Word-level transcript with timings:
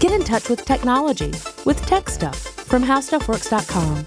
Get 0.00 0.12
in 0.12 0.24
touch 0.24 0.48
with 0.48 0.64
technology 0.64 1.30
with 1.66 1.84
Tech 1.84 2.08
Stuff 2.08 2.38
from 2.38 2.82
HowStuffWorks.com. 2.82 4.06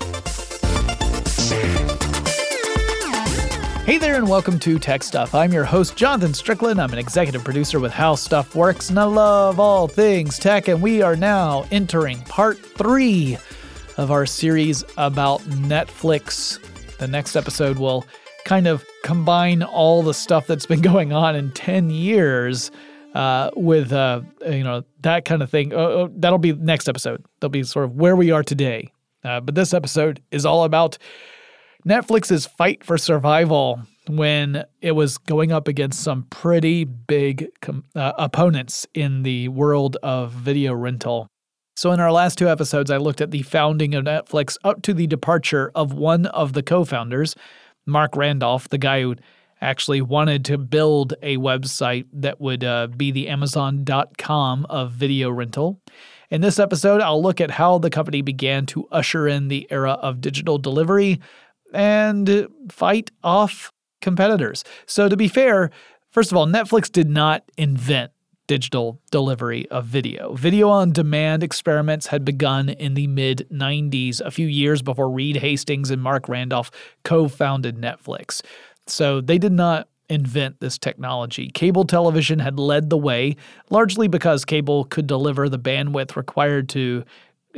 Hey 3.85 3.99
there, 3.99 4.15
and 4.15 4.27
welcome 4.27 4.57
to 4.57 4.79
Tech 4.79 5.03
Stuff. 5.03 5.35
I'm 5.35 5.53
your 5.53 5.65
host, 5.65 5.95
Jonathan 5.95 6.33
Strickland. 6.33 6.81
I'm 6.81 6.91
an 6.91 6.97
executive 6.97 7.43
producer 7.43 7.79
with 7.79 7.91
How 7.91 8.15
Stuff 8.15 8.55
Works, 8.55 8.89
and 8.89 8.99
I 8.99 9.03
love 9.03 9.59
all 9.59 9.87
things 9.87 10.39
tech. 10.39 10.67
And 10.67 10.81
we 10.81 11.03
are 11.03 11.15
now 11.15 11.67
entering 11.69 12.21
part 12.21 12.57
three 12.57 13.37
of 13.97 14.09
our 14.09 14.25
series 14.25 14.83
about 14.97 15.41
Netflix. 15.41 16.57
The 16.97 17.07
next 17.07 17.35
episode 17.35 17.77
will 17.77 18.07
kind 18.45 18.65
of 18.65 18.83
combine 19.03 19.61
all 19.61 20.01
the 20.01 20.15
stuff 20.15 20.47
that's 20.47 20.65
been 20.65 20.81
going 20.93 21.13
on 21.13 21.35
in 21.35 21.51
10 21.51 21.91
years 21.91 22.71
uh, 23.13 23.51
with, 23.55 23.91
uh, 23.91 24.21
you 24.45 24.63
know, 24.63 24.83
that 25.01 25.25
kind 25.25 25.41
of 25.41 25.49
thing. 25.49 25.73
Uh, 25.73 26.07
that'll 26.15 26.39
be 26.39 26.53
next 26.53 26.89
episode. 26.89 27.23
That'll 27.39 27.51
be 27.51 27.63
sort 27.63 27.85
of 27.85 27.95
where 27.95 28.15
we 28.15 28.31
are 28.31 28.43
today. 28.43 28.91
Uh, 29.23 29.39
but 29.39 29.55
this 29.55 29.73
episode 29.73 30.21
is 30.31 30.45
all 30.45 30.63
about 30.63 30.97
Netflix's 31.87 32.45
fight 32.45 32.83
for 32.83 32.97
survival 32.97 33.81
when 34.09 34.65
it 34.81 34.91
was 34.93 35.17
going 35.17 35.51
up 35.51 35.67
against 35.67 36.03
some 36.03 36.23
pretty 36.29 36.83
big 36.83 37.49
com- 37.61 37.85
uh, 37.95 38.13
opponents 38.17 38.85
in 38.93 39.23
the 39.23 39.47
world 39.49 39.97
of 40.03 40.31
video 40.31 40.73
rental. 40.73 41.27
So, 41.75 41.91
in 41.91 41.99
our 41.99 42.11
last 42.11 42.37
two 42.37 42.49
episodes, 42.49 42.91
I 42.91 42.97
looked 42.97 43.21
at 43.21 43.31
the 43.31 43.41
founding 43.41 43.95
of 43.95 44.05
Netflix 44.05 44.57
up 44.63 44.81
to 44.83 44.93
the 44.93 45.07
departure 45.07 45.71
of 45.73 45.93
one 45.93 46.27
of 46.27 46.53
the 46.53 46.61
co 46.61 46.85
founders, 46.85 47.35
Marc 47.85 48.15
Randolph, 48.15 48.69
the 48.69 48.77
guy 48.77 49.01
who 49.01 49.15
actually 49.63 50.01
wanted 50.01 50.45
to 50.45 50.57
build 50.57 51.13
a 51.21 51.37
website 51.37 52.05
that 52.13 52.39
would 52.39 52.63
uh, 52.63 52.87
be 52.87 53.11
the 53.11 53.29
Amazon.com 53.29 54.65
of 54.69 54.91
video 54.91 55.31
rental. 55.31 55.81
In 56.29 56.41
this 56.41 56.59
episode, 56.59 57.01
I'll 57.01 57.21
look 57.21 57.39
at 57.39 57.51
how 57.51 57.77
the 57.77 57.89
company 57.89 58.21
began 58.21 58.65
to 58.67 58.87
usher 58.91 59.27
in 59.27 59.47
the 59.47 59.67
era 59.69 59.91
of 59.91 60.21
digital 60.21 60.57
delivery 60.57 61.19
and 61.73 62.47
fight 62.71 63.11
off 63.23 63.71
competitors. 64.01 64.63
So, 64.85 65.09
to 65.09 65.17
be 65.17 65.27
fair, 65.27 65.69
first 66.11 66.31
of 66.31 66.37
all, 66.37 66.47
Netflix 66.47 66.91
did 66.91 67.09
not 67.09 67.43
invent 67.57 68.11
digital 68.47 68.99
delivery 69.09 69.69
of 69.69 69.85
video. 69.85 70.33
Video 70.33 70.69
on 70.69 70.91
demand 70.91 71.43
experiments 71.43 72.07
had 72.07 72.25
begun 72.25 72.69
in 72.69 72.93
the 72.93 73.07
mid 73.07 73.47
90s, 73.51 74.21
a 74.21 74.31
few 74.31 74.47
years 74.47 74.81
before 74.81 75.09
Reed 75.09 75.37
Hastings 75.37 75.89
and 75.89 76.01
Marc 76.01 76.27
Randolph 76.27 76.69
co 77.03 77.27
founded 77.27 77.77
Netflix. 77.77 78.41
So, 78.87 79.21
they 79.21 79.37
did 79.37 79.53
not 79.53 79.87
invent 80.09 80.59
this 80.59 80.77
technology. 80.77 81.49
Cable 81.49 81.85
television 81.85 82.39
had 82.39 82.59
led 82.59 82.89
the 82.89 82.97
way, 82.97 83.35
largely 83.69 84.07
because 84.07 84.45
cable 84.45 84.85
could 84.85 85.07
deliver 85.07 85.49
the 85.49 85.59
bandwidth 85.59 86.15
required 86.15 86.69
to 86.69 87.03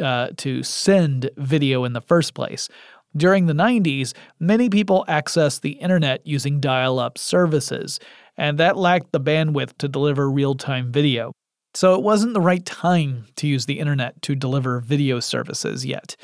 uh, 0.01 0.29
to 0.37 0.61
send 0.61 1.29
video 1.37 1.85
in 1.85 1.93
the 1.93 2.01
first 2.01 2.33
place. 2.33 2.67
During 3.15 3.45
the 3.45 3.53
90s, 3.53 4.13
many 4.39 4.69
people 4.69 5.05
accessed 5.07 5.61
the 5.61 5.71
internet 5.71 6.25
using 6.27 6.59
dial 6.59 6.99
up 6.99 7.17
services, 7.17 7.99
and 8.35 8.57
that 8.57 8.75
lacked 8.75 9.13
the 9.13 9.21
bandwidth 9.21 9.77
to 9.77 9.87
deliver 9.87 10.29
real 10.29 10.53
time 10.55 10.91
video. 10.91 11.31
So 11.73 11.95
it 11.95 12.03
wasn't 12.03 12.33
the 12.33 12.41
right 12.41 12.65
time 12.65 13.25
to 13.37 13.47
use 13.47 13.65
the 13.65 13.79
internet 13.79 14.21
to 14.23 14.35
deliver 14.35 14.79
video 14.79 15.19
services 15.19 15.85
yet. 15.85 16.15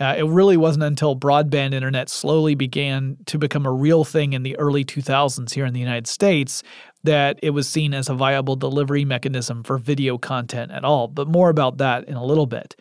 Uh, 0.00 0.14
it 0.16 0.24
really 0.24 0.56
wasn't 0.56 0.82
until 0.82 1.14
broadband 1.14 1.74
internet 1.74 2.08
slowly 2.08 2.54
began 2.54 3.18
to 3.26 3.36
become 3.36 3.66
a 3.66 3.72
real 3.72 4.02
thing 4.02 4.32
in 4.32 4.42
the 4.42 4.58
early 4.58 4.82
2000s 4.82 5.52
here 5.52 5.66
in 5.66 5.74
the 5.74 5.80
United 5.80 6.06
States 6.06 6.62
that 7.04 7.38
it 7.42 7.50
was 7.50 7.68
seen 7.68 7.92
as 7.92 8.08
a 8.08 8.14
viable 8.14 8.56
delivery 8.56 9.04
mechanism 9.04 9.62
for 9.62 9.76
video 9.78 10.16
content 10.16 10.72
at 10.72 10.84
all. 10.84 11.06
But 11.06 11.28
more 11.28 11.50
about 11.50 11.78
that 11.78 12.04
in 12.04 12.14
a 12.14 12.24
little 12.24 12.46
bit. 12.46 12.76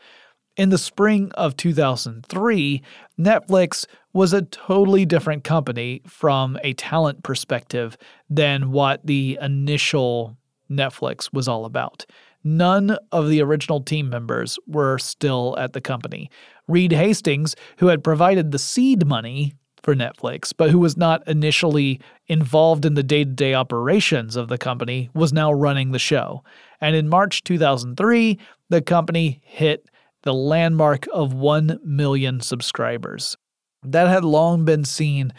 In 0.56 0.70
the 0.70 0.78
spring 0.78 1.32
of 1.36 1.56
2003, 1.56 2.82
Netflix 3.18 3.86
was 4.12 4.34
a 4.34 4.42
totally 4.42 5.06
different 5.06 5.44
company 5.44 6.02
from 6.06 6.58
a 6.64 6.74
talent 6.74 7.24
perspective 7.24 7.98
than 8.30 8.72
what 8.72 9.06
the 9.06 9.38
initial 9.42 10.38
Netflix 10.70 11.32
was 11.34 11.48
all 11.48 11.66
about. 11.66 12.06
None 12.44 12.98
of 13.12 13.30
the 13.30 13.42
original 13.42 13.82
team 13.82 14.10
members 14.10 14.58
were 14.66 14.98
still 14.98 15.58
at 15.58 15.74
the 15.74 15.82
company. 15.82 16.30
Reed 16.70 16.94
Hastings, 16.94 17.56
who 17.80 17.88
had 17.88 18.04
provided 18.04 18.52
the 18.52 18.60
seed 18.60 19.06
money 19.06 19.56
for 19.82 19.96
Netflix, 19.96 20.54
but 20.56 20.70
who 20.70 20.80
was 20.80 20.98
not 20.98 21.26
initially 21.28 22.00
involved 22.28 22.86
in 22.86 22.94
the 22.94 23.04
day 23.04 23.24
to 23.24 23.30
day 23.32 23.54
operations 23.54 24.36
of 24.36 24.48
the 24.48 24.58
company, 24.58 25.10
was 25.14 25.34
now 25.34 25.52
running 25.52 25.92
the 25.92 26.00
show. 26.00 26.44
And 26.80 26.96
in 26.96 27.10
March 27.10 27.44
2003, 27.44 28.38
the 28.70 28.82
company 28.82 29.42
hit 29.44 29.90
the 30.24 30.34
landmark 30.34 31.08
of 31.14 31.34
1 31.34 31.80
million 31.84 32.42
subscribers. 32.42 33.38
That 33.84 34.08
had 34.08 34.26
long 34.26 34.66
been 34.66 34.86
seen 34.86 35.34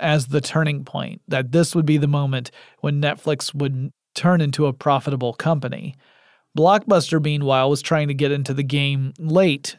as 0.00 0.26
the 0.26 0.40
turning 0.40 0.84
point, 0.84 1.20
that 1.28 1.52
this 1.52 1.74
would 1.74 1.86
be 1.86 1.98
the 1.98 2.08
moment 2.08 2.50
when 2.80 3.00
Netflix 3.00 3.54
would 3.54 3.92
turn 4.14 4.40
into 4.40 4.66
a 4.66 4.72
profitable 4.72 5.34
company. 5.34 5.94
Blockbuster, 6.58 7.22
meanwhile, 7.22 7.70
was 7.70 7.82
trying 7.82 8.08
to 8.08 8.14
get 8.14 8.32
into 8.32 8.52
the 8.52 8.62
game 8.62 9.12
late 9.18 9.76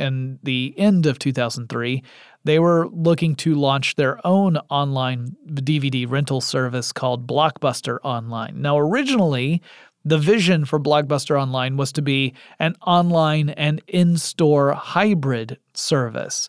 in 0.00 0.38
the 0.42 0.74
end 0.76 1.06
of 1.06 1.18
2003. 1.18 2.02
They 2.44 2.58
were 2.58 2.88
looking 2.88 3.36
to 3.36 3.54
launch 3.54 3.96
their 3.96 4.24
own 4.26 4.56
online 4.70 5.36
DVD 5.48 6.10
rental 6.10 6.40
service 6.40 6.92
called 6.92 7.26
Blockbuster 7.26 7.98
Online. 8.02 8.60
Now, 8.60 8.78
originally, 8.78 9.60
the 10.04 10.18
vision 10.18 10.64
for 10.64 10.80
Blockbuster 10.80 11.40
Online 11.40 11.76
was 11.76 11.92
to 11.92 12.02
be 12.02 12.32
an 12.58 12.74
online 12.86 13.50
and 13.50 13.82
in 13.86 14.16
store 14.16 14.72
hybrid 14.72 15.58
service. 15.74 16.48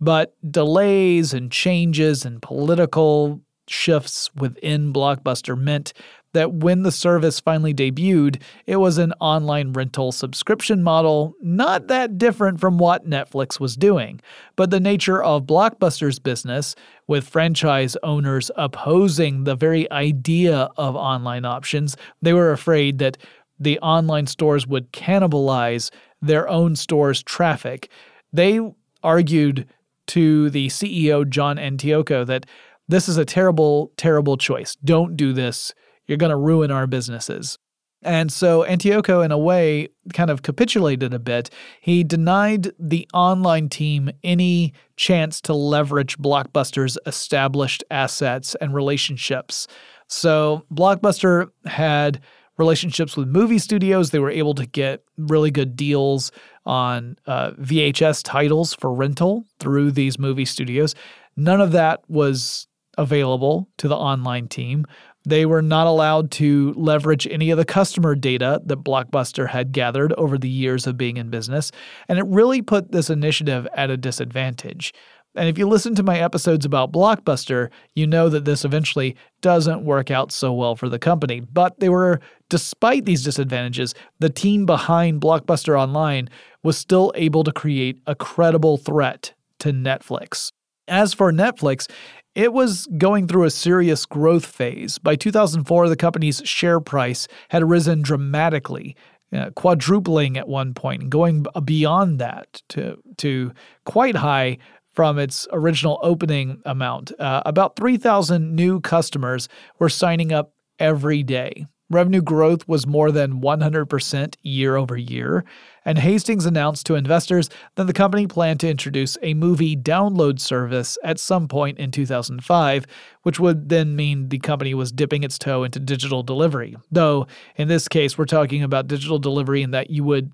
But 0.00 0.34
delays 0.48 1.34
and 1.34 1.50
changes 1.50 2.24
and 2.24 2.40
political 2.40 3.40
shifts 3.66 4.30
within 4.34 4.92
Blockbuster 4.92 5.58
meant 5.58 5.92
that 6.32 6.52
when 6.52 6.82
the 6.82 6.92
service 6.92 7.40
finally 7.40 7.74
debuted, 7.74 8.40
it 8.66 8.76
was 8.76 8.98
an 8.98 9.12
online 9.20 9.72
rental 9.72 10.12
subscription 10.12 10.82
model, 10.82 11.34
not 11.40 11.88
that 11.88 12.18
different 12.18 12.60
from 12.60 12.78
what 12.78 13.08
Netflix 13.08 13.60
was 13.60 13.76
doing. 13.76 14.20
But 14.56 14.70
the 14.70 14.80
nature 14.80 15.22
of 15.22 15.44
Blockbuster's 15.44 16.18
business, 16.18 16.74
with 17.06 17.28
franchise 17.28 17.96
owners 18.02 18.50
opposing 18.56 19.44
the 19.44 19.56
very 19.56 19.90
idea 19.90 20.70
of 20.76 20.96
online 20.96 21.44
options, 21.44 21.96
they 22.22 22.32
were 22.32 22.52
afraid 22.52 22.98
that 22.98 23.18
the 23.58 23.78
online 23.80 24.26
stores 24.26 24.66
would 24.66 24.92
cannibalize 24.92 25.90
their 26.20 26.48
own 26.48 26.76
store's 26.76 27.22
traffic. 27.22 27.90
They 28.32 28.60
argued 29.02 29.68
to 30.08 30.50
the 30.50 30.68
CEO, 30.68 31.28
John 31.28 31.56
Antioco, 31.56 32.26
that 32.26 32.46
this 32.88 33.08
is 33.08 33.16
a 33.16 33.24
terrible, 33.24 33.92
terrible 33.96 34.36
choice. 34.36 34.76
Don't 34.76 35.16
do 35.16 35.32
this 35.32 35.72
you're 36.06 36.18
going 36.18 36.30
to 36.30 36.36
ruin 36.36 36.70
our 36.70 36.86
businesses. 36.86 37.58
And 38.02 38.32
so 38.32 38.64
Antioco, 38.64 39.24
in 39.24 39.30
a 39.30 39.38
way, 39.38 39.88
kind 40.12 40.30
of 40.30 40.42
capitulated 40.42 41.14
a 41.14 41.20
bit. 41.20 41.50
He 41.80 42.02
denied 42.02 42.72
the 42.78 43.08
online 43.14 43.68
team 43.68 44.10
any 44.24 44.74
chance 44.96 45.40
to 45.42 45.54
leverage 45.54 46.18
Blockbuster's 46.18 46.98
established 47.06 47.84
assets 47.90 48.56
and 48.56 48.74
relationships. 48.74 49.68
So 50.08 50.64
Blockbuster 50.72 51.50
had 51.64 52.20
relationships 52.58 53.16
with 53.16 53.28
movie 53.28 53.58
studios. 53.58 54.10
They 54.10 54.18
were 54.18 54.30
able 54.30 54.54
to 54.54 54.66
get 54.66 55.04
really 55.16 55.50
good 55.50 55.76
deals 55.76 56.32
on 56.66 57.16
uh, 57.26 57.52
VHS 57.52 58.22
titles 58.24 58.74
for 58.74 58.92
rental 58.92 59.44
through 59.58 59.92
these 59.92 60.18
movie 60.18 60.44
studios. 60.44 60.94
None 61.36 61.60
of 61.60 61.72
that 61.72 62.02
was 62.08 62.66
available 62.98 63.68
to 63.78 63.88
the 63.88 63.96
online 63.96 64.48
team. 64.48 64.84
They 65.24 65.46
were 65.46 65.62
not 65.62 65.86
allowed 65.86 66.30
to 66.32 66.72
leverage 66.74 67.26
any 67.26 67.50
of 67.50 67.58
the 67.58 67.64
customer 67.64 68.14
data 68.14 68.60
that 68.64 68.84
Blockbuster 68.84 69.48
had 69.48 69.72
gathered 69.72 70.12
over 70.14 70.36
the 70.36 70.48
years 70.48 70.86
of 70.86 70.96
being 70.96 71.16
in 71.16 71.30
business, 71.30 71.70
and 72.08 72.18
it 72.18 72.26
really 72.26 72.62
put 72.62 72.92
this 72.92 73.10
initiative 73.10 73.68
at 73.74 73.90
a 73.90 73.96
disadvantage. 73.96 74.92
And 75.34 75.48
if 75.48 75.56
you 75.56 75.66
listen 75.66 75.94
to 75.94 76.02
my 76.02 76.18
episodes 76.18 76.66
about 76.66 76.92
Blockbuster, 76.92 77.70
you 77.94 78.06
know 78.06 78.28
that 78.28 78.44
this 78.44 78.64
eventually 78.64 79.16
doesn't 79.40 79.84
work 79.84 80.10
out 80.10 80.30
so 80.30 80.52
well 80.52 80.76
for 80.76 80.88
the 80.90 80.98
company. 80.98 81.40
But 81.40 81.80
they 81.80 81.88
were, 81.88 82.20
despite 82.50 83.06
these 83.06 83.24
disadvantages, 83.24 83.94
the 84.18 84.28
team 84.28 84.66
behind 84.66 85.22
Blockbuster 85.22 85.78
Online 85.78 86.28
was 86.62 86.76
still 86.76 87.12
able 87.14 87.44
to 87.44 87.52
create 87.52 87.98
a 88.06 88.14
credible 88.14 88.76
threat 88.76 89.32
to 89.60 89.72
Netflix. 89.72 90.52
As 90.86 91.14
for 91.14 91.32
Netflix, 91.32 91.88
it 92.34 92.52
was 92.52 92.86
going 92.98 93.28
through 93.28 93.44
a 93.44 93.50
serious 93.50 94.06
growth 94.06 94.46
phase. 94.46 94.98
By 94.98 95.16
2004, 95.16 95.88
the 95.88 95.96
company's 95.96 96.40
share 96.44 96.80
price 96.80 97.28
had 97.50 97.68
risen 97.68 98.02
dramatically, 98.02 98.96
uh, 99.32 99.50
quadrupling 99.50 100.36
at 100.36 100.48
one 100.48 100.74
point, 100.74 101.02
and 101.02 101.10
going 101.10 101.44
beyond 101.64 102.18
that 102.18 102.62
to, 102.70 102.98
to 103.18 103.52
quite 103.84 104.16
high 104.16 104.58
from 104.92 105.18
its 105.18 105.46
original 105.52 105.98
opening 106.02 106.60
amount. 106.64 107.12
Uh, 107.18 107.42
about 107.46 107.76
3,000 107.76 108.54
new 108.54 108.80
customers 108.80 109.48
were 109.78 109.88
signing 109.88 110.32
up 110.32 110.54
every 110.78 111.22
day. 111.22 111.66
Revenue 111.92 112.22
growth 112.22 112.66
was 112.66 112.86
more 112.86 113.12
than 113.12 113.42
100% 113.42 114.34
year 114.42 114.76
over 114.76 114.96
year, 114.96 115.44
and 115.84 115.98
Hastings 115.98 116.46
announced 116.46 116.86
to 116.86 116.94
investors 116.94 117.50
that 117.74 117.86
the 117.86 117.92
company 117.92 118.26
planned 118.26 118.60
to 118.60 118.70
introduce 118.70 119.18
a 119.22 119.34
movie 119.34 119.76
download 119.76 120.40
service 120.40 120.96
at 121.04 121.18
some 121.18 121.48
point 121.48 121.78
in 121.78 121.90
2005, 121.90 122.86
which 123.22 123.38
would 123.38 123.68
then 123.68 123.94
mean 123.94 124.30
the 124.30 124.38
company 124.38 124.72
was 124.72 124.90
dipping 124.90 125.22
its 125.22 125.38
toe 125.38 125.64
into 125.64 125.78
digital 125.78 126.22
delivery. 126.22 126.76
Though, 126.90 127.26
in 127.56 127.68
this 127.68 127.88
case, 127.88 128.16
we're 128.16 128.24
talking 128.24 128.62
about 128.62 128.88
digital 128.88 129.18
delivery 129.18 129.62
in 129.62 129.72
that 129.72 129.90
you 129.90 130.02
would 130.04 130.32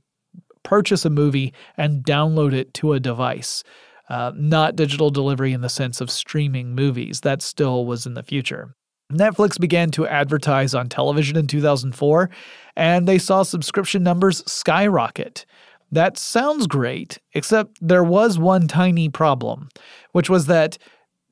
purchase 0.62 1.04
a 1.04 1.10
movie 1.10 1.52
and 1.76 2.04
download 2.04 2.52
it 2.52 2.72
to 2.74 2.92
a 2.92 3.00
device. 3.00 3.64
Uh, 4.08 4.32
not 4.36 4.76
digital 4.76 5.10
delivery 5.10 5.52
in 5.52 5.60
the 5.60 5.68
sense 5.68 6.00
of 6.00 6.10
streaming 6.10 6.74
movies. 6.74 7.22
That 7.22 7.42
still 7.42 7.84
was 7.84 8.06
in 8.06 8.14
the 8.14 8.22
future. 8.22 8.74
Netflix 9.12 9.58
began 9.58 9.90
to 9.92 10.06
advertise 10.06 10.74
on 10.74 10.88
television 10.88 11.36
in 11.36 11.46
2004, 11.46 12.28
and 12.76 13.08
they 13.08 13.18
saw 13.18 13.42
subscription 13.42 14.02
numbers 14.02 14.42
skyrocket. 14.50 15.46
That 15.90 16.18
sounds 16.18 16.66
great, 16.66 17.18
except 17.32 17.78
there 17.80 18.04
was 18.04 18.38
one 18.38 18.68
tiny 18.68 19.08
problem, 19.08 19.70
which 20.12 20.28
was 20.28 20.46
that 20.46 20.76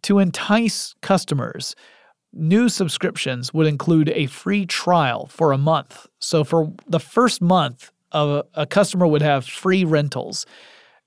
to 0.02 0.18
entice 0.18 0.94
customers, 1.02 1.74
new 2.32 2.68
subscriptions 2.68 3.52
would 3.52 3.66
include 3.66 4.08
a 4.10 4.26
free 4.26 4.64
trial 4.64 5.26
for 5.26 5.52
a 5.52 5.58
month. 5.58 6.06
So 6.18 6.44
for 6.44 6.72
the 6.86 7.00
first 7.00 7.42
month, 7.42 7.90
a, 8.12 8.66
customer 8.70 9.06
would 9.06 9.22
have 9.22 9.44
free 9.44 9.84
rentals. 9.84 10.46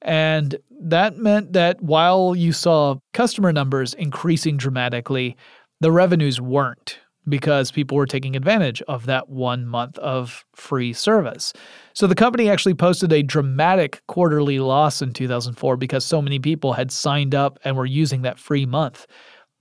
And 0.02 0.56
that 0.82 1.18
meant 1.18 1.54
that 1.54 1.82
while 1.82 2.36
you 2.36 2.54
saw 2.54 2.98
customer 3.14 3.52
numbers 3.52 3.94
increasing 3.96 4.58
dramatically, 4.58 5.36
the 5.80 5.92
revenues 5.92 6.42
weren't 6.42 7.00
because 7.28 7.72
people 7.72 7.96
were 7.96 8.06
taking 8.06 8.36
advantage 8.36 8.82
of 8.84 9.06
that 9.06 9.30
one 9.30 9.66
month 9.66 9.98
of 10.00 10.46
free 10.56 10.94
service. 10.94 11.54
So 11.94 12.08
the 12.08 12.16
company 12.16 12.50
actually 12.50 12.74
posted 12.74 13.14
a 13.14 13.22
dramatic 13.22 14.02
quarterly 14.08 14.60
loss 14.60 15.02
in 15.02 15.14
2004 15.14 15.78
because 15.78 16.06
so 16.06 16.22
many 16.22 16.40
people 16.40 16.74
had 16.74 16.92
signed 16.92 17.36
up 17.36 17.60
and 17.64 17.78
were 17.78 17.86
using 17.86 18.24
that 18.24 18.40
free 18.40 18.66
month. 18.66 19.06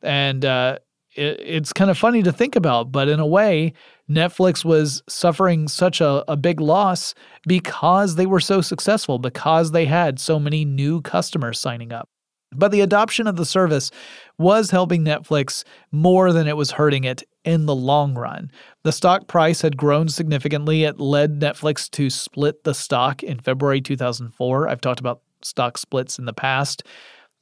And 0.02 0.44
uh, 0.44 0.78
it, 1.14 1.40
it's 1.40 1.72
kind 1.72 1.90
of 1.90 1.98
funny 1.98 2.22
to 2.22 2.32
think 2.32 2.56
about, 2.56 2.90
but 2.90 3.08
in 3.08 3.20
a 3.20 3.26
way, 3.26 3.72
Netflix 4.08 4.64
was 4.64 5.02
suffering 5.08 5.68
such 5.68 6.00
a, 6.00 6.24
a 6.28 6.36
big 6.36 6.60
loss 6.60 7.14
because 7.46 8.14
they 8.14 8.26
were 8.26 8.40
so 8.40 8.60
successful, 8.60 9.18
because 9.18 9.72
they 9.72 9.84
had 9.84 10.18
so 10.18 10.38
many 10.38 10.64
new 10.64 11.02
customers 11.02 11.60
signing 11.60 11.92
up. 11.92 12.08
But 12.54 12.72
the 12.72 12.80
adoption 12.80 13.26
of 13.26 13.36
the 13.36 13.44
service 13.44 13.90
was 14.38 14.70
helping 14.70 15.04
Netflix 15.04 15.64
more 15.92 16.32
than 16.32 16.48
it 16.48 16.56
was 16.56 16.70
hurting 16.70 17.04
it 17.04 17.22
in 17.44 17.66
the 17.66 17.74
long 17.74 18.14
run. 18.14 18.50
The 18.84 18.92
stock 18.92 19.26
price 19.26 19.60
had 19.60 19.76
grown 19.76 20.08
significantly. 20.08 20.84
It 20.84 20.98
led 20.98 21.40
Netflix 21.40 21.90
to 21.90 22.08
split 22.08 22.64
the 22.64 22.74
stock 22.74 23.22
in 23.22 23.38
February 23.38 23.80
2004. 23.80 24.68
I've 24.68 24.80
talked 24.80 25.00
about 25.00 25.20
stock 25.42 25.76
splits 25.76 26.18
in 26.18 26.24
the 26.24 26.32
past. 26.32 26.84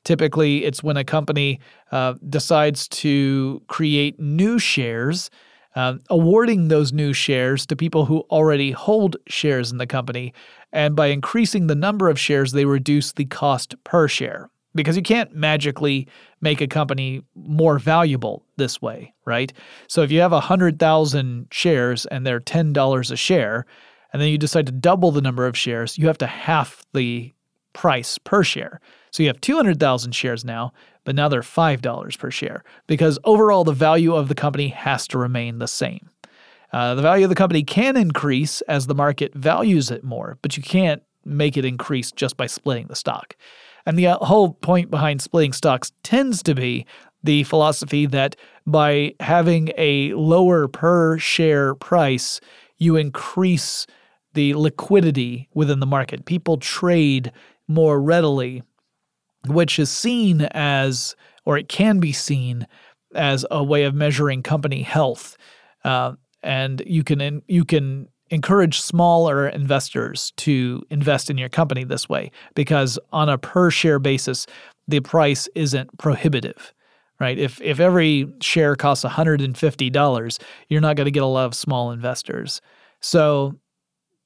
Typically, 0.05 0.65
it's 0.65 0.83
when 0.83 0.97
a 0.97 1.05
company 1.05 1.61
uh, 1.93 2.15
decides 2.29 2.89
to 2.89 3.63
create 3.69 4.19
new 4.21 4.59
shares, 4.59 5.31
uh, 5.75 5.95
awarding 6.11 6.69
those 6.69 6.93
new 6.93 7.13
shares 7.13 7.67
to 7.67 7.77
people 7.77 8.07
who 8.07 8.21
already 8.31 8.71
hold 8.71 9.17
shares 9.29 9.71
in 9.71 9.79
the 9.79 9.87
company. 9.87 10.33
And 10.73 10.97
by 10.97 11.09
increasing 11.09 11.67
the 11.67 11.75
number 11.75 12.09
of 12.09 12.19
shares, 12.19 12.53
they 12.53 12.65
reduce 12.65 13.13
the 13.13 13.25
cost 13.25 13.75
per 13.85 14.09
share 14.09 14.51
because 14.77 14.97
you 14.97 15.03
can't 15.03 15.35
magically 15.35 16.07
make 16.41 16.61
a 16.61 16.67
company 16.67 17.23
more 17.35 17.79
valuable 17.79 18.45
this 18.57 18.81
way, 18.81 19.13
right? 19.25 19.53
So 19.89 20.03
if 20.03 20.11
you 20.11 20.21
have 20.21 20.33
100,000 20.33 21.49
shares 21.51 22.07
and 22.07 22.27
they're 22.27 22.41
$10 22.41 23.11
a 23.11 23.17
share, 23.17 23.67
and 24.13 24.23
then 24.23 24.29
you 24.29 24.39
decide 24.39 24.67
to 24.67 24.73
double 24.73 25.11
the 25.11 25.21
number 25.21 25.47
of 25.47 25.57
shares, 25.57 25.99
you 25.99 26.07
have 26.07 26.19
to 26.19 26.27
half 26.27 26.85
the 26.95 27.33
price 27.73 28.19
per 28.19 28.43
share. 28.43 28.81
So 29.11 29.23
you 29.23 29.29
have 29.29 29.41
200,000 29.41 30.13
shares 30.13 30.45
now, 30.45 30.73
but 31.05 31.15
now 31.15 31.29
they're 31.29 31.43
$5 31.43 32.19
per 32.19 32.31
share 32.31 32.65
because 32.87 33.19
overall 33.25 33.65
the 33.65 33.73
value 33.73 34.15
of 34.15 34.29
the 34.29 34.35
company 34.35 34.69
has 34.69 35.07
to 35.09 35.19
remain 35.19 35.59
the 35.59 35.69
same. 35.69 36.11
Uh, 36.73 36.95
the 36.95 37.03
value 37.03 37.25
of 37.25 37.29
the 37.29 37.35
company 37.35 37.63
can 37.63 37.97
increase 37.97 38.61
as 38.63 38.87
the 38.87 38.95
market 38.95 39.35
values 39.35 39.91
it 39.91 40.05
more, 40.05 40.39
but 40.43 40.57
you 40.57 40.63
can't 40.63 41.03
make 41.25 41.57
it 41.57 41.65
increase 41.65 42.13
just 42.13 42.37
by 42.37 42.47
splitting 42.47 42.87
the 42.87 42.97
stock. 42.97 43.37
And 43.87 43.99
the 43.99 44.09
uh, 44.09 44.19
whole 44.19 44.55
point 44.55 44.91
behind 44.91 45.23
splitting 45.23 45.53
stocks 45.53 45.93
tends 46.03 46.43
to 46.43 46.55
be 46.55 46.85
the 47.23 47.45
philosophy 47.45 48.07
that 48.07 48.37
by 48.67 49.15
having 49.21 49.71
a 49.79 50.13
lower 50.15 50.69
per 50.69 51.19
share 51.19 51.75
price, 51.75 52.41
you 52.79 52.97
increase 52.97 53.87
the 54.35 54.55
liquidity 54.55 55.49
within 55.55 55.81
the 55.81 55.87
market. 55.87 56.27
People 56.27 56.59
trade 56.59 57.33
more 57.69 58.01
readily, 58.01 58.63
which 59.47 59.79
is 59.79 59.91
seen 59.91 60.43
as, 60.53 61.17
or 61.45 61.57
it 61.57 61.69
can 61.69 62.01
be 62.01 62.13
seen 62.13 62.67
as 63.15 63.47
a 63.51 63.65
way 63.65 63.85
of 63.85 63.95
measuring 63.95 64.43
company 64.43 64.83
health. 64.83 65.37
Uh, 65.85 66.13
and 66.43 66.83
you 66.87 67.03
can 67.03 67.43
you 67.49 67.65
can 67.65 68.09
encourage 68.31 68.81
smaller 68.81 69.49
investors 69.49 70.33
to 70.37 70.83
invest 70.91 71.31
in 71.31 71.39
your 71.39 71.49
company 71.49 71.85
this 71.85 72.09
way 72.09 72.31
because 72.55 72.99
on 73.13 73.29
a 73.29 73.39
per 73.39 73.71
share 73.71 73.99
basis, 73.99 74.47
the 74.89 75.01
price 75.01 75.49
isn't 75.55 75.97
prohibitive. 75.99 76.73
Right? 77.19 77.39
If 77.39 77.63
if 77.63 77.81
every 77.81 78.31
share 78.43 78.77
costs 78.77 79.03
$150, 79.03 80.39
you're 80.69 80.81
not 80.83 80.97
going 80.97 81.07
to 81.07 81.11
get 81.11 81.23
a 81.23 81.27
lot 81.27 81.47
of 81.47 81.55
small 81.55 81.91
investors. 81.91 82.61
So 83.01 83.55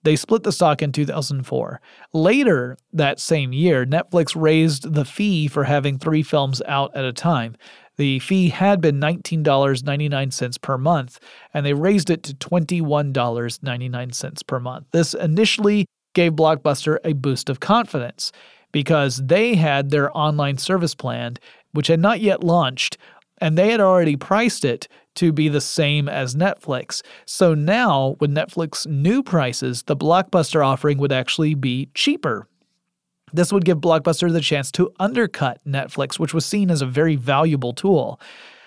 they 0.03 0.17
split 0.17 0.43
the 0.43 0.53
stock 0.53 0.83
in 0.83 0.93
2004. 0.93 1.81
Later 2.13 2.79
that 2.93 3.21
same 3.21 3.53
year, 3.53 3.85
Netflix 3.85 4.41
raised 4.41 4.93
the 4.93 5.05
fee 5.05 5.47
for 5.47 5.65
having 5.65 5.99
three 5.99 6.23
films 6.23 6.63
out 6.67 6.95
at 6.97 7.05
a 7.05 7.13
time. 7.13 7.57
The 8.01 8.19
fee 8.21 8.49
had 8.49 8.81
been 8.81 8.99
$19.99 8.99 10.63
per 10.63 10.79
month, 10.79 11.21
and 11.53 11.67
they 11.67 11.75
raised 11.75 12.09
it 12.09 12.23
to 12.23 12.35
$21.99 12.35 14.47
per 14.47 14.59
month. 14.59 14.87
This 14.93 15.13
initially 15.13 15.85
gave 16.15 16.33
Blockbuster 16.33 16.97
a 17.05 17.13
boost 17.13 17.51
of 17.51 17.61
confidence 17.61 18.33
because 18.73 19.19
they 19.19 19.55
had 19.55 19.91
their 19.91 20.17
online 20.17 20.57
service 20.57 20.95
plan, 20.95 21.37
which 21.73 21.89
had 21.89 22.01
not 22.01 22.21
yet 22.21 22.43
launched, 22.43 22.97
and 23.37 23.59
they 23.59 23.71
had 23.71 23.83
already 23.83 24.17
priced 24.17 24.65
it 24.65 24.89
to 25.17 25.31
be 25.31 25.51
the 25.51 25.61
same 25.61 26.09
as 26.09 26.35
Netflix. 26.35 27.03
So 27.27 27.53
now, 27.53 28.17
with 28.19 28.35
Netflix 28.35 28.87
new 28.87 29.23
prices, 29.23 29.83
the 29.83 29.95
Blockbuster 29.95 30.65
offering 30.65 30.97
would 30.97 31.13
actually 31.13 31.55
be 31.55 31.91
cheaper 31.93 32.49
this 33.33 33.53
would 33.53 33.65
give 33.65 33.79
Blockbuster 33.79 34.33
the 34.33 34.41
chance 34.41 34.71
to 34.73 34.93
undercut 34.99 35.61
Netflix, 35.67 36.19
which 36.19 36.35
was 36.35 36.45
seen 36.47 36.71
as 36.71 36.83
a 36.83 36.87
very 36.87 37.17
valuable 37.17 37.73
tool. 37.73 38.21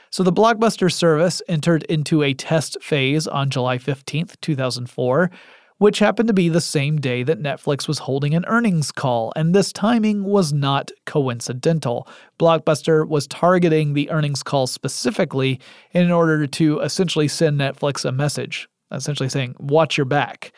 So 0.10 0.22
the 0.22 0.32
Blockbuster 0.32 0.92
service 0.92 1.42
entered 1.48 1.84
into 1.84 2.22
a 2.22 2.34
test 2.34 2.78
phase 2.82 3.28
on 3.28 3.50
July 3.50 3.80
15th, 3.80 4.40
2004, 4.42 5.32
which 5.80 6.00
happened 6.00 6.28
to 6.28 6.34
be 6.34 6.50
the 6.50 6.62
same 6.62 7.02
day 7.02 7.24
that 7.24 7.42
Netflix 7.42 7.88
was 7.88 7.98
holding 7.98 8.36
an 8.36 8.46
earnings 8.46 8.92
call, 8.92 9.34
and 9.36 9.56
this 9.56 9.74
timing 9.74 10.24
was 10.24 10.54
not 10.54 10.92
coincidental. 11.06 12.08
Blockbuster 12.40 13.08
was 13.08 13.28
targeting 13.28 13.94
the 13.94 14.10
earnings 14.12 14.44
call 14.44 14.68
specifically 14.68 15.60
in 15.92 16.12
order 16.12 16.46
to 16.46 16.80
essentially 16.80 17.28
send 17.28 17.60
Netflix 17.60 18.06
a 18.06 18.12
message, 18.12 18.70
essentially 18.92 19.30
saying, 19.30 19.56
watch 19.60 19.98
your 19.98 20.06
back. 20.06 20.54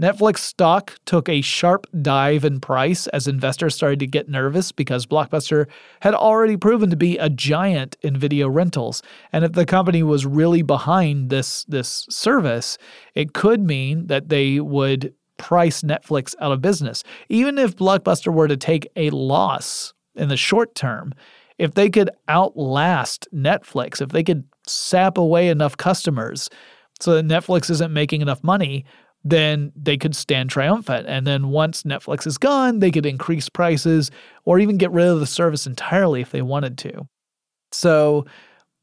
Netflix 0.00 0.38
stock 0.38 0.98
took 1.06 1.26
a 1.26 1.40
sharp 1.40 1.86
dive 2.02 2.44
in 2.44 2.60
price 2.60 3.06
as 3.08 3.26
investors 3.26 3.74
started 3.74 3.98
to 4.00 4.06
get 4.06 4.28
nervous 4.28 4.70
because 4.70 5.06
Blockbuster 5.06 5.66
had 6.00 6.12
already 6.12 6.56
proven 6.58 6.90
to 6.90 6.96
be 6.96 7.16
a 7.16 7.30
giant 7.30 7.96
in 8.02 8.14
video 8.14 8.46
rentals. 8.46 9.02
And 9.32 9.42
if 9.42 9.52
the 9.52 9.64
company 9.64 10.02
was 10.02 10.26
really 10.26 10.60
behind 10.60 11.30
this, 11.30 11.64
this 11.64 12.06
service, 12.10 12.76
it 13.14 13.32
could 13.32 13.62
mean 13.62 14.08
that 14.08 14.28
they 14.28 14.60
would 14.60 15.14
price 15.38 15.80
Netflix 15.80 16.34
out 16.40 16.52
of 16.52 16.60
business. 16.60 17.02
Even 17.30 17.56
if 17.56 17.74
Blockbuster 17.74 18.32
were 18.32 18.48
to 18.48 18.56
take 18.56 18.86
a 18.96 19.08
loss 19.10 19.94
in 20.14 20.28
the 20.28 20.36
short 20.36 20.74
term, 20.74 21.14
if 21.56 21.72
they 21.72 21.88
could 21.88 22.10
outlast 22.28 23.28
Netflix, 23.34 24.02
if 24.02 24.10
they 24.10 24.22
could 24.22 24.44
sap 24.66 25.16
away 25.16 25.48
enough 25.48 25.74
customers 25.78 26.50
so 27.00 27.14
that 27.14 27.26
Netflix 27.26 27.70
isn't 27.70 27.92
making 27.92 28.20
enough 28.20 28.42
money, 28.44 28.84
then 29.28 29.72
they 29.74 29.96
could 29.96 30.14
stand 30.14 30.50
triumphant. 30.50 31.06
And 31.08 31.26
then 31.26 31.48
once 31.48 31.82
Netflix 31.82 32.28
is 32.28 32.38
gone, 32.38 32.78
they 32.78 32.92
could 32.92 33.04
increase 33.04 33.48
prices 33.48 34.12
or 34.44 34.60
even 34.60 34.78
get 34.78 34.92
rid 34.92 35.08
of 35.08 35.18
the 35.18 35.26
service 35.26 35.66
entirely 35.66 36.20
if 36.20 36.30
they 36.30 36.42
wanted 36.42 36.78
to. 36.78 37.08
So 37.72 38.24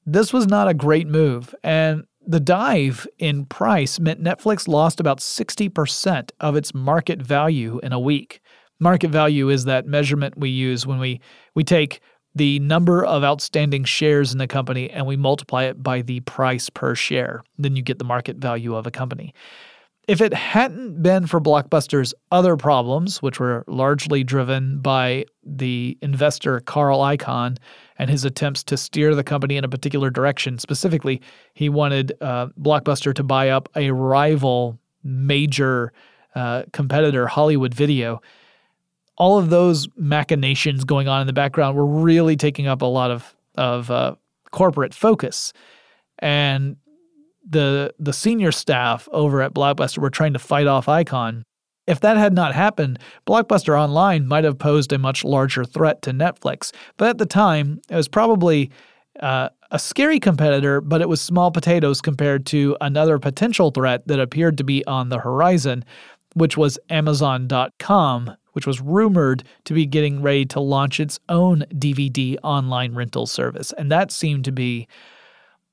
this 0.05 0.33
was 0.33 0.45
not 0.47 0.67
a 0.67 0.73
great 0.73 1.07
move. 1.07 1.55
And 1.63 2.03
the 2.27 2.41
dive 2.41 3.07
in 3.19 3.45
price 3.45 4.01
meant 4.01 4.21
Netflix 4.21 4.67
lost 4.67 4.99
about 4.99 5.19
60% 5.19 6.31
of 6.41 6.57
its 6.57 6.73
market 6.73 7.21
value 7.21 7.79
in 7.81 7.93
a 7.93 7.99
week. 7.99 8.41
Market 8.81 9.11
value 9.11 9.47
is 9.47 9.63
that 9.63 9.87
measurement 9.87 10.37
we 10.37 10.49
use 10.49 10.85
when 10.85 10.99
we, 10.99 11.21
we 11.55 11.63
take 11.63 12.01
the 12.35 12.59
number 12.59 13.05
of 13.05 13.23
outstanding 13.23 13.85
shares 13.85 14.33
in 14.33 14.39
the 14.39 14.47
company 14.47 14.89
and 14.89 15.05
we 15.05 15.15
multiply 15.15 15.63
it 15.63 15.81
by 15.81 16.01
the 16.01 16.19
price 16.21 16.69
per 16.69 16.95
share. 16.95 17.43
Then 17.57 17.77
you 17.77 17.81
get 17.81 17.97
the 17.97 18.05
market 18.05 18.37
value 18.37 18.75
of 18.75 18.85
a 18.85 18.91
company. 18.91 19.33
If 20.05 20.19
it 20.19 20.33
hadn't 20.33 21.01
been 21.01 21.27
for 21.27 21.39
Blockbuster's 21.39 22.13
other 22.29 22.57
problems, 22.57 23.21
which 23.21 23.39
were 23.39 23.63
largely 23.67 24.21
driven 24.23 24.79
by 24.79 25.25
the 25.45 25.97
investor 26.01 26.59
Carl 26.59 26.99
Icahn 26.99 27.57
and 27.97 28.09
his 28.09 28.25
attempts 28.25 28.65
to 28.65 28.75
steer 28.75 29.15
the 29.15 29.23
company 29.23 29.55
in 29.55 29.63
a 29.63 29.69
particular 29.69 30.09
direction, 30.09 30.59
specifically, 30.59 31.21
he 31.53 31.69
wanted 31.69 32.11
uh, 32.19 32.47
Blockbuster 32.59 33.13
to 33.13 33.23
buy 33.23 33.49
up 33.49 33.69
a 33.77 33.91
rival 33.91 34.77
major 35.05 35.93
uh, 36.35 36.63
competitor, 36.73 37.25
Hollywood 37.27 37.73
Video. 37.73 38.21
All 39.17 39.37
of 39.37 39.51
those 39.51 39.87
machinations 39.95 40.83
going 40.83 41.07
on 41.07 41.21
in 41.21 41.27
the 41.27 41.33
background 41.33 41.77
were 41.77 41.85
really 41.85 42.35
taking 42.35 42.67
up 42.67 42.81
a 42.81 42.85
lot 42.85 43.09
of 43.11 43.35
of 43.55 43.89
uh, 43.91 44.15
corporate 44.51 44.93
focus, 44.93 45.53
and 46.19 46.75
the 47.47 47.93
the 47.99 48.13
senior 48.13 48.51
staff 48.51 49.07
over 49.11 49.41
at 49.41 49.53
Blockbuster 49.53 49.99
were 49.99 50.09
trying 50.09 50.33
to 50.33 50.39
fight 50.39 50.67
off 50.67 50.85
Icahn. 50.85 51.43
If 51.85 51.99
that 51.99 52.15
had 52.15 52.33
not 52.33 52.55
happened, 52.55 52.99
Blockbuster 53.27 53.77
Online 53.77 54.25
might 54.25 54.45
have 54.45 54.57
posed 54.57 54.93
a 54.93 54.97
much 54.97 55.25
larger 55.25 55.65
threat 55.65 56.01
to 56.03 56.11
Netflix. 56.11 56.71
But 56.95 57.09
at 57.09 57.17
the 57.17 57.25
time, 57.25 57.81
it 57.89 57.95
was 57.95 58.07
probably 58.07 58.71
uh, 59.19 59.49
a 59.71 59.79
scary 59.79 60.19
competitor, 60.19 60.79
but 60.79 61.01
it 61.01 61.09
was 61.09 61.21
small 61.21 61.51
potatoes 61.51 61.99
compared 61.99 62.45
to 62.47 62.77
another 62.79 63.19
potential 63.19 63.69
threat 63.71 64.07
that 64.07 64.19
appeared 64.19 64.57
to 64.59 64.63
be 64.63 64.85
on 64.85 65.09
the 65.09 65.19
horizon, 65.19 65.83
which 66.35 66.55
was 66.55 66.79
Amazon.com, 66.89 68.33
which 68.53 68.65
was 68.65 68.79
rumored 68.79 69.43
to 69.65 69.73
be 69.73 69.85
getting 69.85 70.21
ready 70.21 70.45
to 70.45 70.59
launch 70.61 70.99
its 70.99 71.19
own 71.27 71.65
DVD 71.73 72.37
online 72.43 72.95
rental 72.95 73.25
service. 73.25 73.73
And 73.77 73.91
that 73.91 74.11
seemed 74.11 74.45
to 74.45 74.51
be 74.51 74.87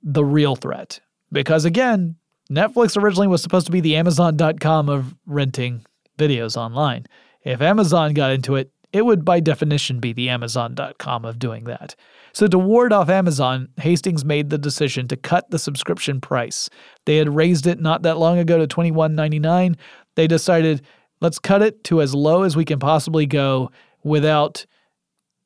the 0.03 0.25
real 0.25 0.57
threat. 0.57 1.01
Because 1.33 1.65
again, 1.65 2.17
Netflix 2.51 3.01
originally 3.01 3.29
was 3.29 3.43
supposed 3.43 3.67
to 3.67 3.73
be 3.73 3.81
the 3.81 3.97
Amazon.com 3.97 4.89
of 4.89 5.15
renting 5.27 5.85
videos 6.19 6.57
online. 6.57 7.07
If 7.45 7.61
Amazon 7.63 8.13
got 8.13 8.33
into 8.33 8.57
it, 8.57 8.71
it 8.93 9.05
would 9.05 9.25
by 9.25 9.41
definition 9.41 10.01
be 10.01 10.13
the 10.13 10.29
Amazon.com 10.29 11.25
of 11.25 11.39
doing 11.39 11.65
that. 11.65 11.95
So, 12.33 12.47
to 12.49 12.59
ward 12.59 12.93
off 12.93 13.09
Amazon, 13.09 13.69
Hastings 13.77 14.25
made 14.25 14.51
the 14.51 14.59
decision 14.59 15.09
to 15.09 15.17
cut 15.17 15.51
the 15.51 15.59
subscription 15.59 16.21
price. 16.21 16.69
They 17.07 17.17
had 17.17 17.35
raised 17.35 17.67
it 17.67 17.81
not 17.81 18.03
that 18.03 18.19
long 18.19 18.39
ago 18.39 18.59
to 18.59 18.67
$21.99. 18.67 19.77
They 20.17 20.27
decided, 20.27 20.83
let's 21.21 21.39
cut 21.39 21.63
it 21.63 21.85
to 21.85 22.03
as 22.03 22.15
low 22.15 22.43
as 22.43 22.57
we 22.57 22.65
can 22.65 22.79
possibly 22.79 23.27
go 23.27 23.71
without 24.03 24.67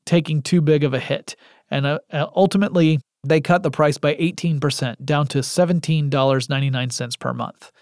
taking 0.04 0.42
too 0.42 0.60
big 0.60 0.84
of 0.84 0.94
a 0.94 1.00
hit. 1.00 1.36
And 1.70 1.86
uh, 1.86 1.98
ultimately, 2.12 3.00
they 3.24 3.40
cut 3.40 3.62
the 3.62 3.70
price 3.70 3.98
by 3.98 4.14
18%, 4.14 5.04
down 5.04 5.26
to 5.28 5.38
$17.99 5.38 7.18
per 7.18 7.32
month. 7.32 7.72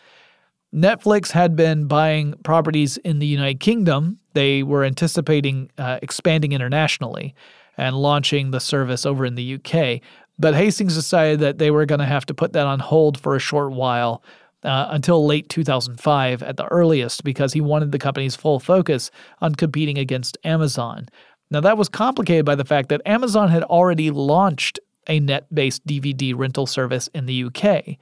Netflix 0.74 1.32
had 1.32 1.54
been 1.54 1.86
buying 1.86 2.34
properties 2.44 2.96
in 2.98 3.18
the 3.18 3.26
United 3.26 3.60
Kingdom. 3.60 4.18
They 4.32 4.62
were 4.62 4.84
anticipating 4.84 5.70
uh, 5.76 5.98
expanding 6.00 6.52
internationally 6.52 7.34
and 7.76 7.96
launching 7.96 8.50
the 8.50 8.60
service 8.60 9.04
over 9.04 9.26
in 9.26 9.34
the 9.34 9.54
UK. 9.54 10.00
But 10.38 10.54
Hastings 10.54 10.94
decided 10.94 11.40
that 11.40 11.58
they 11.58 11.70
were 11.70 11.84
going 11.84 11.98
to 11.98 12.06
have 12.06 12.24
to 12.26 12.34
put 12.34 12.54
that 12.54 12.66
on 12.66 12.78
hold 12.78 13.20
for 13.20 13.36
a 13.36 13.38
short 13.38 13.72
while 13.72 14.22
uh, 14.64 14.86
until 14.90 15.26
late 15.26 15.48
2005 15.48 16.42
at 16.42 16.56
the 16.56 16.66
earliest 16.66 17.24
because 17.24 17.52
he 17.52 17.60
wanted 17.60 17.92
the 17.92 17.98
company's 17.98 18.36
full 18.36 18.58
focus 18.58 19.10
on 19.40 19.54
competing 19.54 19.98
against 19.98 20.38
Amazon. 20.44 21.08
Now, 21.50 21.60
that 21.60 21.76
was 21.76 21.88
complicated 21.88 22.46
by 22.46 22.54
the 22.54 22.64
fact 22.64 22.88
that 22.88 23.02
Amazon 23.04 23.50
had 23.50 23.62
already 23.64 24.10
launched 24.10 24.78
a 25.08 25.20
net 25.20 25.52
based 25.52 25.86
DVD 25.86 26.36
rental 26.36 26.66
service 26.66 27.08
in 27.14 27.26
the 27.26 27.44
UK. 27.44 27.96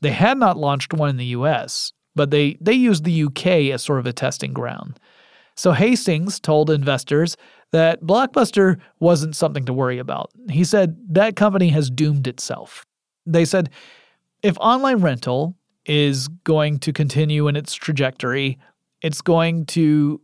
They 0.00 0.10
had 0.10 0.38
not 0.38 0.56
launched 0.56 0.92
one 0.92 1.08
in 1.08 1.16
the 1.16 1.26
US, 1.26 1.92
but 2.14 2.30
they, 2.30 2.56
they 2.60 2.72
used 2.72 3.04
the 3.04 3.24
UK 3.24 3.46
as 3.72 3.82
sort 3.82 3.98
of 3.98 4.06
a 4.06 4.12
testing 4.12 4.52
ground. 4.52 4.98
So 5.54 5.72
Hastings 5.72 6.38
told 6.38 6.70
investors 6.70 7.36
that 7.72 8.02
Blockbuster 8.02 8.78
wasn't 9.00 9.34
something 9.34 9.64
to 9.64 9.72
worry 9.72 9.98
about. 9.98 10.30
He 10.50 10.64
said 10.64 10.96
that 11.08 11.36
company 11.36 11.70
has 11.70 11.90
doomed 11.90 12.26
itself. 12.26 12.84
They 13.24 13.44
said 13.44 13.70
if 14.42 14.56
online 14.58 14.98
rental 14.98 15.56
is 15.86 16.28
going 16.28 16.78
to 16.80 16.92
continue 16.92 17.48
in 17.48 17.56
its 17.56 17.74
trajectory, 17.74 18.58
it's 19.02 19.22
going 19.22 19.66
to 19.66 20.20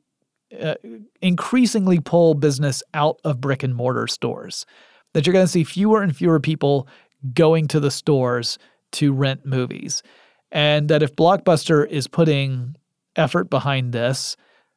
uh, 0.61 0.75
increasingly 1.23 1.99
pull 1.99 2.35
business 2.35 2.83
out 2.93 3.19
of 3.25 3.41
brick 3.41 3.63
and 3.63 3.75
mortar 3.75 4.07
stores 4.07 4.67
that 5.13 5.27
you're 5.27 5.33
going 5.33 5.45
to 5.45 5.51
see 5.51 5.65
fewer 5.65 6.03
and 6.03 6.17
fewer 6.17 6.41
people 6.41 6.89
going 7.35 7.69
to 7.69 7.81
the 7.81 7.91
stores 7.91 8.59
to 8.93 9.13
rent 9.13 9.47
movies. 9.47 10.03
And 10.51 10.89
that 10.89 11.03
if 11.03 11.17
Blockbuster 11.17 11.89
is 11.89 12.07
putting 12.07 12.77
effort 13.17 13.51
behind 13.51 13.93
this, 13.93 14.37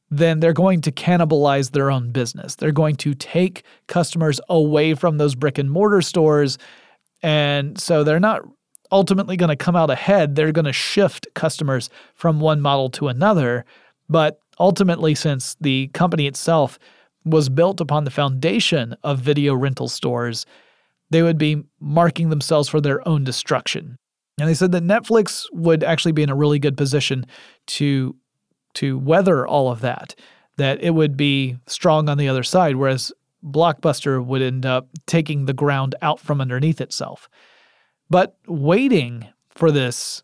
then 0.10 0.40
they're 0.40 0.54
going 0.54 0.82
to 0.82 0.92
cannibalize 0.92 1.72
their 1.72 1.92
own 1.92 2.12
business. 2.12 2.56
They're 2.56 2.72
going 2.72 2.96
to 2.98 3.14
take 3.14 3.64
customers 3.88 4.40
away 4.50 4.94
from 4.94 5.18
those 5.18 5.36
brick 5.36 5.58
and 5.58 5.70
mortar 5.70 6.02
stores. 6.02 6.58
And 7.24 7.80
so 7.80 8.04
they're 8.04 8.20
not 8.20 8.42
ultimately 8.92 9.36
going 9.36 9.50
to 9.50 9.56
come 9.56 9.76
out 9.76 9.90
ahead. 9.90 10.36
They're 10.36 10.52
going 10.52 10.66
to 10.66 10.74
shift 10.74 11.28
customers 11.34 11.90
from 12.14 12.40
one 12.40 12.62
model 12.62 12.90
to 12.92 13.08
another. 13.08 13.66
But 14.08 14.40
ultimately, 14.60 15.16
since 15.16 15.58
the 15.60 15.88
company 15.88 16.28
itself 16.28 16.78
was 17.26 17.50
built 17.50 17.82
upon 17.82 18.04
the 18.04 18.12
foundation 18.12 18.96
of 19.04 19.20
video 19.20 19.56
rental 19.56 19.90
stores, 19.90 20.46
they 21.10 21.22
would 21.22 21.38
be 21.38 21.64
marking 21.80 22.30
themselves 22.30 22.70
for 22.70 22.80
their 22.80 23.06
own 23.08 23.24
destruction. 23.24 23.98
And 24.40 24.50
they 24.50 24.54
said 24.54 24.72
that 24.74 24.84
Netflix 24.84 25.46
would 25.52 25.84
actually 25.84 26.12
be 26.12 26.24
in 26.24 26.30
a 26.30 26.36
really 26.36 26.60
good 26.60 26.78
position 26.78 27.26
to 27.68 28.16
to 28.76 29.00
weather 29.00 29.48
all 29.48 29.72
of 29.72 29.80
that, 29.82 30.16
that 30.58 30.82
it 30.84 30.90
would 30.90 31.16
be 31.16 31.56
strong 31.66 32.10
on 32.10 32.18
the 32.18 32.28
other 32.28 32.44
side, 32.44 32.76
whereas 32.76 33.12
Blockbuster 33.42 34.24
would 34.24 34.42
end 34.42 34.66
up 34.66 34.90
taking 35.06 35.46
the 35.46 35.54
ground 35.54 35.96
out 36.02 36.20
from 36.20 36.42
underneath 36.42 36.82
itself. 36.82 37.30
But 38.10 38.36
waiting 38.48 39.28
for 39.50 39.72
this 39.72 40.24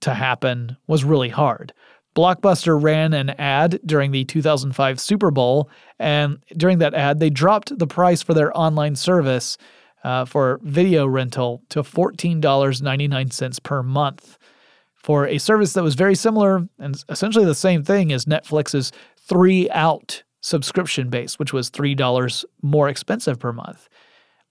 to 0.00 0.14
happen 0.14 0.76
was 0.86 1.04
really 1.04 1.28
hard. 1.28 1.72
Blockbuster 2.16 2.82
ran 2.82 3.12
an 3.12 3.30
ad 3.30 3.78
during 3.84 4.10
the 4.10 4.24
2005 4.24 4.98
Super 4.98 5.30
Bowl, 5.30 5.68
and 5.98 6.38
during 6.56 6.78
that 6.78 6.94
ad, 6.94 7.20
they 7.20 7.28
dropped 7.28 7.78
the 7.78 7.86
price 7.86 8.22
for 8.22 8.32
their 8.32 8.56
online 8.56 8.96
service 8.96 9.58
uh, 10.02 10.24
for 10.24 10.58
video 10.62 11.06
rental 11.06 11.62
to 11.68 11.82
$14.99 11.82 13.62
per 13.62 13.82
month 13.82 14.38
for 14.94 15.26
a 15.26 15.38
service 15.38 15.74
that 15.74 15.82
was 15.82 15.94
very 15.94 16.14
similar 16.14 16.66
and 16.78 17.04
essentially 17.08 17.44
the 17.44 17.54
same 17.54 17.84
thing 17.84 18.12
as 18.12 18.24
Netflix's 18.24 18.92
three 19.18 19.68
out 19.70 20.22
subscription 20.40 21.10
base, 21.10 21.38
which 21.38 21.52
was 21.52 21.70
$3 21.70 22.44
more 22.62 22.88
expensive 22.88 23.38
per 23.38 23.52
month. 23.52 23.88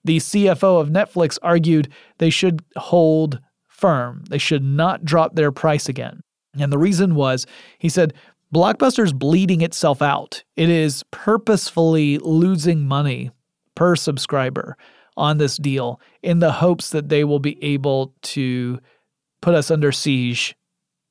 The 0.03 0.17
CFO 0.17 0.79
of 0.79 0.89
Netflix 0.89 1.39
argued 1.41 1.91
they 2.19 2.29
should 2.29 2.63
hold 2.75 3.39
firm, 3.67 4.23
they 4.29 4.37
should 4.37 4.63
not 4.63 5.03
drop 5.03 5.35
their 5.35 5.51
price 5.51 5.89
again. 5.89 6.21
And 6.59 6.71
the 6.71 6.77
reason 6.77 7.15
was, 7.15 7.45
he 7.79 7.89
said, 7.89 8.13
Blockbuster's 8.53 9.13
bleeding 9.13 9.61
itself 9.61 10.01
out. 10.01 10.43
It 10.55 10.69
is 10.69 11.03
purposefully 11.11 12.17
losing 12.19 12.85
money 12.85 13.31
per 13.75 13.95
subscriber 13.95 14.77
on 15.17 15.37
this 15.37 15.57
deal 15.57 15.99
in 16.21 16.39
the 16.39 16.51
hopes 16.51 16.89
that 16.91 17.09
they 17.09 17.23
will 17.23 17.39
be 17.39 17.61
able 17.63 18.13
to 18.21 18.79
put 19.41 19.55
us 19.55 19.71
under 19.71 19.91
siege, 19.91 20.55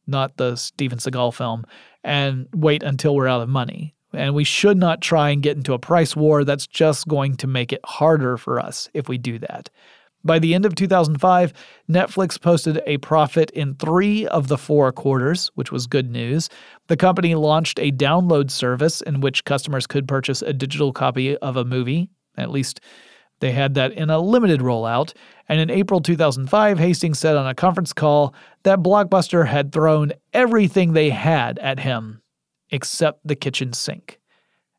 not 0.06 0.36
the 0.36 0.56
Steven 0.56 0.98
Seagal 0.98 1.34
film, 1.34 1.64
and 2.02 2.48
wait 2.54 2.82
until 2.82 3.14
we're 3.14 3.28
out 3.28 3.42
of 3.42 3.48
money. 3.48 3.94
And 4.12 4.34
we 4.34 4.44
should 4.44 4.78
not 4.78 5.00
try 5.00 5.30
and 5.30 5.42
get 5.42 5.56
into 5.56 5.72
a 5.72 5.78
price 5.78 6.14
war. 6.14 6.44
That's 6.44 6.66
just 6.66 7.08
going 7.08 7.36
to 7.36 7.46
make 7.46 7.72
it 7.72 7.80
harder 7.84 8.36
for 8.36 8.60
us 8.60 8.88
if 8.94 9.08
we 9.08 9.18
do 9.18 9.38
that. 9.40 9.70
By 10.24 10.38
the 10.38 10.54
end 10.54 10.64
of 10.64 10.74
2005, 10.74 11.52
Netflix 11.88 12.40
posted 12.40 12.80
a 12.86 12.96
profit 12.98 13.50
in 13.50 13.74
three 13.74 14.26
of 14.26 14.48
the 14.48 14.56
four 14.56 14.90
quarters, 14.90 15.50
which 15.54 15.70
was 15.70 15.86
good 15.86 16.10
news. 16.10 16.48
The 16.86 16.96
company 16.96 17.34
launched 17.34 17.78
a 17.78 17.92
download 17.92 18.50
service 18.50 19.02
in 19.02 19.20
which 19.20 19.44
customers 19.44 19.86
could 19.86 20.08
purchase 20.08 20.40
a 20.40 20.54
digital 20.54 20.92
copy 20.92 21.36
of 21.36 21.56
a 21.56 21.64
movie. 21.64 22.08
At 22.38 22.50
least 22.50 22.80
they 23.40 23.52
had 23.52 23.74
that 23.74 23.92
in 23.92 24.08
a 24.08 24.18
limited 24.18 24.60
rollout. 24.60 25.12
And 25.46 25.60
in 25.60 25.70
April 25.70 26.00
2005, 26.00 26.78
Hastings 26.78 27.18
said 27.18 27.36
on 27.36 27.46
a 27.46 27.54
conference 27.54 27.92
call 27.92 28.34
that 28.62 28.82
Blockbuster 28.82 29.46
had 29.46 29.72
thrown 29.72 30.12
everything 30.32 30.92
they 30.94 31.10
had 31.10 31.58
at 31.58 31.80
him 31.80 32.22
except 32.70 33.26
the 33.26 33.36
kitchen 33.36 33.74
sink. 33.74 34.18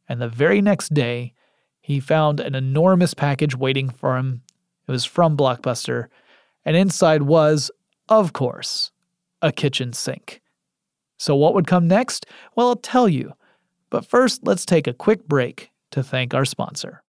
And 0.09 0.19
the 0.19 0.27
very 0.27 0.61
next 0.61 0.93
day, 0.93 1.33
he 1.81 1.99
found 1.99 2.39
an 2.39 2.55
enormous 2.55 3.13
package 3.13 3.55
waiting 3.55 3.89
for 3.89 4.17
him 4.17 4.41
it 4.87 4.91
was 4.91 5.05
from 5.05 5.37
Blockbuster, 5.37 6.07
and 6.63 6.75
inside 6.75 7.23
was, 7.23 7.71
of 8.09 8.33
course, 8.33 8.91
a 9.41 9.51
kitchen 9.51 9.93
sink. 9.93 10.41
So, 11.17 11.35
what 11.35 11.53
would 11.53 11.67
come 11.67 11.87
next? 11.87 12.25
Well, 12.55 12.69
I'll 12.69 12.75
tell 12.75 13.07
you. 13.07 13.33
But 13.89 14.05
first, 14.05 14.41
let's 14.43 14.65
take 14.65 14.87
a 14.87 14.93
quick 14.93 15.27
break 15.27 15.71
to 15.91 16.03
thank 16.03 16.33
our 16.33 16.45
sponsor. 16.45 17.03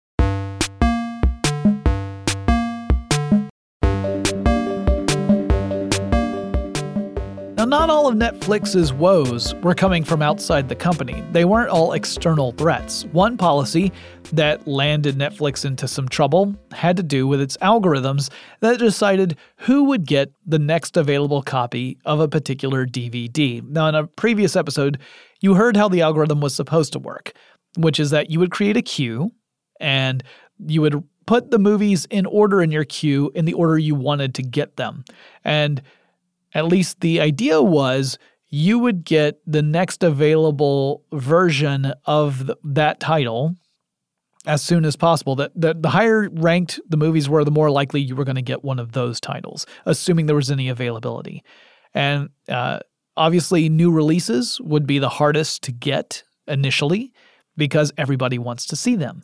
Now, 7.64 7.80
not 7.80 7.90
all 7.90 8.10
of 8.10 8.16
Netflix's 8.16 8.92
woes 8.92 9.56
were 9.64 9.74
coming 9.74 10.04
from 10.04 10.22
outside 10.22 10.68
the 10.68 10.76
company. 10.76 11.24
They 11.32 11.46
weren't 11.46 11.70
all 11.70 11.94
external 11.94 12.52
threats. 12.52 13.06
One 13.14 13.38
policy 13.38 13.94
that 14.34 14.68
landed 14.68 15.16
Netflix 15.16 15.64
into 15.64 15.88
some 15.88 16.10
trouble 16.10 16.58
had 16.74 16.98
to 16.98 17.04
do 17.04 17.26
with 17.26 17.40
its 17.40 17.56
algorithms 17.62 18.30
that 18.60 18.80
decided 18.80 19.38
who 19.60 19.86
would 19.86 20.06
get 20.06 20.34
the 20.46 20.60
next 20.60 20.98
available 20.98 21.42
copy 21.42 21.98
of 22.04 22.20
a 22.20 22.28
particular 22.28 22.86
DVD. 22.86 23.66
Now, 23.66 23.88
in 23.88 23.96
a 23.96 24.08
previous 24.08 24.58
episode, 24.58 25.00
you 25.40 25.54
heard 25.54 25.78
how 25.78 25.88
the 25.88 26.02
algorithm 26.02 26.42
was 26.42 26.54
supposed 26.54 26.92
to 26.92 27.00
work, 27.00 27.32
which 27.78 27.98
is 27.98 28.10
that 28.10 28.30
you 28.30 28.40
would 28.40 28.52
create 28.52 28.76
a 28.76 28.82
queue 28.82 29.32
and 29.80 30.22
you 30.68 30.82
would 30.82 31.02
put 31.26 31.50
the 31.50 31.60
movies 31.60 32.08
in 32.10 32.26
order 32.26 32.62
in 32.62 32.72
your 32.72 32.84
queue 32.84 33.32
in 33.34 33.46
the 33.46 33.54
order 33.54 33.78
you 33.78 33.96
wanted 33.96 34.36
to 34.36 34.44
get 34.44 34.76
them. 34.76 35.06
And 35.46 35.82
at 36.54 36.66
least 36.66 37.02
the 37.02 37.20
idea 37.20 37.62
was 37.62 38.18
you 38.50 38.78
would 38.80 39.04
get 39.04 39.40
the 39.48 39.64
next 39.64 40.04
available 40.04 41.04
version 41.12 41.92
of 42.06 42.46
the, 42.46 42.58
that 42.64 43.00
title 43.00 43.56
as 44.46 44.62
soon 44.62 44.86
as 44.86 44.96
possible. 44.96 45.36
That 45.36 45.52
the, 45.56 45.74
the 45.74 45.90
higher 45.90 46.30
ranked 46.32 46.80
the 46.88 46.98
movies 46.98 47.28
were, 47.28 47.44
the 47.44 47.52
more 47.52 47.72
likely 47.72 48.02
you 48.02 48.16
were 48.16 48.26
going 48.26 48.36
to 48.36 48.42
get 48.42 48.64
one 48.64 48.80
of 48.80 48.92
those 48.92 49.20
titles, 49.20 49.66
assuming 49.86 50.28
there 50.28 50.36
was 50.36 50.52
any 50.52 50.70
availability. 50.70 51.44
And 51.94 52.30
uh, 52.48 52.80
obviously, 53.18 53.70
new 53.70 53.92
releases 53.92 54.60
would 54.62 54.86
be 54.86 55.00
the 55.00 55.10
hardest 55.10 55.64
to 55.64 55.72
get 55.72 56.24
initially 56.48 57.12
because 57.58 57.92
everybody 57.98 58.38
wants 58.38 58.66
to 58.68 58.76
see 58.76 58.96
them. 58.96 59.24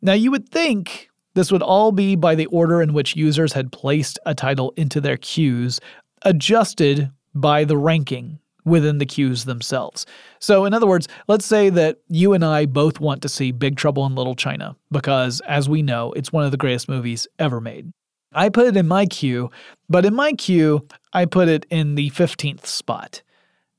Now, 0.00 0.14
you 0.14 0.30
would 0.30 0.48
think 0.48 1.08
this 1.34 1.50
would 1.50 1.62
all 1.62 1.92
be 1.92 2.16
by 2.16 2.34
the 2.34 2.46
order 2.46 2.82
in 2.82 2.92
which 2.92 3.16
users 3.16 3.52
had 3.52 3.72
placed 3.72 4.18
a 4.26 4.34
title 4.34 4.74
into 4.76 5.00
their 5.00 5.16
queues 5.16 5.80
adjusted 6.24 7.10
by 7.34 7.64
the 7.64 7.76
ranking 7.76 8.38
within 8.64 8.98
the 8.98 9.06
queues 9.06 9.44
themselves. 9.44 10.06
So, 10.38 10.64
in 10.64 10.74
other 10.74 10.86
words, 10.86 11.08
let's 11.28 11.46
say 11.46 11.68
that 11.70 11.98
you 12.08 12.32
and 12.32 12.44
I 12.44 12.66
both 12.66 13.00
want 13.00 13.22
to 13.22 13.28
see 13.28 13.50
Big 13.50 13.76
Trouble 13.76 14.06
in 14.06 14.14
Little 14.14 14.36
China 14.36 14.76
because, 14.90 15.40
as 15.42 15.68
we 15.68 15.82
know, 15.82 16.12
it's 16.12 16.32
one 16.32 16.44
of 16.44 16.50
the 16.50 16.56
greatest 16.56 16.88
movies 16.88 17.26
ever 17.38 17.60
made. 17.60 17.92
I 18.34 18.48
put 18.48 18.66
it 18.66 18.76
in 18.76 18.88
my 18.88 19.06
queue, 19.06 19.50
but 19.88 20.04
in 20.04 20.14
my 20.14 20.32
queue, 20.32 20.86
I 21.12 21.26
put 21.26 21.48
it 21.48 21.66
in 21.70 21.96
the 21.96 22.10
15th 22.10 22.66
spot. 22.66 23.22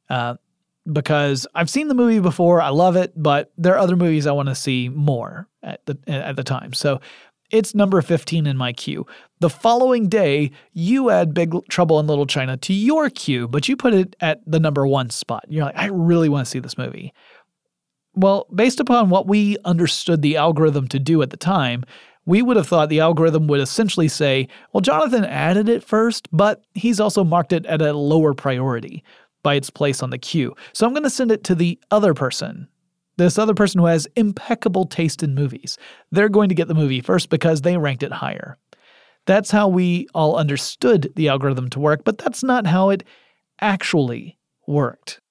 Uh, 0.09 0.35
because 0.91 1.47
I've 1.55 1.69
seen 1.69 1.87
the 1.87 1.93
movie 1.93 2.19
before, 2.19 2.61
I 2.61 2.69
love 2.69 2.95
it, 2.97 3.13
but 3.15 3.51
there 3.57 3.73
are 3.73 3.79
other 3.79 3.95
movies 3.95 4.27
I 4.27 4.33
want 4.33 4.49
to 4.49 4.55
see 4.55 4.89
more 4.89 5.47
at 5.63 5.85
the 5.85 5.97
at 6.07 6.35
the 6.35 6.43
time. 6.43 6.73
So 6.73 6.99
it's 7.53 7.75
number 7.75 8.01
15 8.01 8.47
in 8.47 8.57
my 8.57 8.73
queue. 8.73 9.05
The 9.39 9.49
following 9.49 10.09
day, 10.09 10.51
you 10.73 11.11
add 11.11 11.35
Big 11.35 11.53
Trouble 11.69 11.99
in 11.99 12.07
Little 12.07 12.25
China 12.25 12.57
to 12.57 12.73
your 12.73 13.11
queue, 13.11 13.47
but 13.47 13.69
you 13.69 13.77
put 13.77 13.93
it 13.93 14.15
at 14.19 14.41
the 14.47 14.59
number 14.59 14.87
one 14.87 15.11
spot. 15.11 15.45
You're 15.47 15.65
like, 15.65 15.77
I 15.77 15.85
really 15.85 16.29
want 16.29 16.45
to 16.45 16.49
see 16.49 16.57
this 16.57 16.79
movie. 16.79 17.13
Well, 18.15 18.47
based 18.53 18.79
upon 18.79 19.09
what 19.09 19.27
we 19.27 19.57
understood 19.65 20.23
the 20.23 20.35
algorithm 20.35 20.87
to 20.89 20.99
do 20.99 21.21
at 21.21 21.29
the 21.29 21.37
time, 21.37 21.83
we 22.25 22.41
would 22.41 22.57
have 22.57 22.67
thought 22.67 22.89
the 22.89 23.01
algorithm 23.01 23.45
would 23.47 23.59
essentially 23.59 24.07
say, 24.07 24.47
well, 24.71 24.81
Jonathan 24.81 25.23
added 25.23 25.69
it 25.69 25.83
first, 25.83 26.27
but 26.31 26.63
he's 26.73 26.99
also 26.99 27.23
marked 27.23 27.53
it 27.53 27.67
at 27.67 27.83
a 27.83 27.93
lower 27.93 28.33
priority 28.33 29.03
by 29.43 29.53
its 29.53 29.69
place 29.69 30.01
on 30.01 30.09
the 30.09 30.17
queue. 30.17 30.55
So 30.71 30.87
I'm 30.87 30.93
going 30.93 31.03
to 31.03 31.09
send 31.09 31.31
it 31.31 31.43
to 31.45 31.55
the 31.55 31.79
other 31.91 32.15
person 32.15 32.67
this 33.17 33.37
other 33.37 33.53
person 33.53 33.79
who 33.79 33.85
has 33.85 34.07
impeccable 34.15 34.85
taste 34.85 35.23
in 35.23 35.35
movies. 35.35 35.77
They're 36.11 36.29
going 36.29 36.49
to 36.49 36.55
get 36.55 36.67
the 36.67 36.73
movie 36.73 37.01
first 37.01 37.29
because 37.29 37.61
they 37.61 37.77
ranked 37.77 38.03
it 38.03 38.11
higher. 38.11 38.57
That's 39.25 39.51
how 39.51 39.67
we 39.67 40.07
all 40.13 40.35
understood 40.35 41.13
the 41.15 41.29
algorithm 41.29 41.69
to 41.71 41.79
work, 41.79 42.03
but 42.03 42.17
that's 42.17 42.43
not 42.43 42.67
how 42.67 42.89
it 42.89 43.03
actually 43.61 44.37
worked. 44.67 45.21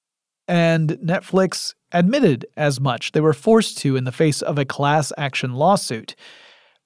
And 0.49 0.91
Netflix 1.05 1.75
admitted 1.93 2.47
as 2.57 2.80
much. 2.80 3.13
They 3.13 3.21
were 3.21 3.33
forced 3.33 3.78
to 3.78 3.97
in 3.97 4.04
the 4.04 4.13
face 4.13 4.43
of 4.43 4.59
a 4.59 4.65
class 4.65 5.13
action 5.19 5.52
lawsuit. 5.52 6.15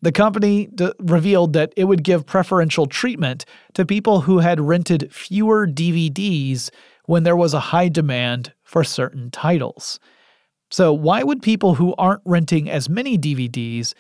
The 0.02 0.12
company 0.12 0.68
d- 0.74 0.92
revealed 0.98 1.52
that 1.54 1.72
it 1.76 1.84
would 1.84 2.02
give 2.02 2.26
preferential 2.26 2.86
treatment 2.86 3.44
to 3.74 3.86
people 3.86 4.22
who 4.22 4.40
had 4.40 4.60
rented 4.60 5.12
fewer 5.12 5.66
DVDs 5.66 6.70
when 7.06 7.22
there 7.22 7.36
was 7.36 7.54
a 7.54 7.60
high 7.60 7.88
demand 7.88 8.52
for 8.62 8.84
certain 8.84 9.30
titles. 9.30 9.98
So, 10.70 10.92
why 10.92 11.22
would 11.22 11.42
people 11.42 11.76
who 11.76 11.94
aren't 11.96 12.22
renting 12.24 12.68
as 12.68 12.88
many 12.88 13.16
DVDs 13.16 13.94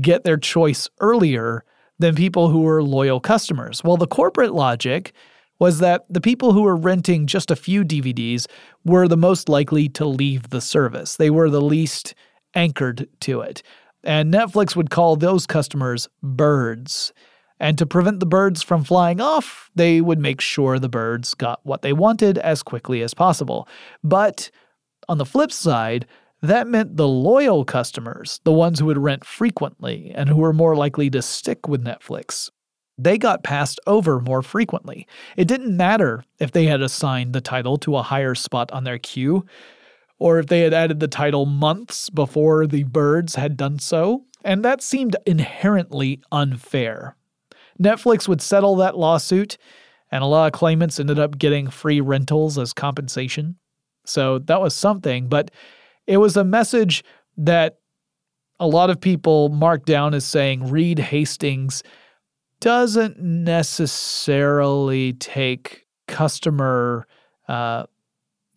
get 0.00 0.24
their 0.24 0.36
choice 0.36 0.88
earlier 1.00 1.64
than 1.98 2.14
people 2.14 2.48
who 2.48 2.66
are 2.66 2.82
loyal 2.82 3.20
customers? 3.20 3.82
Well, 3.82 3.96
the 3.96 4.06
corporate 4.06 4.54
logic 4.54 5.12
was 5.58 5.78
that 5.78 6.04
the 6.10 6.20
people 6.20 6.52
who 6.52 6.62
were 6.62 6.76
renting 6.76 7.26
just 7.26 7.50
a 7.50 7.56
few 7.56 7.84
DVDs 7.84 8.46
were 8.84 9.06
the 9.06 9.16
most 9.16 9.48
likely 9.48 9.88
to 9.90 10.04
leave 10.04 10.50
the 10.50 10.60
service. 10.60 11.16
They 11.16 11.30
were 11.30 11.50
the 11.50 11.60
least 11.60 12.14
anchored 12.54 13.08
to 13.20 13.40
it. 13.40 13.62
And 14.04 14.32
Netflix 14.32 14.74
would 14.74 14.90
call 14.90 15.16
those 15.16 15.46
customers 15.46 16.08
birds. 16.22 17.12
And 17.60 17.78
to 17.78 17.86
prevent 17.86 18.18
the 18.18 18.26
birds 18.26 18.60
from 18.60 18.82
flying 18.82 19.20
off, 19.20 19.70
they 19.76 20.00
would 20.00 20.18
make 20.18 20.40
sure 20.40 20.78
the 20.78 20.88
birds 20.88 21.34
got 21.34 21.60
what 21.62 21.82
they 21.82 21.92
wanted 21.92 22.38
as 22.38 22.62
quickly 22.64 23.02
as 23.02 23.14
possible. 23.14 23.68
But 24.02 24.50
on 25.12 25.18
the 25.18 25.26
flip 25.26 25.52
side, 25.52 26.06
that 26.40 26.66
meant 26.66 26.96
the 26.96 27.06
loyal 27.06 27.66
customers, 27.66 28.40
the 28.44 28.52
ones 28.52 28.78
who 28.78 28.86
would 28.86 28.96
rent 28.96 29.26
frequently 29.26 30.10
and 30.14 30.26
who 30.26 30.36
were 30.36 30.54
more 30.54 30.74
likely 30.74 31.10
to 31.10 31.20
stick 31.20 31.68
with 31.68 31.84
Netflix, 31.84 32.50
they 32.96 33.18
got 33.18 33.44
passed 33.44 33.78
over 33.86 34.20
more 34.20 34.40
frequently. 34.40 35.06
It 35.36 35.46
didn't 35.46 35.76
matter 35.76 36.24
if 36.38 36.52
they 36.52 36.64
had 36.64 36.80
assigned 36.80 37.34
the 37.34 37.42
title 37.42 37.76
to 37.78 37.96
a 37.96 38.02
higher 38.02 38.34
spot 38.34 38.72
on 38.72 38.84
their 38.84 38.98
queue, 38.98 39.44
or 40.18 40.38
if 40.38 40.46
they 40.46 40.60
had 40.60 40.72
added 40.72 40.98
the 40.98 41.08
title 41.08 41.44
months 41.44 42.08
before 42.08 42.66
the 42.66 42.84
birds 42.84 43.34
had 43.34 43.58
done 43.58 43.78
so, 43.78 44.24
and 44.42 44.64
that 44.64 44.82
seemed 44.82 45.14
inherently 45.26 46.22
unfair. 46.32 47.16
Netflix 47.78 48.28
would 48.28 48.40
settle 48.40 48.76
that 48.76 48.96
lawsuit, 48.96 49.58
and 50.10 50.24
a 50.24 50.26
lot 50.26 50.46
of 50.46 50.58
claimants 50.58 50.98
ended 50.98 51.18
up 51.18 51.36
getting 51.36 51.68
free 51.68 52.00
rentals 52.00 52.56
as 52.56 52.72
compensation. 52.72 53.56
So 54.04 54.38
that 54.40 54.60
was 54.60 54.74
something, 54.74 55.28
but 55.28 55.50
it 56.06 56.16
was 56.16 56.36
a 56.36 56.44
message 56.44 57.04
that 57.36 57.78
a 58.60 58.66
lot 58.66 58.90
of 58.90 59.00
people 59.00 59.48
marked 59.48 59.86
down 59.86 60.14
as 60.14 60.24
saying 60.24 60.70
Reed 60.70 60.98
Hastings 60.98 61.82
doesn't 62.60 63.18
necessarily 63.18 65.14
take 65.14 65.86
customer 66.06 67.06
uh, 67.48 67.84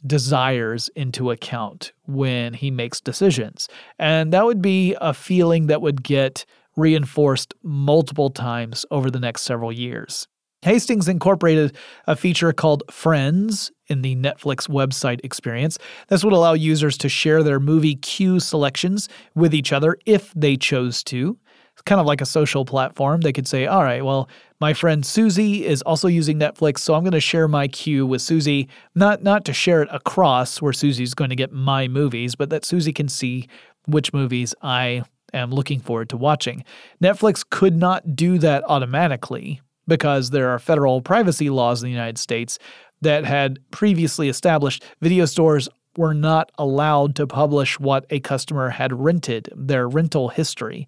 desires 0.06 0.90
into 0.96 1.32
account 1.32 1.92
when 2.06 2.54
he 2.54 2.70
makes 2.70 3.02
decisions. 3.02 3.68
And 3.98 4.32
that 4.34 4.46
would 4.46 4.62
be 4.62 4.96
a 5.02 5.14
feeling 5.14 5.68
that 5.68 5.82
would 5.82 6.04
get 6.04 6.46
reinforced 6.76 7.54
multiple 7.64 8.30
times 8.30 8.86
over 8.92 9.10
the 9.10 9.20
next 9.20 9.42
several 9.42 9.72
years. 9.72 10.28
Hastings 10.66 11.08
incorporated 11.08 11.78
a 12.08 12.16
feature 12.16 12.52
called 12.52 12.82
Friends 12.90 13.72
in 13.86 14.02
the 14.02 14.16
Netflix 14.16 14.68
website 14.68 15.20
experience. 15.24 15.78
This 16.08 16.24
would 16.24 16.34
allow 16.34 16.54
users 16.54 16.98
to 16.98 17.08
share 17.08 17.44
their 17.44 17.60
movie 17.60 17.98
queue 17.98 18.40
selections 18.40 19.08
with 19.36 19.54
each 19.54 19.72
other 19.72 19.96
if 20.08 20.34
they 20.34 20.58
chose 20.58 21.04
to. 21.04 21.38
It's 21.74 21.84
kind 21.84 22.02
of 22.02 22.08
like 22.08 22.20
a 22.20 22.26
social 22.26 22.66
platform. 22.66 23.22
They 23.22 23.32
could 23.32 23.48
say, 23.48 23.68
all 23.68 23.84
right, 23.84 24.04
well, 24.04 24.28
my 24.60 24.74
friend 24.74 25.06
Susie 25.06 25.64
is 25.68 25.84
also 25.84 26.08
using 26.08 26.40
Netflix, 26.40 26.80
so 26.80 26.96
I'm 26.96 27.04
going 27.04 27.12
to 27.12 27.20
share 27.20 27.48
my 27.48 27.68
queue 27.68 28.08
with 28.08 28.24
Susie, 28.24 28.68
not 28.96 29.22
not 29.22 29.46
to 29.46 29.54
share 29.54 29.84
it 29.84 29.90
across 29.92 30.64
where 30.64 30.74
Susie's 30.74 31.14
going 31.14 31.30
to 31.30 31.36
get 31.36 31.52
my 31.52 31.88
movies, 31.88 32.34
but 32.34 32.50
that 32.50 32.66
Susie 32.66 32.94
can 32.94 33.08
see 33.08 33.48
which 33.86 34.14
movies 34.14 34.56
I 34.64 35.04
am 35.32 35.52
looking 35.52 35.80
forward 35.80 36.10
to 36.10 36.18
watching. 36.18 36.64
Netflix 37.04 37.48
could 37.48 37.76
not 37.76 38.16
do 38.16 38.40
that 38.40 38.64
automatically 38.68 39.62
because 39.88 40.30
there 40.30 40.50
are 40.50 40.60
federal 40.60 41.02
privacy 41.02 41.50
laws 41.50 41.82
in 41.82 41.88
the 41.88 41.94
United 41.94 42.18
States 42.18 42.58
that 43.02 43.26
had 43.26 43.60
previously 43.72 44.30
established 44.30 44.84
video 45.02 45.26
stores 45.26 45.70
were 45.98 46.14
not 46.14 46.52
allowed 46.58 47.16
to 47.16 47.28
publish 47.28 47.80
what 47.80 48.06
a 48.10 48.20
customer 48.20 48.70
had 48.70 48.94
rented, 48.94 49.50
their 49.56 49.88
rental 49.88 50.30
history. 50.30 50.88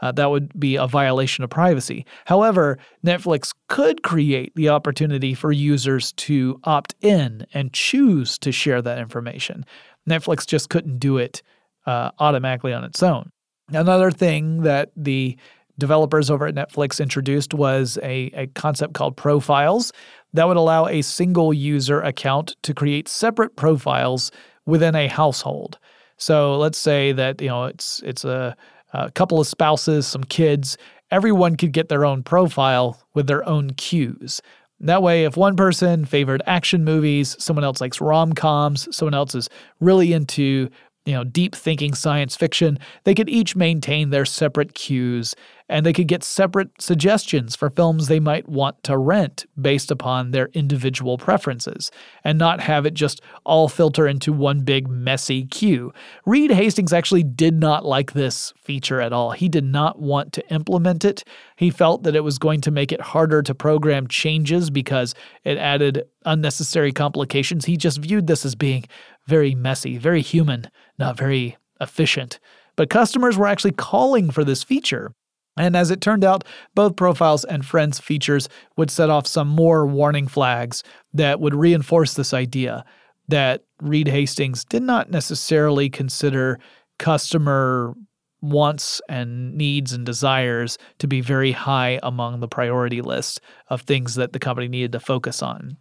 Uh, 0.00 0.12
that 0.12 0.30
would 0.30 0.58
be 0.58 0.76
a 0.76 0.86
violation 0.86 1.42
of 1.42 1.50
privacy. 1.50 2.06
However, 2.26 2.78
Netflix 3.04 3.52
could 3.68 4.02
create 4.02 4.52
the 4.54 4.68
opportunity 4.68 5.34
for 5.34 5.50
users 5.50 6.12
to 6.12 6.60
opt 6.64 6.94
in 7.00 7.46
and 7.52 7.72
choose 7.72 8.38
to 8.38 8.52
share 8.52 8.80
that 8.82 8.98
information. 8.98 9.64
Netflix 10.08 10.46
just 10.46 10.70
couldn't 10.70 10.98
do 10.98 11.18
it 11.18 11.42
uh, 11.86 12.10
automatically 12.18 12.72
on 12.72 12.84
its 12.84 13.02
own. 13.02 13.30
Another 13.70 14.10
thing 14.10 14.62
that 14.62 14.90
the 14.96 15.36
developers 15.78 16.30
over 16.30 16.46
at 16.46 16.54
Netflix 16.54 17.00
introduced 17.00 17.54
was 17.54 17.98
a, 18.02 18.30
a 18.34 18.46
concept 18.48 18.94
called 18.94 19.16
profiles 19.16 19.92
that 20.34 20.46
would 20.46 20.56
allow 20.56 20.86
a 20.86 21.02
single 21.02 21.54
user 21.54 22.00
account 22.00 22.56
to 22.62 22.74
create 22.74 23.08
separate 23.08 23.56
profiles 23.56 24.30
within 24.66 24.94
a 24.94 25.06
household. 25.06 25.78
So 26.18 26.58
let's 26.58 26.78
say 26.78 27.12
that 27.12 27.40
you 27.40 27.48
know 27.48 27.64
it's 27.64 28.02
it's 28.04 28.24
a, 28.24 28.56
a 28.92 29.10
couple 29.12 29.40
of 29.40 29.46
spouses, 29.46 30.06
some 30.06 30.24
kids. 30.24 30.76
Everyone 31.10 31.56
could 31.56 31.72
get 31.72 31.88
their 31.88 32.04
own 32.04 32.22
profile 32.22 33.00
with 33.14 33.28
their 33.28 33.48
own 33.48 33.70
queues. 33.70 34.42
That 34.80 35.02
way, 35.02 35.24
if 35.24 35.36
one 35.36 35.56
person 35.56 36.04
favored 36.04 36.42
action 36.46 36.84
movies, 36.84 37.34
someone 37.38 37.64
else 37.64 37.80
likes 37.80 38.00
rom 38.00 38.32
coms, 38.32 38.94
someone 38.94 39.14
else 39.14 39.34
is 39.34 39.48
really 39.80 40.12
into 40.12 40.68
you 41.08 41.14
know, 41.14 41.24
deep 41.24 41.54
thinking 41.54 41.94
science 41.94 42.36
fiction, 42.36 42.78
they 43.04 43.14
could 43.14 43.30
each 43.30 43.56
maintain 43.56 44.10
their 44.10 44.26
separate 44.26 44.74
queues 44.74 45.34
and 45.66 45.84
they 45.84 45.92
could 45.92 46.06
get 46.06 46.22
separate 46.22 46.70
suggestions 46.80 47.56
for 47.56 47.70
films 47.70 48.08
they 48.08 48.20
might 48.20 48.48
want 48.48 48.82
to 48.82 48.96
rent 48.96 49.46
based 49.60 49.90
upon 49.90 50.30
their 50.30 50.48
individual 50.54 51.18
preferences 51.18 51.90
and 52.24 52.38
not 52.38 52.60
have 52.60 52.84
it 52.84 52.94
just 52.94 53.20
all 53.44 53.68
filter 53.68 54.06
into 54.06 54.32
one 54.32 54.60
big 54.60 54.88
messy 54.88 55.44
queue. 55.46 55.92
Reed 56.26 56.50
Hastings 56.50 56.92
actually 56.92 57.22
did 57.22 57.54
not 57.54 57.84
like 57.84 58.12
this 58.12 58.52
feature 58.62 59.00
at 59.00 59.12
all. 59.12 59.32
He 59.32 59.48
did 59.48 59.64
not 59.64 59.98
want 59.98 60.32
to 60.34 60.52
implement 60.52 61.04
it. 61.04 61.24
He 61.56 61.70
felt 61.70 62.02
that 62.02 62.16
it 62.16 62.24
was 62.24 62.38
going 62.38 62.60
to 62.62 62.70
make 62.70 62.92
it 62.92 63.00
harder 63.00 63.42
to 63.42 63.54
program 63.54 64.08
changes 64.08 64.70
because 64.70 65.14
it 65.44 65.58
added 65.58 66.04
unnecessary 66.24 66.92
complications. 66.92 67.64
He 67.64 67.76
just 67.76 67.98
viewed 67.98 68.26
this 68.26 68.44
as 68.44 68.54
being 68.54 68.84
very 69.28 69.54
messy, 69.54 69.98
very 69.98 70.22
human, 70.22 70.68
not 70.98 71.16
very 71.16 71.56
efficient. 71.80 72.40
But 72.76 72.90
customers 72.90 73.36
were 73.36 73.46
actually 73.46 73.72
calling 73.72 74.30
for 74.30 74.42
this 74.42 74.64
feature. 74.64 75.12
And 75.56 75.76
as 75.76 75.90
it 75.90 76.00
turned 76.00 76.24
out, 76.24 76.44
both 76.74 76.96
profiles 76.96 77.44
and 77.44 77.66
friends 77.66 77.98
features 77.98 78.48
would 78.76 78.90
set 78.90 79.10
off 79.10 79.26
some 79.26 79.48
more 79.48 79.86
warning 79.86 80.28
flags 80.28 80.82
that 81.12 81.40
would 81.40 81.54
reinforce 81.54 82.14
this 82.14 82.32
idea 82.32 82.84
that 83.28 83.64
Reed 83.82 84.08
Hastings 84.08 84.64
did 84.64 84.82
not 84.82 85.10
necessarily 85.10 85.90
consider 85.90 86.58
customer 86.98 87.94
wants 88.40 89.02
and 89.08 89.54
needs 89.56 89.92
and 89.92 90.06
desires 90.06 90.78
to 90.98 91.08
be 91.08 91.20
very 91.20 91.52
high 91.52 91.98
among 92.02 92.40
the 92.40 92.48
priority 92.48 93.02
list 93.02 93.40
of 93.68 93.82
things 93.82 94.14
that 94.14 94.32
the 94.32 94.38
company 94.38 94.68
needed 94.68 94.92
to 94.92 95.00
focus 95.00 95.42
on. 95.42 95.76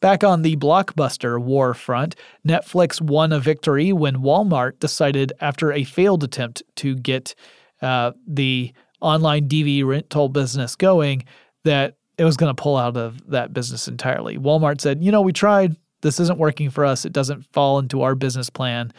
Back 0.00 0.24
on 0.24 0.42
the 0.42 0.56
blockbuster 0.56 1.40
war 1.40 1.74
front, 1.74 2.16
Netflix 2.46 3.00
won 3.00 3.32
a 3.32 3.40
victory 3.40 3.92
when 3.92 4.18
Walmart 4.18 4.78
decided, 4.80 5.32
after 5.40 5.72
a 5.72 5.84
failed 5.84 6.24
attempt 6.24 6.62
to 6.76 6.94
get 6.96 7.34
uh, 7.82 8.12
the 8.26 8.72
online 9.00 9.48
DVD 9.48 9.84
rental 9.86 10.30
business 10.30 10.74
going, 10.74 11.24
that 11.64 11.96
it 12.16 12.24
was 12.24 12.36
going 12.36 12.54
to 12.54 12.60
pull 12.60 12.76
out 12.76 12.96
of 12.96 13.30
that 13.30 13.52
business 13.52 13.88
entirely. 13.88 14.38
Walmart 14.38 14.80
said, 14.80 15.02
you 15.02 15.12
know, 15.12 15.22
we 15.22 15.32
tried. 15.32 15.76
This 16.00 16.18
isn't 16.18 16.38
working 16.38 16.70
for 16.70 16.84
us. 16.86 17.04
It 17.04 17.12
doesn't 17.12 17.44
fall 17.52 17.78
into 17.78 18.00
our 18.00 18.14
business 18.14 18.48
plan. 18.48 18.92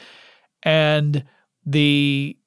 And 0.63 1.23
the 1.65 2.37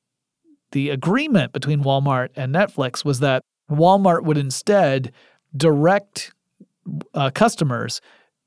the 0.71 0.91
agreement 0.91 1.53
between 1.53 1.83
Walmart 1.85 2.31
and 2.35 2.53
Netflix 2.53 3.05
was 3.05 3.21
that 3.21 3.43
Walmart 3.71 4.25
would 4.25 4.37
instead 4.37 5.13
direct 5.57 6.33
uh, 7.15 7.31
customers 7.31 8.01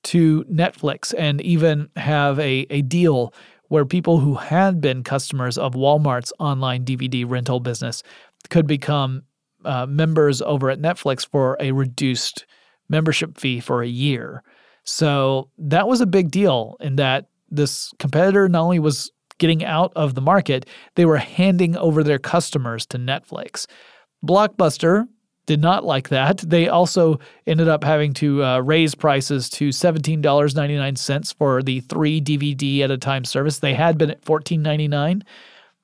to 0.08 0.46
Netflix 0.46 1.14
and 1.18 1.42
even 1.42 1.90
have 1.98 2.40
a, 2.40 2.66
a 2.70 2.82
deal 2.82 3.34
where 3.68 3.86
people 3.86 4.20
who 4.20 4.36
had 4.36 4.80
been 4.80 5.04
customers 5.04 5.58
of 5.58 5.74
Walmart's 5.74 6.32
online 6.40 6.86
DVD 6.86 7.30
rental 7.30 7.60
business 7.60 8.04
could 8.50 8.66
become 8.66 9.24
uh, 9.66 9.86
members 9.86 10.42
over 10.42 10.70
at 10.70 10.80
Netflix 10.80 11.28
for 11.28 11.58
a 11.60 11.74
reduced 11.74 12.46
membership 12.88 13.38
fee 13.38 13.60
for 13.60 13.82
a 13.82 13.88
year. 13.88 14.44
So 14.86 15.50
that 15.58 15.90
was 15.90 16.00
a 16.00 16.06
big 16.06 16.32
deal 16.32 16.78
in 16.80 16.96
that 16.96 17.28
this 17.50 17.92
competitor 18.00 18.48
not 18.48 18.62
only 18.62 18.80
was 18.80 19.12
getting 19.40 19.66
out 19.66 19.92
of 19.98 20.16
the 20.16 20.22
market, 20.22 20.66
they 20.96 21.06
were 21.06 21.18
handing 21.18 21.76
over 21.76 22.02
their 22.02 22.20
customers 22.20 22.86
to 22.88 22.98
Netflix. 22.98 23.68
Blockbuster 24.26 25.06
did 25.48 25.62
not 25.62 25.86
like 25.86 26.10
that. 26.10 26.38
They 26.40 26.68
also 26.68 27.20
ended 27.48 27.68
up 27.68 27.84
having 27.84 28.14
to 28.16 28.44
uh, 28.44 28.60
raise 28.60 28.94
prices 28.94 29.50
to 29.52 29.70
$17.99 29.70 31.36
for 31.36 31.64
the 31.64 31.80
three 31.80 32.22
DVD 32.22 32.82
at 32.82 32.92
a 32.92 32.98
time 32.98 33.26
service. 33.26 33.60
They 33.60 33.74
had 33.74 33.98
been 33.98 34.12
at 34.12 34.22
$14.99, 34.22 35.24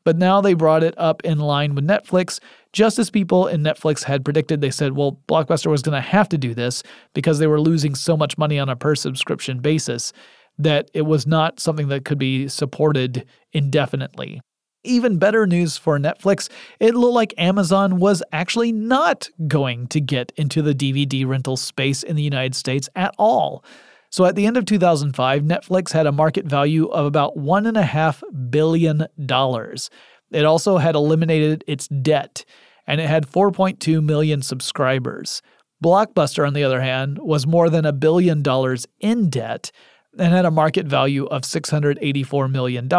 but 0.04 0.18
now 0.18 0.42
they 0.42 0.54
brought 0.54 0.84
it 0.84 0.94
up 0.98 1.24
in 1.24 1.40
line 1.40 1.74
with 1.74 1.88
Netflix. 1.88 2.40
Just 2.74 3.00
as 3.00 3.10
people 3.10 3.48
in 3.48 3.64
Netflix 3.64 4.04
had 4.04 4.26
predicted, 4.26 4.60
they 4.60 4.72
said, 4.72 4.98
well, 4.98 5.20
Blockbuster 5.28 5.72
was 5.72 5.82
going 5.82 5.96
to 5.96 6.02
have 6.02 6.28
to 6.30 6.38
do 6.38 6.54
this 6.54 6.84
because 7.14 7.40
they 7.40 7.48
were 7.48 7.62
losing 7.62 7.96
so 7.96 8.18
much 8.18 8.38
money 8.38 8.60
on 8.60 8.68
a 8.68 8.76
per 8.76 8.96
subscription 8.96 9.60
basis 9.60 10.12
that 10.58 10.92
it 10.94 11.04
was 11.04 11.26
not 11.26 11.60
something 11.60 11.88
that 11.88 12.06
could 12.06 12.20
be 12.20 12.48
supported 12.48 13.26
indefinitely. 13.54 14.42
Even 14.84 15.18
better 15.18 15.48
news 15.48 15.78
for 15.78 15.98
Netflix, 15.98 16.50
it 16.80 16.94
looked 16.94 17.14
like 17.14 17.34
Amazon 17.38 18.00
was 18.00 18.22
actually 18.32 18.72
not 18.72 19.30
going 19.48 19.88
to 19.88 20.02
get 20.02 20.32
into 20.36 20.62
the 20.62 20.76
DVD 20.76 21.26
rental 21.26 21.56
space 21.56 22.04
in 22.04 22.16
the 22.16 22.24
United 22.24 22.54
States 22.54 22.90
at 22.96 23.16
all. 23.18 23.64
So 24.10 24.26
at 24.26 24.36
the 24.36 24.46
end 24.46 24.58
of 24.58 24.66
2005, 24.66 25.42
Netflix 25.42 25.92
had 25.92 26.06
a 26.06 26.12
market 26.12 26.46
value 26.46 26.88
of 26.90 27.06
about 27.06 27.38
$1.5 27.38 28.52
billion. 28.52 29.08
It 30.32 30.46
also 30.46 30.78
had 30.78 30.96
eliminated 30.96 31.64
its 31.66 31.88
debt, 31.88 32.46
and 32.86 33.00
it 33.00 33.08
had 33.08 33.26
4.2 33.26 34.04
million 34.04 34.42
subscribers. 34.42 35.42
Blockbuster, 35.84 36.46
on 36.46 36.54
the 36.54 36.64
other 36.64 36.82
hand, 36.82 37.20
was 37.20 37.48
more 37.48 37.70
than 37.70 37.86
a 37.86 37.94
billion 37.94 38.42
dollars 38.42 38.86
in 39.00 39.30
debt 39.30 39.72
and 40.18 40.34
had 40.34 40.46
a 40.46 40.52
market 40.52 40.86
value 40.86 41.26
of 41.26 41.42
$684 41.42 42.52
million. 42.52 42.90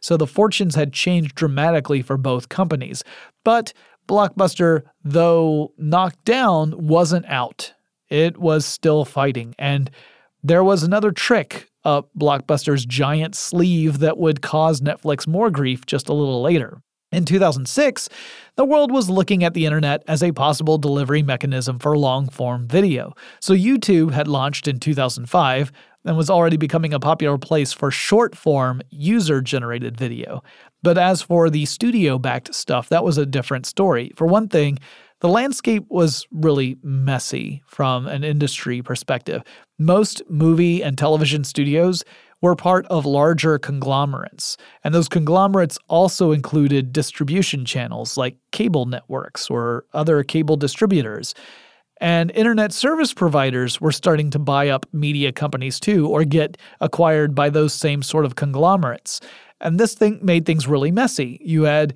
So 0.00 0.16
the 0.16 0.26
fortunes 0.26 0.74
had 0.74 0.92
changed 0.92 1.34
dramatically 1.34 2.02
for 2.02 2.16
both 2.16 2.48
companies. 2.48 3.02
But 3.44 3.72
Blockbuster, 4.08 4.82
though 5.02 5.72
knocked 5.78 6.24
down, 6.24 6.86
wasn't 6.86 7.26
out. 7.26 7.72
It 8.08 8.38
was 8.38 8.66
still 8.66 9.04
fighting. 9.04 9.54
And 9.58 9.90
there 10.42 10.62
was 10.62 10.82
another 10.82 11.10
trick 11.10 11.70
up 11.84 12.10
Blockbuster's 12.18 12.86
giant 12.86 13.34
sleeve 13.34 13.98
that 13.98 14.18
would 14.18 14.42
cause 14.42 14.80
Netflix 14.80 15.26
more 15.26 15.50
grief 15.50 15.86
just 15.86 16.08
a 16.08 16.14
little 16.14 16.42
later. 16.42 16.80
In 17.12 17.24
2006, 17.24 18.08
the 18.56 18.64
world 18.64 18.90
was 18.90 19.08
looking 19.08 19.44
at 19.44 19.54
the 19.54 19.66
internet 19.66 20.02
as 20.08 20.22
a 20.22 20.32
possible 20.32 20.78
delivery 20.78 21.22
mechanism 21.22 21.78
for 21.78 21.96
long 21.96 22.28
form 22.28 22.66
video. 22.66 23.14
So 23.40 23.54
YouTube 23.54 24.10
had 24.10 24.26
launched 24.26 24.66
in 24.66 24.80
2005 24.80 25.70
and 26.04 26.16
was 26.16 26.30
already 26.30 26.56
becoming 26.56 26.92
a 26.92 27.00
popular 27.00 27.38
place 27.38 27.72
for 27.72 27.90
short 27.90 28.36
form, 28.36 28.82
user 28.90 29.40
generated 29.40 29.96
video. 29.96 30.42
But 30.82 30.98
as 30.98 31.22
for 31.22 31.48
the 31.48 31.64
studio 31.64 32.18
backed 32.18 32.54
stuff, 32.54 32.88
that 32.90 33.04
was 33.04 33.18
a 33.18 33.26
different 33.26 33.66
story. 33.66 34.12
For 34.16 34.26
one 34.26 34.48
thing, 34.48 34.78
the 35.20 35.28
landscape 35.28 35.84
was 35.88 36.26
really 36.30 36.76
messy 36.82 37.62
from 37.66 38.06
an 38.06 38.24
industry 38.24 38.82
perspective. 38.82 39.42
Most 39.78 40.22
movie 40.28 40.82
and 40.82 40.98
television 40.98 41.44
studios 41.44 42.04
were 42.42 42.54
part 42.54 42.84
of 42.86 43.06
larger 43.06 43.58
conglomerates, 43.58 44.58
and 44.84 44.94
those 44.94 45.08
conglomerates 45.08 45.78
also 45.88 46.32
included 46.32 46.92
distribution 46.92 47.64
channels 47.64 48.18
like 48.18 48.36
cable 48.52 48.84
networks 48.84 49.48
or 49.48 49.86
other 49.94 50.22
cable 50.22 50.56
distributors. 50.56 51.34
And 52.04 52.30
internet 52.32 52.70
service 52.74 53.14
providers 53.14 53.80
were 53.80 53.90
starting 53.90 54.28
to 54.32 54.38
buy 54.38 54.68
up 54.68 54.84
media 54.92 55.32
companies 55.32 55.80
too, 55.80 56.06
or 56.06 56.22
get 56.24 56.58
acquired 56.82 57.34
by 57.34 57.48
those 57.48 57.72
same 57.72 58.02
sort 58.02 58.26
of 58.26 58.36
conglomerates. 58.36 59.22
And 59.62 59.80
this 59.80 59.94
thing 59.94 60.18
made 60.20 60.44
things 60.44 60.68
really 60.68 60.90
messy. 60.90 61.40
You 61.42 61.62
had 61.62 61.94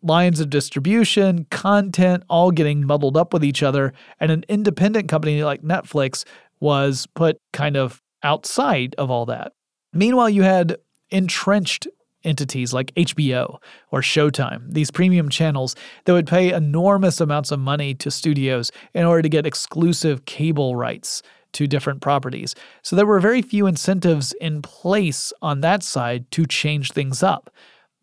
lines 0.00 0.40
of 0.40 0.48
distribution, 0.48 1.44
content 1.50 2.22
all 2.30 2.50
getting 2.50 2.86
muddled 2.86 3.14
up 3.14 3.34
with 3.34 3.44
each 3.44 3.62
other, 3.62 3.92
and 4.20 4.32
an 4.32 4.42
independent 4.48 5.10
company 5.10 5.42
like 5.42 5.60
Netflix 5.60 6.24
was 6.60 7.06
put 7.14 7.38
kind 7.52 7.76
of 7.76 8.02
outside 8.22 8.94
of 8.96 9.10
all 9.10 9.26
that. 9.26 9.52
Meanwhile, 9.92 10.30
you 10.30 10.44
had 10.44 10.78
entrenched 11.10 11.86
entities 12.26 12.74
like 12.74 12.94
HBO 12.94 13.58
or 13.90 14.00
Showtime, 14.00 14.72
these 14.72 14.90
premium 14.90 15.28
channels 15.28 15.74
that 16.04 16.12
would 16.12 16.26
pay 16.26 16.52
enormous 16.52 17.20
amounts 17.20 17.50
of 17.50 17.60
money 17.60 17.94
to 17.94 18.10
studios 18.10 18.70
in 18.92 19.04
order 19.04 19.22
to 19.22 19.28
get 19.28 19.46
exclusive 19.46 20.24
cable 20.26 20.76
rights 20.76 21.22
to 21.52 21.66
different 21.66 22.02
properties. 22.02 22.54
So 22.82 22.96
there 22.96 23.06
were 23.06 23.20
very 23.20 23.40
few 23.40 23.66
incentives 23.66 24.34
in 24.34 24.60
place 24.60 25.32
on 25.40 25.60
that 25.62 25.82
side 25.82 26.30
to 26.32 26.44
change 26.44 26.92
things 26.92 27.22
up. 27.22 27.50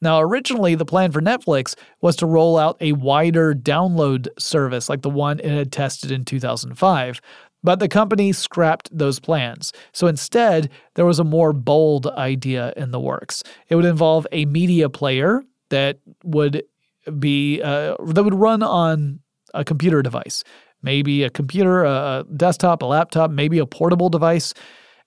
Now, 0.02 0.20
originally, 0.20 0.76
the 0.76 0.86
plan 0.86 1.14
for 1.14 1.22
Netflix 1.22 1.76
was 2.02 2.18
to 2.18 2.26
roll 2.26 2.58
out 2.58 2.76
a 2.82 2.92
wider 2.92 3.54
download 3.54 4.28
service 4.38 4.90
like 4.90 5.02
the 5.02 5.10
one 5.10 5.40
it 5.40 5.52
had 5.52 5.72
tested 5.72 6.12
in 6.12 6.26
2005, 6.26 7.22
but 7.63 7.80
the 7.80 7.88
company 7.88 8.32
scrapped 8.34 8.95
those 8.95 9.19
plans. 9.19 9.71
So 9.93 10.08
instead, 10.08 10.69
there 10.95 11.06
was 11.06 11.19
a 11.19 11.23
more 11.23 11.54
bold 11.54 12.08
idea 12.08 12.73
in 12.76 12.91
the 12.91 12.99
works. 12.99 13.43
It 13.69 13.76
would 13.76 13.86
involve 13.86 14.28
a 14.32 14.45
media 14.45 14.89
player 14.89 15.43
that 15.69 15.99
would 16.23 16.63
be 17.19 17.62
uh, 17.62 17.95
that 18.06 18.23
would 18.23 18.36
run 18.36 18.63
on 18.63 19.19
a 19.54 19.63
computer 19.63 20.02
device, 20.02 20.43
maybe 20.82 21.23
a 21.23 21.30
computer, 21.30 21.84
a 21.84 22.26
desktop, 22.36 22.82
a 22.82 22.86
laptop, 22.86 23.32
maybe 23.32 23.60
a 23.60 23.65
portable 23.65 24.10
device, 24.10 24.54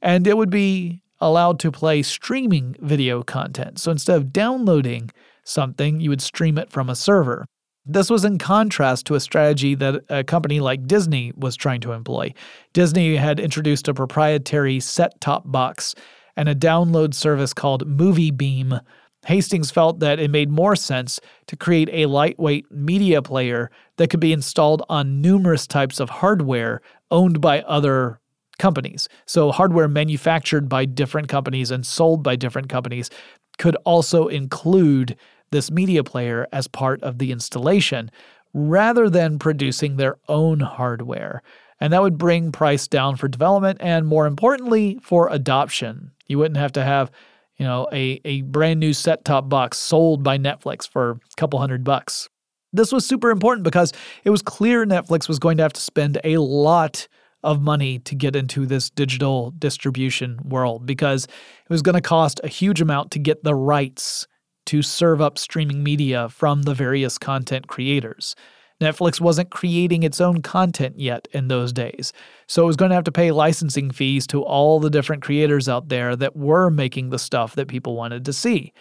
and 0.03 0.27
it 0.27 0.37
would 0.37 0.51
be 0.51 1.03
allowed 1.21 1.59
to 1.61 1.73
play 1.73 2.03
streaming 2.03 2.77
video 2.81 3.23
content. 3.23 3.79
So 3.79 3.91
instead 3.91 4.17
of 4.17 4.33
downloading 4.33 5.11
something, 5.45 6.01
you 6.01 6.11
would 6.11 6.21
stream 6.21 6.59
it 6.59 6.71
from 6.71 6.91
a 6.91 6.95
server. 6.95 7.47
This 7.89 8.11
was 8.11 8.25
in 8.25 8.39
contrast 8.39 9.07
to 9.07 9.15
a 9.15 9.21
strategy 9.21 9.77
that 9.77 10.03
a 10.09 10.25
company 10.25 10.59
like 10.59 10.89
Disney 10.89 11.33
was 11.37 11.55
trying 11.55 11.81
to 11.83 11.93
employ. 11.93 12.35
Disney 12.73 13.15
had 13.15 13.39
introduced 13.39 13.87
a 13.87 13.95
proprietary 13.95 14.81
set 14.81 15.21
top 15.21 15.45
box 15.47 15.95
and 16.37 16.49
a 16.49 16.55
download 16.55 17.15
service 17.15 17.55
called 17.55 17.87
MovieBeam. 17.87 18.81
Hastings 19.27 19.71
felt 19.71 20.01
that 20.01 20.19
it 20.19 20.33
made 20.33 20.51
more 20.51 20.75
sense 20.75 21.21
to 21.47 21.57
create 21.57 21.89
a 21.93 22.07
lightweight 22.07 22.71
media 22.73 23.23
player 23.23 23.71
that 23.99 24.11
could 24.11 24.21
be 24.21 24.33
installed 24.33 24.83
on 24.89 25.21
numerous 25.21 25.67
types 25.67 26.01
of 26.01 26.11
hardware 26.11 26.81
owned 27.13 27.41
by 27.41 27.63
other 27.63 28.21
companies. 28.59 29.09
So, 29.27 29.53
hardware 29.53 29.89
manufactured 29.89 30.69
by 30.69 30.87
different 30.87 31.29
companies 31.29 31.71
and 31.71 31.87
sold 31.87 32.23
by 32.23 32.37
different 32.37 32.69
companies 32.69 33.11
could 33.59 33.77
also 33.85 34.29
include 34.29 35.17
this 35.57 35.71
media 35.71 36.05
player 36.05 36.47
as 36.53 36.69
part 36.69 37.03
of 37.03 37.17
the 37.17 37.33
installation 37.33 38.11
rather 38.53 39.09
than 39.09 39.39
producing 39.39 39.97
their 39.97 40.19
own 40.29 40.61
hardware. 40.61 41.43
And 41.81 41.95
that 41.95 42.03
would 42.03 42.19
bring 42.19 42.53
price 42.53 42.87
down 42.87 43.17
for 43.17 43.27
development 43.27 43.79
and 43.81 44.07
more 44.07 44.27
importantly 44.27 44.99
for 45.03 45.31
adoption. 45.31 46.13
You 46.27 46.39
wouldn't 46.39 46.59
have 46.59 46.73
to 46.73 46.85
have, 46.85 47.11
you 47.57 47.65
know, 47.65 47.89
a, 47.91 48.21
a 48.27 48.43
brand 48.43 48.81
new 48.81 48.93
set-top 48.93 49.49
box 49.49 49.79
sold 49.79 50.23
by 50.23 50.37
Netflix 50.37 50.87
for 50.87 51.13
a 51.13 51.37
couple 51.39 51.59
hundred 51.59 51.83
bucks. 51.85 52.29
This 52.75 52.93
was 52.93 53.07
super 53.07 53.31
important 53.31 53.65
because 53.65 53.95
it 54.25 54.31
was 54.31 54.43
clear 54.43 54.85
Netflix 54.85 55.27
was 55.27 55.39
going 55.39 55.57
to 55.57 55.63
have 55.63 55.73
to 55.73 55.81
spend 55.81 56.19
a 56.23 56.37
lot 56.37 57.09
of 57.43 57.63
money 57.63 57.99
to 58.01 58.15
get 58.15 58.37
into 58.37 58.67
this 58.67 58.91
digital 58.91 59.53
distribution 59.53 60.39
world 60.45 60.85
because 60.85 61.25
it 61.25 61.71
was 61.71 61.81
going 61.81 61.95
to 61.95 62.03
cost 62.03 62.43
a 62.45 62.49
huge 62.49 62.83
amount 62.83 63.11
to 63.13 63.19
get 63.19 63.43
the 63.43 63.55
rights 63.55 64.27
to 64.67 64.83
serve 64.83 65.21
up 65.21 65.39
streaming 65.39 65.83
media 65.83 66.29
from 66.29 66.63
the 66.63 66.75
various 66.75 67.19
content 67.19 67.67
creators. 67.67 68.35
Netflix 68.81 69.21
wasn't 69.21 69.51
creating 69.51 70.03
its 70.03 70.21
own 70.21 70.43
content 70.43 70.99
yet 70.99 71.29
in 71.33 71.49
those 71.49 71.73
days, 71.73 72.13
so 72.47 72.63
it 72.63 72.67
was 72.67 72.77
going 72.77 72.91
to 72.91 72.95
have 72.95 73.05
to 73.05 73.13
pay 73.13 73.31
licensing 73.31 73.91
fees 73.91 74.27
to 74.27 74.43
all 74.43 74.79
the 74.79 74.91
different 74.91 75.23
creators 75.23 75.67
out 75.69 75.89
there 75.89 76.15
that 76.15 76.37
were 76.37 76.69
making 76.69 77.09
the 77.09 77.19
stuff 77.19 77.55
that 77.55 77.69
people 77.69 77.97
wanted 77.97 78.25
to 78.27 78.35
see. 78.35 78.75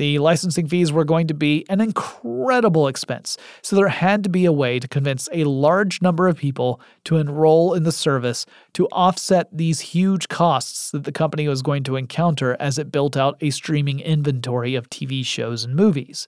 The 0.00 0.18
licensing 0.18 0.66
fees 0.66 0.90
were 0.90 1.04
going 1.04 1.26
to 1.26 1.34
be 1.34 1.66
an 1.68 1.82
incredible 1.82 2.88
expense, 2.88 3.36
so 3.60 3.76
there 3.76 3.88
had 3.88 4.24
to 4.24 4.30
be 4.30 4.46
a 4.46 4.52
way 4.52 4.80
to 4.80 4.88
convince 4.88 5.28
a 5.30 5.44
large 5.44 6.00
number 6.00 6.26
of 6.26 6.38
people 6.38 6.80
to 7.04 7.18
enroll 7.18 7.74
in 7.74 7.82
the 7.82 7.92
service 7.92 8.46
to 8.72 8.88
offset 8.92 9.54
these 9.54 9.80
huge 9.80 10.28
costs 10.28 10.90
that 10.92 11.04
the 11.04 11.12
company 11.12 11.48
was 11.48 11.60
going 11.60 11.82
to 11.82 11.96
encounter 11.96 12.56
as 12.58 12.78
it 12.78 12.90
built 12.90 13.14
out 13.14 13.36
a 13.42 13.50
streaming 13.50 14.00
inventory 14.00 14.74
of 14.74 14.88
TV 14.88 15.22
shows 15.22 15.64
and 15.64 15.76
movies. 15.76 16.26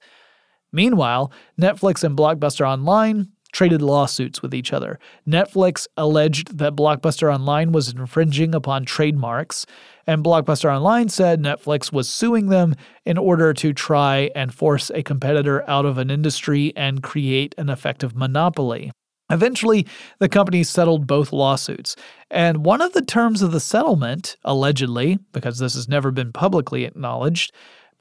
Meanwhile, 0.70 1.32
Netflix 1.58 2.04
and 2.04 2.14
Blockbuster 2.14 2.68
Online 2.68 3.28
traded 3.52 3.80
lawsuits 3.80 4.42
with 4.42 4.54
each 4.54 4.72
other. 4.72 4.98
Netflix 5.26 5.86
alleged 5.96 6.58
that 6.58 6.74
Blockbuster 6.74 7.32
Online 7.32 7.72
was 7.72 7.90
infringing 7.90 8.54
upon 8.54 8.84
trademarks, 8.84 9.64
and 10.06 10.24
Blockbuster 10.24 10.74
Online 10.74 11.08
said 11.08 11.40
Netflix 11.40 11.92
was 11.92 12.08
suing 12.08 12.46
them 12.48 12.74
in 13.04 13.18
order 13.18 13.52
to 13.54 13.72
try 13.72 14.30
and 14.34 14.52
force 14.54 14.90
a 14.90 15.02
competitor 15.02 15.68
out 15.68 15.84
of 15.84 15.98
an 15.98 16.10
industry 16.10 16.72
and 16.76 17.02
create 17.02 17.54
an 17.58 17.68
effective 17.68 18.14
monopoly. 18.16 18.90
Eventually, 19.30 19.86
the 20.18 20.28
companies 20.28 20.68
settled 20.68 21.06
both 21.06 21.32
lawsuits. 21.32 21.96
And 22.30 22.64
one 22.64 22.82
of 22.82 22.92
the 22.92 23.02
terms 23.02 23.40
of 23.40 23.52
the 23.52 23.60
settlement, 23.60 24.36
allegedly, 24.44 25.18
because 25.32 25.58
this 25.58 25.74
has 25.74 25.88
never 25.88 26.10
been 26.10 26.32
publicly 26.32 26.84
acknowledged, 26.84 27.52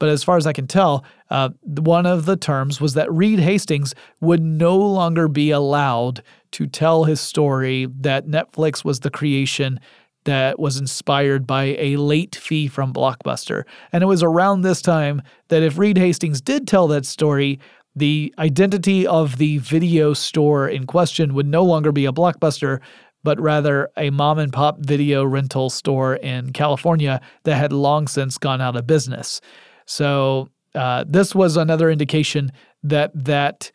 but 0.01 0.09
as 0.09 0.23
far 0.23 0.35
as 0.35 0.47
I 0.47 0.51
can 0.51 0.65
tell, 0.65 1.05
uh, 1.29 1.49
one 1.61 2.07
of 2.07 2.25
the 2.25 2.35
terms 2.35 2.81
was 2.81 2.95
that 2.95 3.11
Reed 3.13 3.39
Hastings 3.39 3.93
would 4.19 4.41
no 4.41 4.75
longer 4.75 5.27
be 5.27 5.51
allowed 5.51 6.23
to 6.53 6.65
tell 6.65 7.03
his 7.03 7.21
story 7.21 7.87
that 7.99 8.25
Netflix 8.25 8.83
was 8.83 9.01
the 9.01 9.11
creation 9.11 9.79
that 10.25 10.60
was 10.60 10.77
inspired 10.77 11.47
by 11.47 11.75
a 11.79 11.97
late 11.97 12.36
fee 12.36 12.67
from 12.67 12.93
Blockbuster. 12.93 13.63
And 13.91 14.03
it 14.03 14.07
was 14.07 14.23
around 14.23 14.62
this 14.62 14.81
time 14.81 15.21
that 15.47 15.63
if 15.63 15.77
Reed 15.77 15.97
Hastings 15.97 16.41
did 16.41 16.67
tell 16.67 16.88
that 16.88 17.05
story, 17.05 17.60
the 17.95 18.34
identity 18.38 19.05
of 19.05 19.38
the 19.38 19.57
video 19.57 20.13
store 20.13 20.67
in 20.67 20.86
question 20.86 21.34
would 21.34 21.47
no 21.47 21.63
longer 21.63 21.91
be 21.91 22.05
a 22.05 22.12
Blockbuster, 22.12 22.79
but 23.23 23.39
rather 23.39 23.89
a 23.97 24.10
mom 24.10 24.39
and 24.39 24.53
pop 24.53 24.79
video 24.79 25.23
rental 25.23 25.69
store 25.69 26.15
in 26.15 26.53
California 26.53 27.19
that 27.43 27.55
had 27.55 27.73
long 27.73 28.07
since 28.07 28.38
gone 28.38 28.62
out 28.62 28.75
of 28.75 28.88
business. 28.88 29.41
So 29.86 30.49
uh, 30.73 31.03
this 31.07 31.36
was 31.36 31.57
another 31.57 31.89
indication 31.89 32.51
that 32.84 33.12
that 33.13 33.71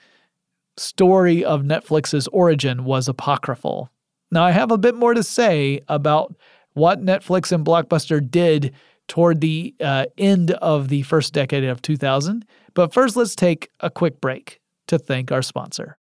story 0.78 1.44
of 1.44 1.62
Netflix's 1.62 2.26
origin 2.28 2.84
was 2.84 3.08
apocryphal. 3.08 3.90
Now, 4.30 4.44
I 4.44 4.50
have 4.50 4.72
a 4.72 4.78
bit 4.78 4.94
more 4.94 5.14
to 5.14 5.22
say 5.22 5.80
about 5.88 6.34
what 6.74 7.00
Netflix 7.00 7.52
and 7.52 7.64
Blockbuster 7.64 8.28
did 8.28 8.74
toward 9.08 9.40
the 9.40 9.74
uh, 9.80 10.06
end 10.18 10.50
of 10.50 10.88
the 10.88 11.02
first 11.02 11.32
decade 11.32 11.64
of 11.64 11.80
2000. 11.80 12.44
But 12.74 12.92
first, 12.92 13.16
let's 13.16 13.36
take 13.36 13.70
a 13.80 13.88
quick 13.88 14.20
break 14.20 14.60
to 14.88 14.98
thank 14.98 15.30
our 15.30 15.42
sponsor. 15.42 15.96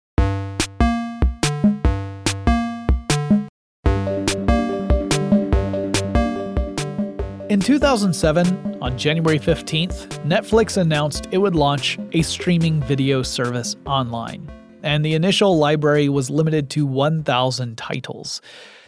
In 7.50 7.60
2007, 7.60 8.78
on 8.80 8.98
January 8.98 9.38
15th, 9.38 10.08
Netflix 10.24 10.76
announced 10.78 11.28
it 11.30 11.38
would 11.38 11.54
launch 11.54 11.98
a 12.12 12.22
streaming 12.22 12.80
video 12.80 13.22
service 13.22 13.76
online. 13.86 14.50
And 14.84 15.02
the 15.02 15.14
initial 15.14 15.56
library 15.56 16.10
was 16.10 16.28
limited 16.28 16.68
to 16.70 16.84
1,000 16.84 17.78
titles. 17.78 18.42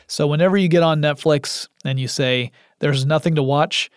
So 0.06 0.26
whenever 0.26 0.58
you 0.58 0.68
get 0.68 0.82
on 0.82 1.00
Netflix 1.00 1.68
and 1.86 1.98
you 1.98 2.06
say, 2.06 2.52
there's 2.80 3.06
nothing 3.06 3.34
to 3.36 3.42
watch, 3.42 3.90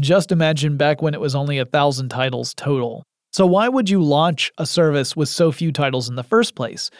just 0.00 0.32
imagine 0.32 0.78
back 0.78 1.02
when 1.02 1.12
it 1.12 1.20
was 1.20 1.34
only 1.34 1.58
a 1.58 1.64
1,000 1.64 2.08
titles 2.08 2.54
total. 2.54 3.04
So 3.32 3.44
why 3.44 3.68
would 3.68 3.90
you 3.90 4.02
launch 4.02 4.50
a 4.56 4.64
service 4.64 5.14
with 5.14 5.28
so 5.28 5.52
few 5.52 5.72
titles 5.72 6.08
in 6.08 6.16
the 6.16 6.24
first 6.24 6.54
place? 6.54 6.90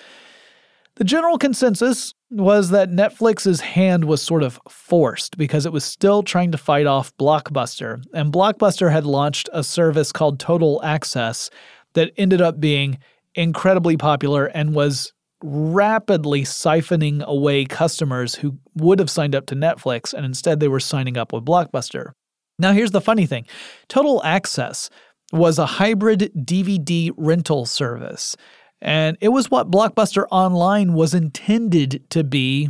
The 0.96 1.04
general 1.04 1.38
consensus 1.38 2.12
was 2.30 2.68
that 2.70 2.90
Netflix's 2.90 3.62
hand 3.62 4.04
was 4.04 4.20
sort 4.20 4.42
of 4.42 4.60
forced 4.68 5.38
because 5.38 5.64
it 5.64 5.72
was 5.72 5.84
still 5.84 6.22
trying 6.22 6.52
to 6.52 6.58
fight 6.58 6.86
off 6.86 7.16
Blockbuster, 7.16 8.04
and 8.12 8.30
Blockbuster 8.30 8.92
had 8.92 9.06
launched 9.06 9.48
a 9.54 9.64
service 9.64 10.12
called 10.12 10.38
Total 10.38 10.78
Access 10.84 11.48
that 11.94 12.12
ended 12.18 12.42
up 12.42 12.60
being 12.60 12.98
incredibly 13.34 13.96
popular 13.96 14.46
and 14.46 14.74
was 14.74 15.12
rapidly 15.42 16.42
siphoning 16.42 17.22
away 17.24 17.64
customers 17.64 18.36
who 18.36 18.58
would 18.76 18.98
have 18.98 19.10
signed 19.10 19.34
up 19.34 19.46
to 19.46 19.56
Netflix, 19.56 20.14
and 20.14 20.24
instead 20.24 20.60
they 20.60 20.68
were 20.68 20.80
signing 20.80 21.16
up 21.16 21.32
with 21.32 21.44
Blockbuster. 21.44 22.12
Now, 22.58 22.72
here's 22.72 22.92
the 22.92 23.00
funny 23.00 23.26
thing 23.26 23.46
Total 23.88 24.22
Access 24.24 24.90
was 25.32 25.58
a 25.58 25.66
hybrid 25.66 26.30
DVD 26.36 27.10
rental 27.16 27.66
service. 27.66 28.36
And 28.80 29.16
it 29.20 29.28
was 29.28 29.50
what 29.50 29.70
Blockbuster 29.70 30.26
Online 30.30 30.92
was 30.92 31.14
intended 31.14 32.02
to 32.10 32.24
be 32.24 32.68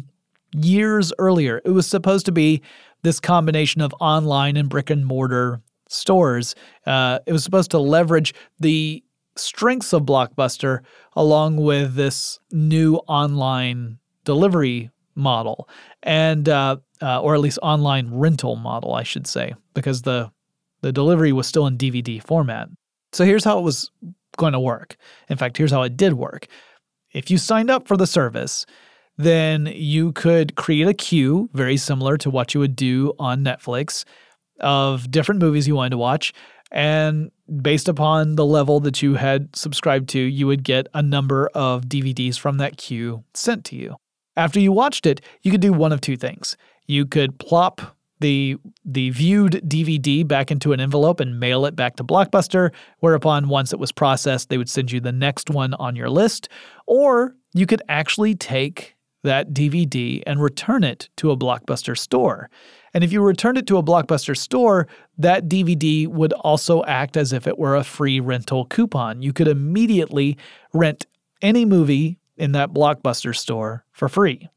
years 0.54 1.12
earlier. 1.18 1.60
It 1.64 1.70
was 1.70 1.86
supposed 1.86 2.26
to 2.26 2.32
be 2.32 2.62
this 3.02 3.18
combination 3.18 3.80
of 3.80 3.94
online 3.98 4.56
and 4.56 4.68
brick 4.68 4.90
and 4.90 5.06
mortar 5.06 5.62
stores. 5.88 6.54
Uh, 6.86 7.18
it 7.26 7.32
was 7.32 7.42
supposed 7.42 7.70
to 7.72 7.78
leverage 7.78 8.34
the 8.60 9.02
strengths 9.36 9.92
of 9.92 10.02
Blockbuster 10.02 10.80
along 11.14 11.56
with 11.56 11.94
this 11.94 12.38
new 12.50 12.96
online 13.08 13.98
delivery 14.24 14.90
model 15.14 15.68
and 16.02 16.48
uh, 16.48 16.76
uh, 17.00 17.20
or 17.20 17.34
at 17.34 17.40
least 17.40 17.58
online 17.62 18.10
rental 18.14 18.56
model 18.56 18.94
i 18.94 19.02
should 19.02 19.26
say 19.26 19.54
because 19.74 20.02
the 20.02 20.30
the 20.80 20.90
delivery 20.90 21.32
was 21.32 21.46
still 21.46 21.66
in 21.66 21.76
dvd 21.76 22.22
format 22.22 22.68
so 23.12 23.24
here's 23.24 23.44
how 23.44 23.58
it 23.58 23.62
was 23.62 23.90
going 24.36 24.52
to 24.52 24.60
work. 24.60 24.96
In 25.28 25.36
fact, 25.36 25.56
here's 25.56 25.70
how 25.70 25.82
it 25.82 25.96
did 25.96 26.14
work. 26.14 26.46
If 27.12 27.30
you 27.30 27.38
signed 27.38 27.70
up 27.70 27.86
for 27.86 27.96
the 27.96 28.06
service, 28.06 28.64
then 29.18 29.66
you 29.74 30.12
could 30.12 30.56
create 30.56 30.88
a 30.88 30.94
queue 30.94 31.50
very 31.52 31.76
similar 31.76 32.16
to 32.18 32.30
what 32.30 32.54
you 32.54 32.60
would 32.60 32.74
do 32.74 33.12
on 33.18 33.44
Netflix 33.44 34.04
of 34.60 35.10
different 35.10 35.40
movies 35.40 35.68
you 35.68 35.76
wanted 35.76 35.90
to 35.90 35.98
watch. 35.98 36.32
And 36.72 37.30
based 37.60 37.88
upon 37.88 38.36
the 38.36 38.46
level 38.46 38.80
that 38.80 39.02
you 39.02 39.14
had 39.14 39.54
subscribed 39.54 40.08
to, 40.10 40.18
you 40.18 40.46
would 40.46 40.64
get 40.64 40.88
a 40.94 41.02
number 41.02 41.48
of 41.54 41.82
DVDs 41.82 42.38
from 42.38 42.56
that 42.58 42.78
queue 42.78 43.24
sent 43.34 43.64
to 43.66 43.76
you. 43.76 43.96
After 44.36 44.58
you 44.58 44.72
watched 44.72 45.04
it, 45.04 45.20
you 45.42 45.50
could 45.50 45.60
do 45.60 45.72
one 45.72 45.92
of 45.92 46.00
two 46.00 46.16
things. 46.16 46.56
You 46.86 47.04
could 47.04 47.38
plop 47.38 47.96
the 48.20 48.56
the 48.84 49.10
viewed 49.10 49.60
DVD 49.66 50.26
back 50.26 50.50
into 50.50 50.72
an 50.72 50.80
envelope 50.80 51.20
and 51.20 51.38
mail 51.38 51.66
it 51.66 51.76
back 51.76 51.96
to 51.96 52.04
Blockbuster, 52.04 52.70
whereupon 53.00 53.48
once 53.48 53.72
it 53.72 53.78
was 53.78 53.92
processed, 53.92 54.48
they 54.48 54.56
would 54.56 54.70
send 54.70 54.90
you 54.90 55.00
the 55.00 55.12
next 55.12 55.50
one 55.50 55.74
on 55.74 55.94
your 55.94 56.08
list, 56.08 56.48
or 56.86 57.34
you 57.52 57.66
could 57.66 57.82
actually 57.88 58.34
take 58.34 58.96
that 59.24 59.50
DVD 59.50 60.22
and 60.26 60.42
return 60.42 60.82
it 60.82 61.08
to 61.16 61.30
a 61.30 61.36
Blockbuster 61.36 61.96
store. 61.98 62.48
And 62.94 63.02
if 63.02 63.12
you 63.12 63.22
returned 63.22 63.58
it 63.58 63.66
to 63.68 63.78
a 63.78 63.82
Blockbuster 63.82 64.36
store, 64.36 64.86
that 65.18 65.48
DVD 65.48 66.06
would 66.06 66.32
also 66.34 66.84
act 66.84 67.16
as 67.16 67.32
if 67.32 67.46
it 67.46 67.58
were 67.58 67.76
a 67.76 67.84
free 67.84 68.20
rental 68.20 68.66
coupon. 68.66 69.22
You 69.22 69.32
could 69.32 69.48
immediately 69.48 70.36
rent 70.72 71.06
any 71.40 71.64
movie 71.64 72.18
in 72.36 72.52
that 72.52 72.72
Blockbuster 72.72 73.34
store 73.34 73.84
for 73.92 74.08
free. 74.08 74.48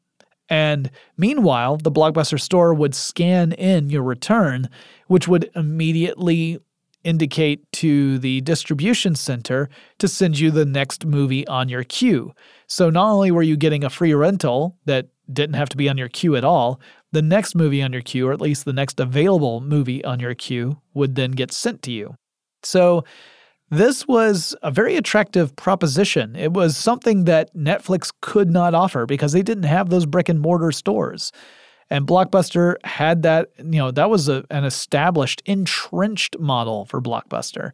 And 0.49 0.91
meanwhile, 1.17 1.77
the 1.77 1.91
Blockbuster 1.91 2.39
store 2.39 2.73
would 2.73 2.93
scan 2.93 3.51
in 3.53 3.89
your 3.89 4.03
return, 4.03 4.69
which 5.07 5.27
would 5.27 5.49
immediately 5.55 6.59
indicate 7.03 7.71
to 7.71 8.17
the 8.19 8.41
distribution 8.41 9.15
center 9.15 9.69
to 9.99 10.07
send 10.07 10.39
you 10.39 10.51
the 10.51 10.65
next 10.65 11.05
movie 11.05 11.47
on 11.47 11.69
your 11.69 11.83
queue. 11.83 12.33
So 12.67 12.89
not 12.89 13.11
only 13.11 13.31
were 13.31 13.43
you 13.43 13.55
getting 13.55 13.83
a 13.83 13.89
free 13.89 14.13
rental 14.13 14.75
that 14.85 15.07
didn't 15.31 15.55
have 15.55 15.69
to 15.69 15.77
be 15.77 15.87
on 15.87 15.97
your 15.97 16.09
queue 16.09 16.35
at 16.35 16.43
all, 16.43 16.79
the 17.15 17.21
next 17.21 17.55
movie 17.55 17.81
on 17.81 17.93
your 17.93 18.01
queue, 18.01 18.27
or 18.27 18.33
at 18.33 18.41
least 18.41 18.65
the 18.65 18.73
next 18.73 18.99
available 18.99 19.61
movie 19.61 20.03
on 20.03 20.19
your 20.19 20.35
queue, 20.35 20.81
would 20.93 21.15
then 21.15 21.31
get 21.31 21.53
sent 21.53 21.81
to 21.83 21.91
you. 21.91 22.13
So 22.61 23.05
this 23.71 24.05
was 24.05 24.53
a 24.61 24.69
very 24.69 24.97
attractive 24.97 25.55
proposition. 25.55 26.35
It 26.35 26.51
was 26.51 26.75
something 26.75 27.23
that 27.23 27.55
Netflix 27.55 28.11
could 28.21 28.51
not 28.51 28.73
offer 28.73 29.05
because 29.05 29.31
they 29.31 29.41
didn't 29.41 29.63
have 29.63 29.89
those 29.89 30.05
brick 30.05 30.27
and 30.27 30.41
mortar 30.41 30.73
stores. 30.73 31.31
And 31.89 32.05
Blockbuster 32.05 32.75
had 32.83 33.23
that, 33.23 33.49
you 33.59 33.79
know, 33.79 33.91
that 33.91 34.09
was 34.09 34.27
a, 34.27 34.43
an 34.49 34.65
established, 34.65 35.41
entrenched 35.45 36.37
model 36.37 36.83
for 36.83 37.01
Blockbuster. 37.01 37.71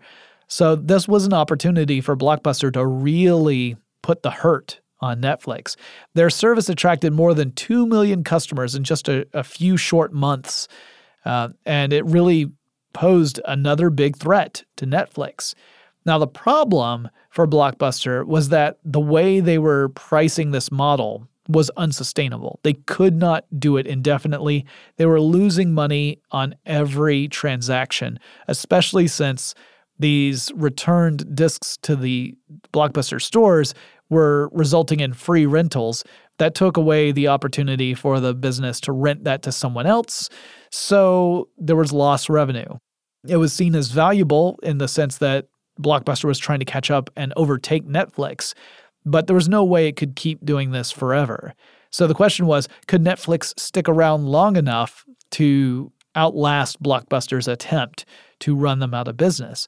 So 0.48 0.76
this 0.76 1.08
was 1.08 1.26
an 1.26 1.34
opportunity 1.34 2.00
for 2.00 2.16
Blockbuster 2.16 2.72
to 2.74 2.86
really 2.86 3.76
put 4.04 4.22
the 4.22 4.32
hurt 4.32 4.82
on 5.02 5.22
Netflix. 5.22 5.76
Their 6.14 6.30
service 6.30 6.70
attracted 6.70 7.14
more 7.14 7.34
than 7.34 7.52
2 7.54 7.86
million 7.86 8.24
customers 8.24 8.76
in 8.76 8.84
just 8.84 9.10
a, 9.10 9.26
a 9.34 9.44
few 9.44 9.78
short 9.78 10.14
months. 10.14 10.68
Uh, 11.26 11.50
and 11.66 11.94
it 11.94 12.06
really 12.06 12.52
posed 12.94 13.40
another 13.46 13.90
big 13.90 14.18
threat 14.18 14.64
to 14.78 14.86
Netflix. 14.86 15.54
Now, 16.06 16.18
the 16.18 16.28
problem 16.28 17.10
for 17.30 17.48
Blockbuster 17.48 18.26
was 18.26 18.50
that 18.50 18.80
the 18.84 19.00
way 19.00 19.40
they 19.40 19.58
were 19.58 19.90
pricing 19.90 20.52
this 20.52 20.72
model 20.72 21.28
was 21.48 21.70
unsustainable. 21.72 22.60
They 22.64 22.74
could 22.74 23.16
not 23.16 23.46
do 23.60 23.78
it 23.78 23.88
indefinitely. 23.88 24.66
They 24.98 25.06
were 25.06 25.22
losing 25.22 25.74
money 25.74 26.20
on 26.32 26.56
every 26.66 27.28
transaction, 27.28 28.20
especially 28.48 29.08
since 29.08 29.54
these 30.00 30.52
returned 30.56 31.36
discs 31.36 31.78
to 31.84 31.96
the 31.96 32.36
Blockbuster 32.74 33.22
stores 33.22 33.74
were 34.12 34.50
resulting 34.52 35.00
in 35.00 35.14
free 35.14 35.48
rentals. 35.48 36.04
That 36.38 36.54
took 36.54 36.78
away 36.78 37.12
the 37.12 37.28
opportunity 37.30 37.96
for 37.96 38.20
the 38.20 38.36
business 38.36 38.80
to 38.82 38.92
rent 38.92 39.24
that 39.24 39.42
to 39.44 39.52
someone 39.52 39.88
else. 39.88 40.30
So 40.72 41.50
there 41.58 41.76
was 41.76 41.92
lost 41.92 42.30
revenue. 42.30 42.78
It 43.28 43.38
was 43.38 43.54
seen 43.54 43.74
as 43.74 43.90
valuable 43.90 44.60
in 44.62 44.78
the 44.78 44.88
sense 44.88 45.18
that 45.18 45.48
Blockbuster 45.80 46.26
was 46.26 46.40
trying 46.40 46.60
to 46.60 46.66
catch 46.66 46.92
up 46.92 47.10
and 47.16 47.34
overtake 47.36 47.88
Netflix, 47.88 48.54
but 49.06 49.28
there 49.28 49.36
was 49.36 49.50
no 49.50 49.64
way 49.64 49.88
it 49.88 49.96
could 49.96 50.16
keep 50.16 50.44
doing 50.46 50.72
this 50.72 50.92
forever. 50.92 51.54
So 51.92 52.08
the 52.08 52.14
question 52.14 52.46
was 52.46 52.68
could 52.88 53.04
Netflix 53.04 53.58
stick 53.60 53.88
around 53.88 54.26
long 54.26 54.56
enough 54.56 55.06
to 55.32 55.92
outlast 56.16 56.82
Blockbuster's 56.82 57.48
attempt 57.48 58.06
to 58.42 58.56
run 58.56 58.80
them 58.80 58.94
out 58.94 59.08
of 59.08 59.18
business? 59.18 59.68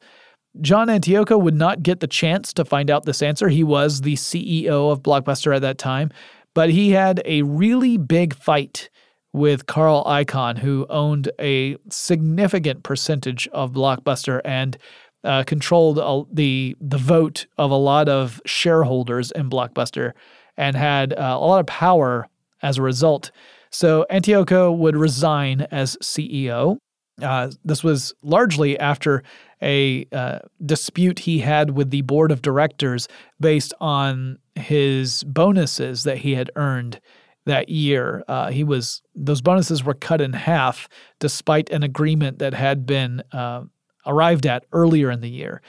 John 0.62 0.88
Antioco 0.88 1.42
would 1.42 1.56
not 1.56 1.82
get 1.82 2.00
the 2.00 2.08
chance 2.08 2.54
to 2.54 2.66
find 2.66 2.92
out 2.92 3.06
this 3.06 3.22
answer. 3.22 3.50
He 3.50 3.64
was 3.64 4.02
the 4.02 4.16
CEO 4.16 4.92
of 4.92 5.02
Blockbuster 5.02 5.56
at 5.56 5.62
that 5.64 5.78
time, 5.78 6.12
but 6.54 6.70
he 6.70 6.92
had 6.92 7.22
a 7.26 7.42
really 7.42 7.98
big 7.98 8.36
fight 8.36 8.90
with 9.34 9.66
Carl 9.66 10.04
Icahn, 10.06 10.60
who 10.60 10.86
owned 10.90 11.32
a 11.40 11.76
significant 11.90 12.84
percentage 12.84 13.48
of 13.48 13.72
Blockbuster 13.72 14.42
and 14.46 14.78
uh, 15.24 15.44
controlled 15.44 15.98
a, 15.98 16.24
the 16.32 16.76
the 16.80 16.98
vote 16.98 17.48
of 17.58 17.72
a 17.72 17.76
lot 17.76 18.08
of 18.10 18.42
shareholders 18.46 19.32
in 19.32 19.50
Blockbuster 19.50 20.12
and 20.58 20.76
had 20.76 21.14
uh, 21.14 21.38
a 21.40 21.46
lot 21.46 21.60
of 21.60 21.66
power 21.66 22.28
as 22.62 22.78
a 22.78 22.82
result. 22.82 23.32
So 23.72 24.06
Antioco 24.12 24.76
would 24.78 24.96
resign 24.96 25.62
as 25.72 25.98
CEO. 26.02 26.78
Uh, 27.22 27.52
this 27.64 27.84
was 27.84 28.14
largely 28.24 28.80
after 28.80 29.24
a 29.62 30.06
uh, 30.12 30.40
dispute 30.66 31.20
he 31.20 31.40
had 31.40 31.72
with 31.72 31.92
the 31.92 32.02
board 32.02 32.32
of 32.32 32.42
directors 32.42 33.08
based 33.40 33.74
on 33.80 34.40
his 34.56 35.24
bonuses 35.24 36.04
that 36.04 36.18
he 36.18 36.34
had 36.34 36.50
earned 36.56 37.00
that 37.46 37.70
year. 37.70 38.24
Uh, 38.28 38.50
he 38.50 38.64
was 38.64 39.02
those 39.16 39.42
bonuses 39.42 39.84
were 39.84 39.94
cut 39.94 40.22
in 40.22 40.34
half, 40.34 40.88
despite 41.20 41.70
an 41.70 41.84
agreement 41.84 42.40
that 42.40 42.54
had 42.54 42.86
been 42.86 43.22
uh, 43.32 43.64
arrived 44.06 44.46
at 44.46 44.66
earlier 44.72 45.12
in 45.12 45.22
the 45.22 45.30
year. 45.30 45.62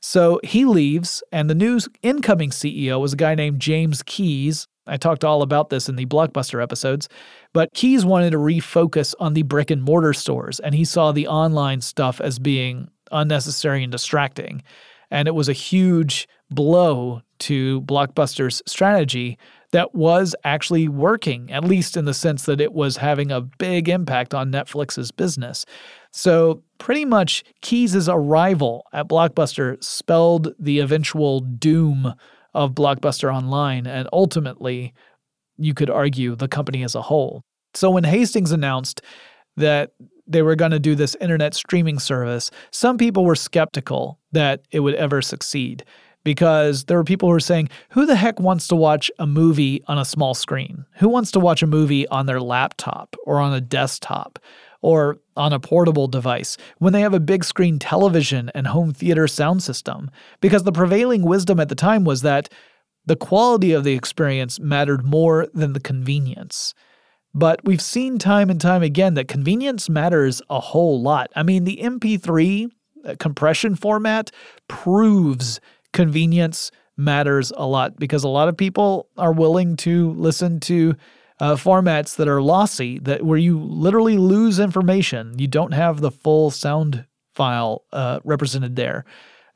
So 0.00 0.38
he 0.44 0.66
leaves, 0.66 1.22
and 1.32 1.48
the 1.48 1.54
new 1.54 1.80
incoming 2.02 2.50
CEO 2.50 3.00
was 3.00 3.14
a 3.14 3.16
guy 3.16 3.34
named 3.34 3.60
James 3.60 4.02
Keyes. 4.02 4.68
I 4.86 4.98
talked 4.98 5.24
all 5.24 5.40
about 5.40 5.70
this 5.70 5.88
in 5.88 5.96
the 5.96 6.04
Blockbuster 6.04 6.62
episodes, 6.62 7.08
but 7.54 7.72
Keyes 7.72 8.04
wanted 8.04 8.32
to 8.32 8.36
refocus 8.36 9.14
on 9.18 9.32
the 9.32 9.42
brick 9.42 9.70
and 9.70 9.82
mortar 9.82 10.12
stores, 10.12 10.60
and 10.60 10.74
he 10.74 10.84
saw 10.84 11.12
the 11.12 11.28
online 11.28 11.80
stuff 11.80 12.20
as 12.20 12.38
being 12.38 12.88
unnecessary 13.10 13.82
and 13.82 13.92
distracting. 13.92 14.62
And 15.10 15.28
it 15.28 15.34
was 15.34 15.48
a 15.48 15.54
huge 15.54 16.28
blow 16.50 17.22
to 17.38 17.80
Blockbuster's 17.82 18.60
strategy 18.66 19.38
that 19.70 19.94
was 19.94 20.34
actually 20.44 20.88
working, 20.88 21.50
at 21.52 21.64
least 21.64 21.96
in 21.96 22.04
the 22.04 22.14
sense 22.14 22.44
that 22.44 22.60
it 22.60 22.72
was 22.72 22.96
having 22.96 23.30
a 23.30 23.40
big 23.40 23.88
impact 23.88 24.34
on 24.34 24.52
Netflix's 24.52 25.12
business. 25.12 25.64
So, 26.10 26.62
pretty 26.78 27.04
much 27.04 27.44
Keyes' 27.60 28.08
arrival 28.08 28.84
at 28.92 29.08
Blockbuster 29.08 29.82
spelled 29.82 30.54
the 30.58 30.80
eventual 30.80 31.40
doom 31.40 32.14
of 32.52 32.72
Blockbuster 32.72 33.34
Online 33.34 33.86
and 33.86 34.08
ultimately, 34.12 34.92
you 35.58 35.74
could 35.74 35.90
argue, 35.90 36.34
the 36.34 36.48
company 36.48 36.82
as 36.82 36.94
a 36.94 37.02
whole. 37.02 37.42
So, 37.74 37.90
when 37.90 38.04
Hastings 38.04 38.52
announced 38.52 39.02
that 39.56 39.92
they 40.26 40.42
were 40.42 40.56
going 40.56 40.70
to 40.70 40.78
do 40.78 40.94
this 40.94 41.16
internet 41.20 41.54
streaming 41.54 41.98
service, 41.98 42.50
some 42.70 42.96
people 42.96 43.24
were 43.24 43.36
skeptical 43.36 44.18
that 44.32 44.62
it 44.70 44.80
would 44.80 44.94
ever 44.94 45.20
succeed 45.20 45.84
because 46.24 46.84
there 46.84 46.96
were 46.96 47.04
people 47.04 47.28
who 47.28 47.34
were 47.34 47.40
saying, 47.40 47.68
who 47.90 48.06
the 48.06 48.16
heck 48.16 48.40
wants 48.40 48.66
to 48.68 48.76
watch 48.76 49.10
a 49.18 49.26
movie 49.26 49.82
on 49.86 49.98
a 49.98 50.04
small 50.04 50.32
screen? 50.34 50.86
Who 50.96 51.08
wants 51.08 51.30
to 51.32 51.40
watch 51.40 51.62
a 51.62 51.66
movie 51.66 52.08
on 52.08 52.26
their 52.26 52.40
laptop 52.40 53.14
or 53.24 53.38
on 53.38 53.52
a 53.52 53.60
desktop? 53.60 54.38
or 54.84 55.18
on 55.34 55.54
a 55.54 55.58
portable 55.58 56.06
device 56.06 56.58
when 56.76 56.92
they 56.92 57.00
have 57.00 57.14
a 57.14 57.18
big 57.18 57.42
screen 57.42 57.78
television 57.78 58.50
and 58.54 58.66
home 58.66 58.92
theater 58.92 59.26
sound 59.26 59.62
system, 59.62 60.10
because 60.42 60.64
the 60.64 60.72
prevailing 60.72 61.22
wisdom 61.22 61.58
at 61.58 61.70
the 61.70 61.74
time 61.74 62.04
was 62.04 62.20
that 62.20 62.50
the 63.06 63.16
quality 63.16 63.72
of 63.72 63.84
the 63.84 63.92
experience 63.92 64.58
mattered 64.58 65.04
more 65.04 65.48
than 65.52 65.72
the 65.72 65.80
convenience. 65.80 66.74
But 67.34 67.60
we've 67.64 67.82
seen 67.82 68.18
time 68.18 68.48
and 68.48 68.60
time 68.60 68.82
again 68.82 69.14
that 69.14 69.28
convenience 69.28 69.88
matters 69.88 70.40
a 70.48 70.60
whole 70.60 71.02
lot. 71.02 71.30
I 71.34 71.42
mean, 71.42 71.64
the 71.64 71.80
MP3 71.82 72.70
uh, 73.04 73.14
compression 73.18 73.74
format 73.74 74.30
proves 74.68 75.60
convenience 75.92 76.70
matters 76.96 77.52
a 77.56 77.66
lot 77.66 77.96
because 77.98 78.22
a 78.22 78.28
lot 78.28 78.48
of 78.48 78.56
people 78.56 79.08
are 79.16 79.32
willing 79.32 79.76
to 79.76 80.12
listen 80.12 80.60
to 80.60 80.94
uh, 81.40 81.56
formats 81.56 82.16
that 82.16 82.28
are 82.28 82.40
lossy, 82.40 82.98
that 83.00 83.24
where 83.24 83.38
you 83.38 83.58
literally 83.58 84.16
lose 84.16 84.60
information. 84.60 85.36
You 85.38 85.48
don't 85.48 85.74
have 85.74 86.00
the 86.00 86.12
full 86.12 86.50
sound 86.52 87.04
file 87.34 87.84
uh, 87.92 88.20
represented 88.24 88.76
there, 88.76 89.04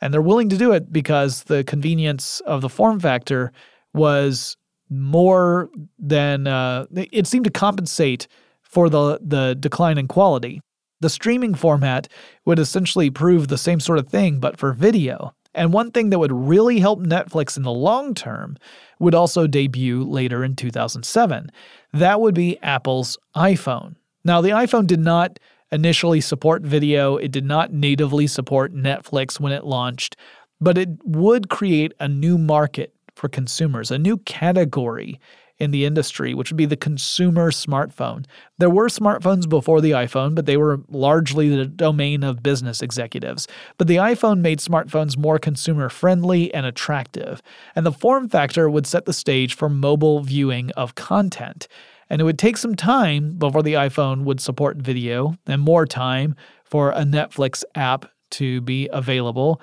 and 0.00 0.12
they're 0.12 0.22
willing 0.22 0.48
to 0.48 0.56
do 0.56 0.72
it 0.72 0.92
because 0.92 1.44
the 1.44 1.64
convenience 1.64 2.40
of 2.40 2.60
the 2.60 2.68
form 2.68 3.00
factor 3.00 3.52
was 3.94 4.56
more 4.90 5.70
than 5.98 6.46
uh, 6.46 6.86
it 6.94 7.26
seemed 7.26 7.44
to 7.44 7.50
compensate 7.50 8.26
for 8.62 8.88
the 8.88 9.18
the 9.22 9.54
decline 9.58 9.98
in 9.98 10.08
quality. 10.08 10.60
The 11.00 11.10
streaming 11.10 11.54
format 11.54 12.08
would 12.44 12.58
essentially 12.58 13.10
prove 13.10 13.48
the 13.48 13.58
same 13.58 13.80
sort 13.80 13.98
of 13.98 14.08
thing, 14.08 14.40
but 14.40 14.58
for 14.58 14.72
video. 14.72 15.32
And 15.54 15.72
one 15.72 15.90
thing 15.90 16.10
that 16.10 16.18
would 16.18 16.32
really 16.32 16.78
help 16.78 17.00
Netflix 17.00 17.56
in 17.56 17.62
the 17.62 17.72
long 17.72 18.14
term 18.14 18.56
would 18.98 19.14
also 19.14 19.46
debut 19.46 20.04
later 20.04 20.44
in 20.44 20.56
2007. 20.56 21.50
That 21.92 22.20
would 22.20 22.34
be 22.34 22.58
Apple's 22.62 23.16
iPhone. 23.36 23.96
Now, 24.24 24.40
the 24.40 24.50
iPhone 24.50 24.86
did 24.86 25.00
not 25.00 25.38
initially 25.70 26.20
support 26.20 26.62
video, 26.62 27.16
it 27.16 27.30
did 27.30 27.44
not 27.44 27.72
natively 27.72 28.26
support 28.26 28.74
Netflix 28.74 29.38
when 29.38 29.52
it 29.52 29.64
launched, 29.64 30.16
but 30.60 30.78
it 30.78 30.88
would 31.04 31.48
create 31.48 31.92
a 32.00 32.08
new 32.08 32.38
market 32.38 32.94
for 33.14 33.28
consumers, 33.28 33.90
a 33.90 33.98
new 33.98 34.18
category 34.18 35.20
in 35.58 35.72
the 35.72 35.84
industry, 35.84 36.34
which 36.34 36.50
would 36.50 36.56
be 36.56 36.66
the 36.66 36.76
consumer 36.76 37.50
smartphone. 37.50 38.24
There 38.58 38.70
were 38.70 38.88
smartphones 38.88 39.48
before 39.48 39.80
the 39.80 39.90
iPhone, 39.90 40.34
but 40.34 40.46
they 40.46 40.56
were 40.56 40.80
largely 40.88 41.48
the 41.48 41.66
domain 41.66 42.22
of 42.22 42.42
business 42.42 42.80
executives. 42.80 43.48
But 43.76 43.88
the 43.88 43.96
iPhone 43.96 44.40
made 44.40 44.60
smartphones 44.60 45.18
more 45.18 45.38
consumer 45.38 45.88
friendly 45.88 46.54
and 46.54 46.64
attractive, 46.64 47.42
and 47.74 47.84
the 47.84 47.92
form 47.92 48.28
factor 48.28 48.70
would 48.70 48.86
set 48.86 49.04
the 49.04 49.12
stage 49.12 49.54
for 49.54 49.68
mobile 49.68 50.20
viewing 50.20 50.70
of 50.72 50.94
content. 50.94 51.66
And 52.10 52.20
it 52.20 52.24
would 52.24 52.38
take 52.38 52.56
some 52.56 52.74
time 52.74 53.34
before 53.34 53.62
the 53.62 53.74
iPhone 53.74 54.24
would 54.24 54.40
support 54.40 54.78
video, 54.78 55.36
and 55.46 55.60
more 55.60 55.86
time 55.86 56.34
for 56.64 56.90
a 56.90 57.02
Netflix 57.02 57.64
app 57.74 58.06
to 58.30 58.60
be 58.62 58.88
available. 58.92 59.60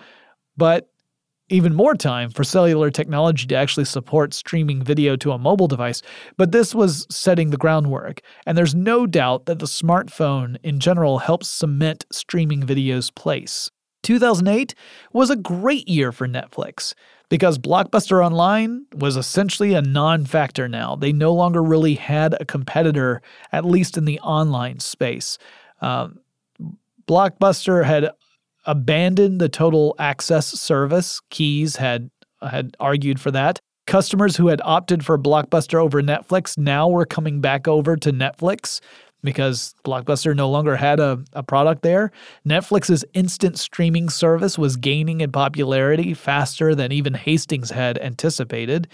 But 0.57 0.89
even 1.49 1.75
more 1.75 1.93
time 1.93 2.31
for 2.31 2.43
cellular 2.43 2.89
technology 2.89 3.45
to 3.45 3.55
actually 3.55 3.85
support 3.85 4.33
streaming 4.33 4.81
video 4.81 5.15
to 5.17 5.31
a 5.31 5.37
mobile 5.37 5.67
device, 5.67 6.01
but 6.37 6.51
this 6.51 6.73
was 6.73 7.05
setting 7.11 7.51
the 7.51 7.57
groundwork. 7.57 8.21
And 8.47 8.57
there's 8.57 8.73
no 8.73 9.05
doubt 9.05 9.45
that 9.45 9.59
the 9.59 9.67
smartphone 9.67 10.57
in 10.63 10.79
general 10.79 11.19
helps 11.19 11.47
cement 11.47 12.05
streaming 12.11 12.63
video's 12.63 13.11
place. 13.11 13.69
2008 14.05 14.75
was 15.11 15.29
a 15.29 15.35
great 15.35 15.87
year 15.89 16.11
for 16.11 16.27
Netflix 16.27 16.93
because 17.29 17.57
Blockbuster 17.57 18.23
Online 18.23 18.85
was 18.95 19.17
essentially 19.17 19.73
a 19.73 19.81
non 19.81 20.25
factor 20.25 20.67
now. 20.67 20.95
They 20.95 21.11
no 21.11 21.33
longer 21.33 21.63
really 21.63 21.95
had 21.95 22.35
a 22.39 22.45
competitor, 22.45 23.21
at 23.51 23.65
least 23.65 23.97
in 23.97 24.05
the 24.05 24.19
online 24.19 24.79
space. 24.79 25.37
Um, 25.81 26.19
Blockbuster 27.07 27.83
had 27.83 28.11
abandoned 28.65 29.41
the 29.41 29.49
total 29.49 29.95
access 29.99 30.47
service. 30.47 31.21
Keyes 31.29 31.75
had 31.75 32.09
had 32.41 32.75
argued 32.79 33.19
for 33.19 33.31
that. 33.31 33.59
Customers 33.87 34.35
who 34.35 34.47
had 34.47 34.61
opted 34.63 35.05
for 35.05 35.17
Blockbuster 35.17 35.79
over 35.79 36.01
Netflix 36.01 36.57
now 36.57 36.87
were 36.89 37.05
coming 37.05 37.39
back 37.39 37.67
over 37.67 37.95
to 37.95 38.11
Netflix 38.11 38.81
because 39.25 39.75
Blockbuster 39.83 40.35
no 40.35 40.49
longer 40.49 40.75
had 40.75 40.99
a, 40.99 41.23
a 41.33 41.43
product 41.43 41.81
there. 41.81 42.11
Netflix's 42.47 43.03
instant 43.13 43.59
streaming 43.59 44.09
service 44.09 44.57
was 44.57 44.77
gaining 44.77 45.21
in 45.21 45.31
popularity 45.31 46.13
faster 46.13 46.73
than 46.75 46.91
even 46.91 47.13
Hastings 47.13 47.71
had 47.71 47.97
anticipated. 47.97 48.87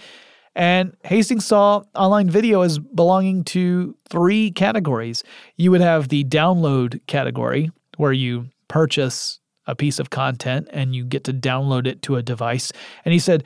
And 0.54 0.96
Hastings 1.04 1.46
saw 1.46 1.84
online 1.94 2.28
video 2.28 2.62
as 2.62 2.78
belonging 2.78 3.44
to 3.44 3.96
three 4.08 4.50
categories. 4.50 5.22
You 5.56 5.70
would 5.70 5.80
have 5.80 6.08
the 6.08 6.24
download 6.24 7.00
category, 7.06 7.70
where 7.96 8.12
you 8.12 8.48
purchase 8.68 9.40
a 9.66 9.74
piece 9.74 9.98
of 9.98 10.10
content 10.10 10.68
and 10.72 10.94
you 10.94 11.04
get 11.04 11.24
to 11.24 11.32
download 11.32 11.86
it 11.86 12.02
to 12.02 12.16
a 12.16 12.22
device. 12.22 12.72
And 13.04 13.12
he 13.12 13.18
said, 13.18 13.44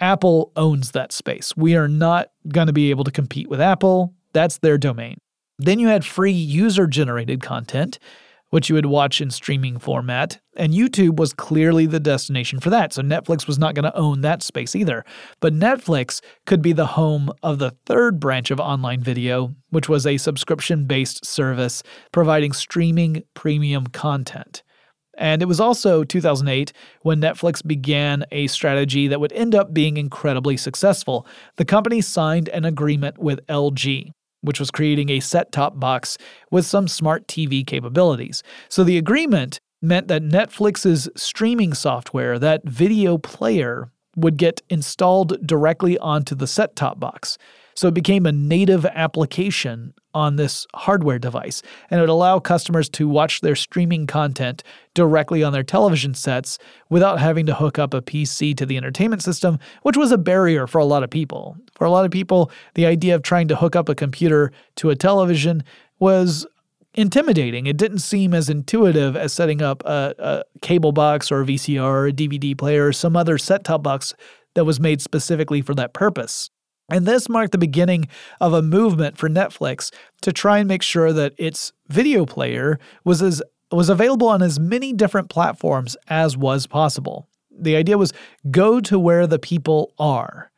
Apple 0.00 0.52
owns 0.56 0.92
that 0.92 1.12
space. 1.12 1.56
We 1.56 1.76
are 1.76 1.88
not 1.88 2.30
going 2.48 2.68
to 2.68 2.72
be 2.72 2.90
able 2.90 3.04
to 3.04 3.10
compete 3.10 3.48
with 3.48 3.60
Apple. 3.60 4.14
That's 4.32 4.58
their 4.58 4.78
domain. 4.78 5.18
Then 5.58 5.78
you 5.78 5.88
had 5.88 6.04
free 6.04 6.32
user 6.32 6.86
generated 6.86 7.42
content, 7.42 7.98
which 8.50 8.68
you 8.68 8.74
would 8.74 8.86
watch 8.86 9.20
in 9.20 9.30
streaming 9.30 9.78
format, 9.78 10.40
and 10.56 10.72
YouTube 10.72 11.16
was 11.16 11.32
clearly 11.32 11.86
the 11.86 12.00
destination 12.00 12.60
for 12.60 12.70
that. 12.70 12.92
So 12.92 13.02
Netflix 13.02 13.46
was 13.46 13.58
not 13.58 13.74
going 13.74 13.84
to 13.84 13.96
own 13.96 14.22
that 14.22 14.42
space 14.42 14.74
either. 14.74 15.04
But 15.40 15.52
Netflix 15.52 16.20
could 16.46 16.62
be 16.62 16.72
the 16.72 16.86
home 16.86 17.30
of 17.42 17.58
the 17.58 17.72
third 17.86 18.18
branch 18.18 18.50
of 18.50 18.58
online 18.60 19.02
video, 19.02 19.54
which 19.70 19.88
was 19.88 20.06
a 20.06 20.16
subscription 20.16 20.86
based 20.86 21.24
service 21.24 21.82
providing 22.12 22.52
streaming 22.52 23.22
premium 23.34 23.86
content. 23.88 24.62
And 25.18 25.42
it 25.42 25.46
was 25.46 25.60
also 25.60 26.04
2008 26.04 26.72
when 27.02 27.20
Netflix 27.20 27.66
began 27.66 28.24
a 28.30 28.46
strategy 28.46 29.08
that 29.08 29.20
would 29.20 29.32
end 29.32 29.54
up 29.54 29.74
being 29.74 29.96
incredibly 29.96 30.56
successful. 30.56 31.26
The 31.56 31.64
company 31.64 32.00
signed 32.00 32.48
an 32.50 32.64
agreement 32.64 33.18
with 33.18 33.44
LG, 33.48 34.12
which 34.40 34.60
was 34.60 34.70
creating 34.70 35.10
a 35.10 35.20
set 35.20 35.52
top 35.52 35.78
box 35.78 36.16
with 36.50 36.66
some 36.66 36.88
smart 36.88 37.26
TV 37.26 37.66
capabilities. 37.66 38.42
So 38.68 38.84
the 38.84 38.98
agreement 38.98 39.60
meant 39.80 40.08
that 40.08 40.22
Netflix's 40.22 41.08
streaming 41.16 41.74
software, 41.74 42.38
that 42.38 42.64
video 42.64 43.18
player, 43.18 43.90
would 44.16 44.36
get 44.36 44.60
installed 44.68 45.46
directly 45.46 45.96
onto 45.98 46.34
the 46.34 46.46
set 46.46 46.74
top 46.74 46.98
box. 46.98 47.38
So 47.78 47.86
it 47.86 47.94
became 47.94 48.26
a 48.26 48.32
native 48.32 48.84
application 48.86 49.94
on 50.12 50.34
this 50.34 50.66
hardware 50.74 51.20
device, 51.20 51.62
and 51.88 51.98
it 51.98 52.02
would 52.02 52.10
allow 52.10 52.40
customers 52.40 52.88
to 52.88 53.06
watch 53.06 53.40
their 53.40 53.54
streaming 53.54 54.08
content 54.08 54.64
directly 54.94 55.44
on 55.44 55.52
their 55.52 55.62
television 55.62 56.12
sets 56.12 56.58
without 56.90 57.20
having 57.20 57.46
to 57.46 57.54
hook 57.54 57.78
up 57.78 57.94
a 57.94 58.02
PC 58.02 58.56
to 58.56 58.66
the 58.66 58.76
entertainment 58.76 59.22
system, 59.22 59.60
which 59.82 59.96
was 59.96 60.10
a 60.10 60.18
barrier 60.18 60.66
for 60.66 60.78
a 60.78 60.84
lot 60.84 61.04
of 61.04 61.10
people. 61.10 61.56
For 61.76 61.84
a 61.84 61.90
lot 61.92 62.04
of 62.04 62.10
people, 62.10 62.50
the 62.74 62.84
idea 62.84 63.14
of 63.14 63.22
trying 63.22 63.46
to 63.46 63.54
hook 63.54 63.76
up 63.76 63.88
a 63.88 63.94
computer 63.94 64.50
to 64.74 64.90
a 64.90 64.96
television 64.96 65.62
was 66.00 66.48
intimidating. 66.94 67.66
It 67.66 67.76
didn't 67.76 68.00
seem 68.00 68.34
as 68.34 68.50
intuitive 68.50 69.16
as 69.16 69.32
setting 69.32 69.62
up 69.62 69.84
a, 69.84 70.16
a 70.18 70.42
cable 70.62 70.90
box 70.90 71.30
or 71.30 71.42
a 71.42 71.44
VCR 71.44 71.80
or 71.80 72.06
a 72.08 72.12
DVD 72.12 72.58
player 72.58 72.88
or 72.88 72.92
some 72.92 73.14
other 73.14 73.38
set 73.38 73.62
top 73.62 73.84
box 73.84 74.14
that 74.54 74.64
was 74.64 74.80
made 74.80 75.00
specifically 75.00 75.62
for 75.62 75.76
that 75.76 75.92
purpose. 75.92 76.50
And 76.88 77.06
this 77.06 77.28
marked 77.28 77.52
the 77.52 77.58
beginning 77.58 78.08
of 78.40 78.52
a 78.52 78.62
movement 78.62 79.18
for 79.18 79.28
Netflix 79.28 79.92
to 80.22 80.32
try 80.32 80.58
and 80.58 80.68
make 80.68 80.82
sure 80.82 81.12
that 81.12 81.34
its 81.36 81.72
video 81.88 82.24
player 82.24 82.78
was 83.04 83.22
as 83.22 83.42
was 83.70 83.90
available 83.90 84.28
on 84.28 84.42
as 84.42 84.58
many 84.58 84.94
different 84.94 85.28
platforms 85.28 85.94
as 86.08 86.36
was 86.36 86.66
possible. 86.66 87.28
The 87.50 87.76
idea 87.76 87.98
was 87.98 88.14
go 88.50 88.80
to 88.80 88.98
where 88.98 89.26
the 89.26 89.38
people 89.38 89.92
are. 89.98 90.50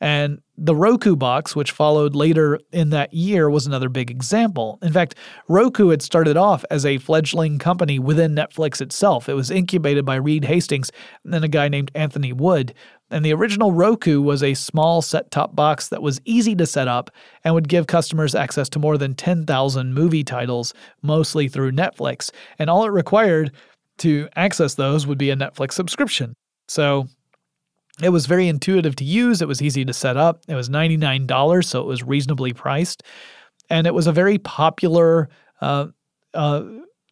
And 0.00 0.42
the 0.58 0.76
Roku 0.76 1.16
box, 1.16 1.56
which 1.56 1.70
followed 1.70 2.14
later 2.14 2.58
in 2.70 2.90
that 2.90 3.14
year, 3.14 3.48
was 3.48 3.66
another 3.66 3.88
big 3.88 4.10
example. 4.10 4.78
In 4.82 4.92
fact, 4.92 5.14
Roku 5.48 5.88
had 5.88 6.02
started 6.02 6.36
off 6.36 6.64
as 6.70 6.84
a 6.84 6.98
fledgling 6.98 7.58
company 7.58 7.98
within 7.98 8.34
Netflix 8.34 8.82
itself. 8.82 9.28
It 9.28 9.34
was 9.34 9.50
incubated 9.50 10.04
by 10.04 10.16
Reed 10.16 10.44
Hastings 10.44 10.90
and 11.24 11.44
a 11.44 11.48
guy 11.48 11.68
named 11.68 11.90
Anthony 11.94 12.32
Wood, 12.32 12.74
and 13.10 13.24
the 13.24 13.32
original 13.32 13.72
Roku 13.72 14.20
was 14.20 14.42
a 14.42 14.54
small 14.54 15.00
set 15.00 15.30
top 15.30 15.54
box 15.54 15.88
that 15.88 16.02
was 16.02 16.20
easy 16.24 16.56
to 16.56 16.66
set 16.66 16.88
up 16.88 17.10
and 17.44 17.54
would 17.54 17.68
give 17.68 17.86
customers 17.86 18.34
access 18.34 18.68
to 18.70 18.78
more 18.78 18.98
than 18.98 19.14
10,000 19.14 19.94
movie 19.94 20.24
titles, 20.24 20.74
mostly 21.02 21.48
through 21.48 21.72
Netflix. 21.72 22.30
And 22.58 22.68
all 22.68 22.84
it 22.84 22.90
required 22.90 23.52
to 23.98 24.28
access 24.34 24.74
those 24.74 25.06
would 25.06 25.18
be 25.18 25.30
a 25.30 25.36
Netflix 25.36 25.72
subscription. 25.72 26.34
So 26.68 27.08
it 28.02 28.08
was 28.08 28.26
very 28.26 28.48
intuitive 28.48 28.96
to 28.96 29.04
use, 29.04 29.40
it 29.40 29.48
was 29.48 29.62
easy 29.62 29.84
to 29.84 29.92
set 29.92 30.16
up. 30.16 30.42
It 30.48 30.54
was 30.54 30.68
$99, 30.68 31.64
so 31.64 31.80
it 31.80 31.86
was 31.86 32.02
reasonably 32.02 32.52
priced. 32.52 33.04
And 33.70 33.86
it 33.86 33.94
was 33.94 34.06
a 34.06 34.12
very 34.12 34.38
popular 34.38 35.28
uh, 35.60 35.86
uh, 36.34 36.64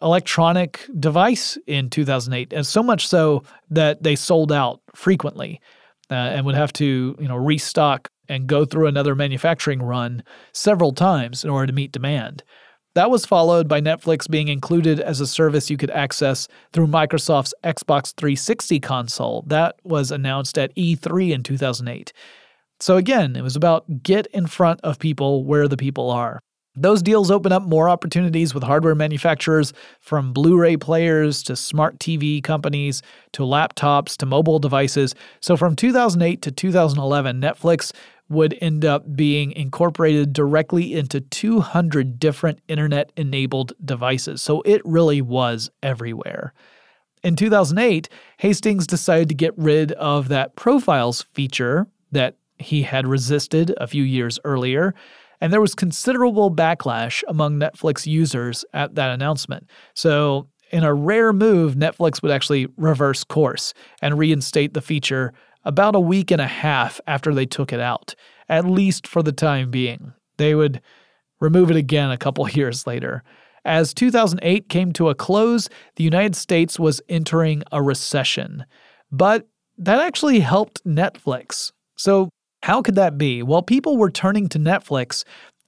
electronic 0.02 0.86
device 0.98 1.56
in 1.66 1.88
2008, 1.88 2.52
and 2.52 2.66
so 2.66 2.82
much 2.82 3.08
so 3.08 3.42
that 3.70 4.02
they 4.02 4.14
sold 4.14 4.52
out 4.52 4.80
frequently 4.94 5.60
uh, 6.10 6.14
and 6.14 6.46
would 6.46 6.54
have 6.54 6.72
to 6.74 7.16
you 7.18 7.28
know 7.28 7.36
restock 7.36 8.08
and 8.28 8.46
go 8.46 8.64
through 8.64 8.86
another 8.86 9.14
manufacturing 9.14 9.82
run 9.82 10.22
several 10.52 10.92
times 10.92 11.44
in 11.44 11.50
order 11.50 11.66
to 11.66 11.72
meet 11.72 11.92
demand. 11.92 12.42
That 12.94 13.10
was 13.10 13.26
followed 13.26 13.66
by 13.66 13.80
Netflix 13.80 14.30
being 14.30 14.46
included 14.46 15.00
as 15.00 15.20
a 15.20 15.26
service 15.26 15.68
you 15.68 15.76
could 15.76 15.90
access 15.90 16.46
through 16.72 16.86
Microsoft's 16.86 17.52
Xbox 17.64 18.14
360 18.14 18.78
console. 18.78 19.42
That 19.48 19.74
was 19.82 20.12
announced 20.12 20.56
at 20.58 20.74
E3 20.76 21.32
in 21.32 21.42
2008. 21.42 22.12
So 22.78 22.96
again, 22.96 23.34
it 23.34 23.42
was 23.42 23.56
about 23.56 24.02
get 24.02 24.26
in 24.28 24.46
front 24.46 24.80
of 24.82 25.00
people 25.00 25.44
where 25.44 25.66
the 25.66 25.76
people 25.76 26.10
are. 26.10 26.40
Those 26.76 27.02
deals 27.02 27.30
open 27.30 27.52
up 27.52 27.62
more 27.62 27.88
opportunities 27.88 28.52
with 28.52 28.64
hardware 28.64 28.96
manufacturers 28.96 29.72
from 30.00 30.32
Blu 30.32 30.58
ray 30.58 30.76
players 30.76 31.42
to 31.44 31.54
smart 31.54 31.98
TV 32.00 32.42
companies 32.42 33.00
to 33.32 33.42
laptops 33.42 34.16
to 34.16 34.26
mobile 34.26 34.58
devices. 34.58 35.14
So 35.40 35.56
from 35.56 35.76
2008 35.76 36.42
to 36.42 36.50
2011, 36.50 37.40
Netflix 37.40 37.92
would 38.28 38.58
end 38.60 38.84
up 38.84 39.14
being 39.14 39.52
incorporated 39.52 40.32
directly 40.32 40.94
into 40.94 41.20
200 41.20 42.18
different 42.18 42.58
internet 42.66 43.12
enabled 43.16 43.72
devices. 43.84 44.42
So 44.42 44.62
it 44.62 44.82
really 44.84 45.22
was 45.22 45.70
everywhere. 45.82 46.52
In 47.22 47.36
2008, 47.36 48.08
Hastings 48.38 48.86
decided 48.86 49.28
to 49.28 49.34
get 49.34 49.56
rid 49.56 49.92
of 49.92 50.28
that 50.28 50.56
profiles 50.56 51.22
feature 51.32 51.86
that 52.12 52.36
he 52.58 52.82
had 52.82 53.06
resisted 53.06 53.74
a 53.78 53.86
few 53.86 54.02
years 54.02 54.38
earlier 54.44 54.94
and 55.40 55.52
there 55.52 55.60
was 55.60 55.74
considerable 55.74 56.50
backlash 56.50 57.22
among 57.28 57.58
Netflix 57.58 58.06
users 58.06 58.64
at 58.72 58.94
that 58.94 59.10
announcement. 59.10 59.68
So, 59.94 60.48
in 60.70 60.82
a 60.82 60.94
rare 60.94 61.32
move, 61.32 61.74
Netflix 61.74 62.22
would 62.22 62.32
actually 62.32 62.66
reverse 62.76 63.22
course 63.22 63.74
and 64.02 64.18
reinstate 64.18 64.74
the 64.74 64.80
feature 64.80 65.32
about 65.64 65.94
a 65.94 66.00
week 66.00 66.30
and 66.30 66.40
a 66.40 66.46
half 66.46 67.00
after 67.06 67.32
they 67.32 67.46
took 67.46 67.72
it 67.72 67.80
out, 67.80 68.14
at 68.48 68.64
least 68.64 69.06
for 69.06 69.22
the 69.22 69.32
time 69.32 69.70
being. 69.70 70.12
They 70.36 70.54
would 70.54 70.80
remove 71.40 71.70
it 71.70 71.76
again 71.76 72.10
a 72.10 72.18
couple 72.18 72.48
years 72.50 72.86
later. 72.86 73.22
As 73.64 73.94
2008 73.94 74.68
came 74.68 74.92
to 74.94 75.08
a 75.08 75.14
close, 75.14 75.68
the 75.96 76.04
United 76.04 76.36
States 76.36 76.78
was 76.78 77.00
entering 77.08 77.62
a 77.72 77.82
recession. 77.82 78.66
But 79.10 79.46
that 79.78 80.00
actually 80.00 80.40
helped 80.40 80.84
Netflix. 80.84 81.72
So 81.96 82.28
how 82.64 82.80
could 82.80 82.94
that 82.94 83.18
be? 83.18 83.42
Well, 83.42 83.60
people 83.60 83.98
were 83.98 84.10
turning 84.10 84.48
to 84.48 84.58
Netflix 84.58 85.22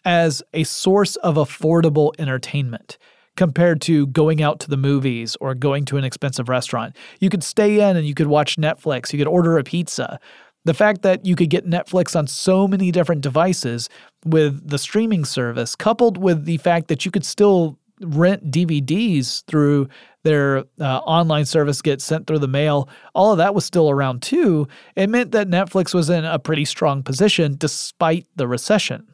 as 0.06 0.42
a 0.54 0.64
source 0.64 1.16
of 1.16 1.34
affordable 1.34 2.12
entertainment 2.18 2.96
compared 3.36 3.82
to 3.82 4.06
going 4.06 4.40
out 4.40 4.60
to 4.60 4.70
the 4.70 4.78
movies 4.78 5.36
or 5.38 5.54
going 5.54 5.84
to 5.84 5.98
an 5.98 6.04
expensive 6.04 6.48
restaurant. 6.48 6.96
You 7.20 7.28
could 7.28 7.44
stay 7.44 7.80
in 7.80 7.98
and 7.98 8.06
you 8.06 8.14
could 8.14 8.28
watch 8.28 8.56
Netflix, 8.56 9.12
you 9.12 9.18
could 9.18 9.28
order 9.28 9.58
a 9.58 9.62
pizza. 9.62 10.18
The 10.64 10.72
fact 10.72 11.02
that 11.02 11.26
you 11.26 11.36
could 11.36 11.50
get 11.50 11.66
Netflix 11.66 12.16
on 12.16 12.26
so 12.26 12.66
many 12.66 12.90
different 12.90 13.20
devices 13.20 13.90
with 14.24 14.66
the 14.66 14.78
streaming 14.78 15.26
service, 15.26 15.76
coupled 15.76 16.16
with 16.16 16.46
the 16.46 16.56
fact 16.56 16.88
that 16.88 17.04
you 17.04 17.10
could 17.10 17.26
still 17.26 17.78
rent 18.00 18.50
DVDs 18.50 19.44
through 19.44 19.86
their 20.26 20.64
uh, 20.80 20.98
online 20.98 21.44
service 21.44 21.80
get 21.80 22.02
sent 22.02 22.26
through 22.26 22.40
the 22.40 22.48
mail, 22.48 22.88
all 23.14 23.30
of 23.30 23.38
that 23.38 23.54
was 23.54 23.64
still 23.64 23.88
around 23.88 24.22
too. 24.22 24.66
It 24.96 25.08
meant 25.08 25.30
that 25.30 25.48
Netflix 25.48 25.94
was 25.94 26.10
in 26.10 26.24
a 26.24 26.38
pretty 26.38 26.64
strong 26.64 27.02
position 27.02 27.54
despite 27.56 28.26
the 28.34 28.48
recession. 28.48 29.06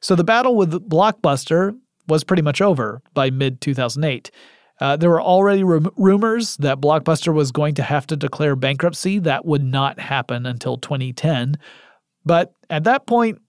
So 0.00 0.16
the 0.16 0.24
battle 0.24 0.56
with 0.56 0.72
Blockbuster 0.88 1.78
was 2.08 2.24
pretty 2.24 2.42
much 2.42 2.60
over 2.60 3.00
by 3.14 3.30
mid 3.30 3.60
2008. 3.60 4.30
Uh, 4.80 4.96
there 4.96 5.08
were 5.08 5.22
already 5.22 5.62
rum- 5.62 5.92
rumors 5.96 6.56
that 6.58 6.80
Blockbuster 6.80 7.32
was 7.32 7.50
going 7.52 7.74
to 7.74 7.82
have 7.82 8.06
to 8.08 8.16
declare 8.16 8.56
bankruptcy. 8.56 9.18
That 9.18 9.46
would 9.46 9.62
not 9.62 9.98
happen 9.98 10.44
until 10.46 10.76
2010. 10.76 11.56
But 12.24 12.52
at 12.68 12.84
that 12.84 13.06
point, 13.06 13.40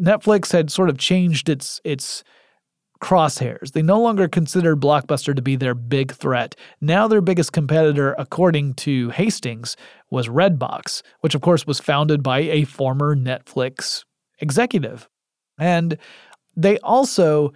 Netflix 0.00 0.52
had 0.52 0.70
sort 0.70 0.90
of 0.90 0.98
changed 0.98 1.48
its 1.48 1.80
its 1.84 2.24
crosshairs. 3.00 3.72
They 3.72 3.82
no 3.82 4.00
longer 4.00 4.28
considered 4.28 4.80
Blockbuster 4.80 5.34
to 5.34 5.42
be 5.42 5.56
their 5.56 5.74
big 5.74 6.12
threat. 6.12 6.56
Now 6.80 7.06
their 7.08 7.20
biggest 7.20 7.52
competitor, 7.52 8.14
according 8.18 8.74
to 8.74 9.10
Hastings, 9.10 9.76
was 10.10 10.28
Redbox, 10.28 11.02
which 11.20 11.34
of 11.34 11.40
course 11.40 11.66
was 11.66 11.80
founded 11.80 12.22
by 12.22 12.40
a 12.40 12.64
former 12.64 13.14
Netflix 13.14 14.04
executive. 14.40 15.08
And 15.58 15.96
they 16.56 16.78
also 16.78 17.52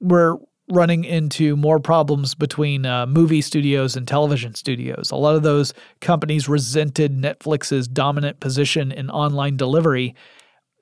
were 0.00 0.38
running 0.70 1.04
into 1.04 1.56
more 1.56 1.78
problems 1.78 2.34
between 2.34 2.86
uh, 2.86 3.06
movie 3.06 3.42
studios 3.42 3.96
and 3.96 4.08
television 4.08 4.54
studios. 4.54 5.10
A 5.10 5.16
lot 5.16 5.36
of 5.36 5.42
those 5.42 5.74
companies 6.00 6.48
resented 6.48 7.18
Netflix's 7.18 7.86
dominant 7.86 8.40
position 8.40 8.90
in 8.90 9.10
online 9.10 9.56
delivery. 9.56 10.14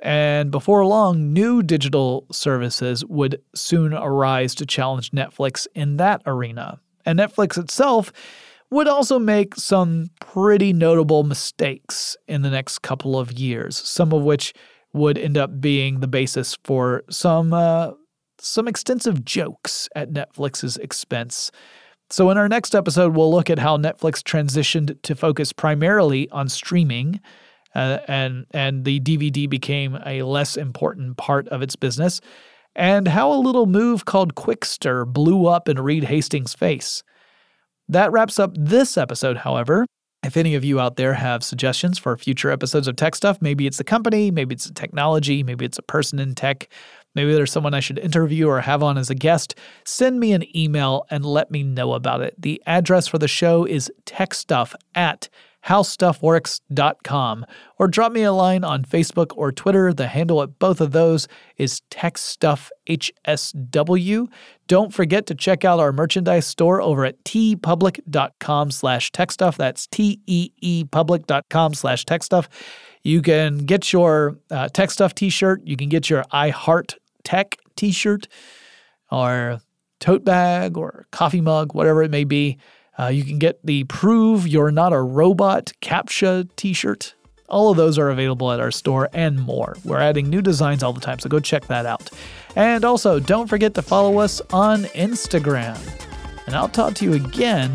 And 0.03 0.51
before 0.51 0.85
long, 0.85 1.33
new 1.33 1.63
digital 1.63 2.27
services 2.33 3.05
would 3.07 3.41
soon 3.55 3.95
arise 3.95 4.55
to 4.57 4.67
challenge 4.67 5.13
Netflix 5.13 5.69
in 5.75 5.97
that 5.99 6.23
arena. 6.27 6.81
And 7.07 7.21
Netflix 7.21 7.57
itself 7.57 8.13
would 8.71 8.89
also 8.89 9.19
make 9.19 9.55
some 9.55 10.11
pretty 10.21 10.73
notable 10.73 11.23
mistakes 11.23 12.17
in 12.27 12.43
the 12.43 12.51
next 12.51 12.81
couple 12.81 13.17
of 13.17 13.31
years, 13.33 13.77
some 13.77 14.13
of 14.13 14.23
which 14.23 14.53
would 14.93 15.17
end 15.17 15.39
up 15.39 15.61
being 15.61 16.01
the 16.01 16.09
basis 16.09 16.59
for 16.65 17.05
some 17.09 17.53
uh, 17.53 17.93
some 18.41 18.67
extensive 18.67 19.25
jokes 19.25 19.89
at 19.95 20.11
Netflix's 20.11 20.77
expense. 20.79 21.53
So, 22.11 22.29
in 22.31 22.37
our 22.37 22.49
next 22.49 22.75
episode, 22.75 23.17
we'll 23.17 23.31
look 23.31 23.49
at 23.49 23.59
how 23.59 23.77
Netflix 23.77 24.21
transitioned 24.21 25.01
to 25.03 25.15
focus 25.15 25.53
primarily 25.53 26.29
on 26.31 26.49
streaming, 26.49 27.21
uh, 27.75 27.99
and 28.09 28.47
and 28.53 28.85
the 28.85 29.01
DVD 29.01 29.49
became 29.49 29.99
a 30.07 30.23
less 30.23 30.57
important 30.57 31.17
part 31.17 31.49
of 31.49 31.63
its 31.63 31.77
business, 31.77 32.21
and 32.75 33.09
how 33.09 33.33
a 33.33 33.35
little 33.35 33.67
move 33.67 34.05
called 34.05 34.35
Qwikster 34.35 35.07
blew 35.07 35.47
up 35.47 35.69
in 35.69 35.79
Reed 35.81 36.05
Hastings' 36.05 36.55
face. 36.55 37.03
That 37.89 38.13
wraps 38.13 38.39
up 38.39 38.53
this 38.57 38.97
episode, 38.97 39.39
however. 39.39 39.87
If 40.25 40.37
any 40.37 40.55
of 40.55 40.65
you 40.65 40.79
out 40.79 40.97
there 40.97 41.15
have 41.15 41.43
suggestions 41.43 41.99
for 41.99 42.17
future 42.17 42.53
episodes 42.53 42.87
of 42.87 42.95
Tech 42.95 43.17
Stuff, 43.17 43.39
maybe 43.43 43.67
it's 43.67 43.81
a 43.81 43.85
company, 43.85 44.31
maybe 44.31 44.55
it's 44.55 44.67
a 44.67 44.73
technology, 44.73 45.43
maybe 45.43 45.65
it's 45.65 45.79
a 45.79 45.83
person 45.83 46.21
in 46.21 46.37
tech, 46.37 46.69
maybe 47.17 47.35
there's 47.35 47.51
someone 47.51 47.75
I 47.75 47.81
should 47.81 47.99
interview 47.99 48.47
or 48.47 48.61
have 48.61 48.85
on 48.85 48.97
as 48.99 49.11
a 49.11 49.17
guest, 49.17 49.57
send 49.85 50.21
me 50.21 50.33
an 50.33 50.45
email 50.57 51.07
and 51.11 51.25
let 51.25 51.51
me 51.51 51.65
know 51.65 51.95
about 51.95 52.21
it. 52.21 52.41
The 52.41 52.63
address 52.67 53.09
for 53.09 53.19
the 53.19 53.27
show 53.27 53.65
is 53.65 53.91
techstuff 54.07 54.75
at 54.95 55.29
howstuffworks.com 55.67 57.47
or 57.79 57.89
drop 57.89 58.13
me 58.13 58.23
a 58.23 58.33
line 58.33 58.65
on 58.65 58.85
Facebook 58.85 59.33
or 59.37 59.53
Twitter. 59.53 59.93
The 59.93 60.09
handle 60.09 60.43
at 60.43 60.59
both 60.59 60.81
of 60.81 60.93
those 60.93 61.29
is 61.57 61.83
techstuffhsw. 61.91 64.29
Don't 64.67 64.95
forget 64.95 65.27
to 65.27 65.35
check 65.35 65.65
out 65.65 65.81
our 65.81 65.93
merchandise 65.93 66.47
store 66.47 66.81
over 66.81 67.05
at 67.05 67.23
teepublic.com 67.25 68.71
slash 68.71 69.11
techstuff. 69.13 69.57
That's 69.57 69.87
T-E-E 69.87 70.85
public.com 70.85 71.75
slash 71.75 72.05
techstuff. 72.05 72.49
You 73.03 73.21
can 73.21 73.59
get 73.59 73.93
your 73.93 74.39
uh, 74.51 74.69
Tech 74.69 74.91
Stuff 74.91 75.15
t-shirt. 75.15 75.63
You 75.65 75.77
can 75.77 75.89
get 75.89 76.09
your 76.09 76.25
I 76.31 76.51
Heart 76.51 76.97
Tech 77.25 77.57
t-shirt 77.77 78.29
or 79.11 79.61
tote 80.01 80.25
bag 80.25 80.77
or 80.77 81.07
coffee 81.11 81.41
mug, 81.41 81.75
whatever 81.75 82.03
it 82.03 82.11
may 82.11 82.25
be. 82.25 82.59
Uh, 82.99 83.07
you 83.07 83.25
can 83.25 83.39
get 83.39 83.65
the 83.65 83.85
Prove 83.85 84.47
You're 84.47 84.71
Not 84.71 84.93
a 84.93 85.01
Robot 85.01 85.73
CAPTCHA 85.81 86.49
t 86.57 86.73
shirt. 86.73 87.15
All 87.49 87.71
of 87.71 87.77
those 87.77 87.99
are 87.99 88.11
available 88.11 88.51
at 88.51 88.61
our 88.61 88.71
store 88.71 89.09
and 89.13 89.41
more. 89.41 89.77
We're 89.85 90.01
adding 90.01 90.31
new 90.31 90.41
designs 90.41 90.83
all 90.83 90.93
the 90.93 91.01
time, 91.01 91.19
so 91.19 91.29
go 91.29 91.39
check 91.39 91.67
that 91.67 91.85
out. 91.85 92.11
And 92.57 92.85
also, 92.85 93.21
don't 93.21 93.47
forget 93.49 93.75
to 93.75 93.83
follow 93.83 94.19
us 94.19 94.41
on 94.53 94.85
Instagram. 94.85 95.79
And 96.47 96.57
I'll 96.57 96.69
talk 96.69 96.95
to 96.95 97.05
you 97.05 97.13
again 97.13 97.73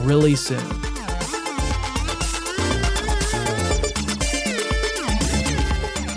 really 0.00 0.34
soon. 0.34 0.58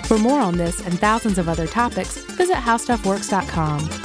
For 0.05 0.17
more 0.17 0.41
on 0.41 0.57
this 0.57 0.85
and 0.85 0.99
thousands 0.99 1.37
of 1.37 1.47
other 1.47 1.67
topics, 1.67 2.17
visit 2.17 2.57
howstuffworks.com. 2.57 4.00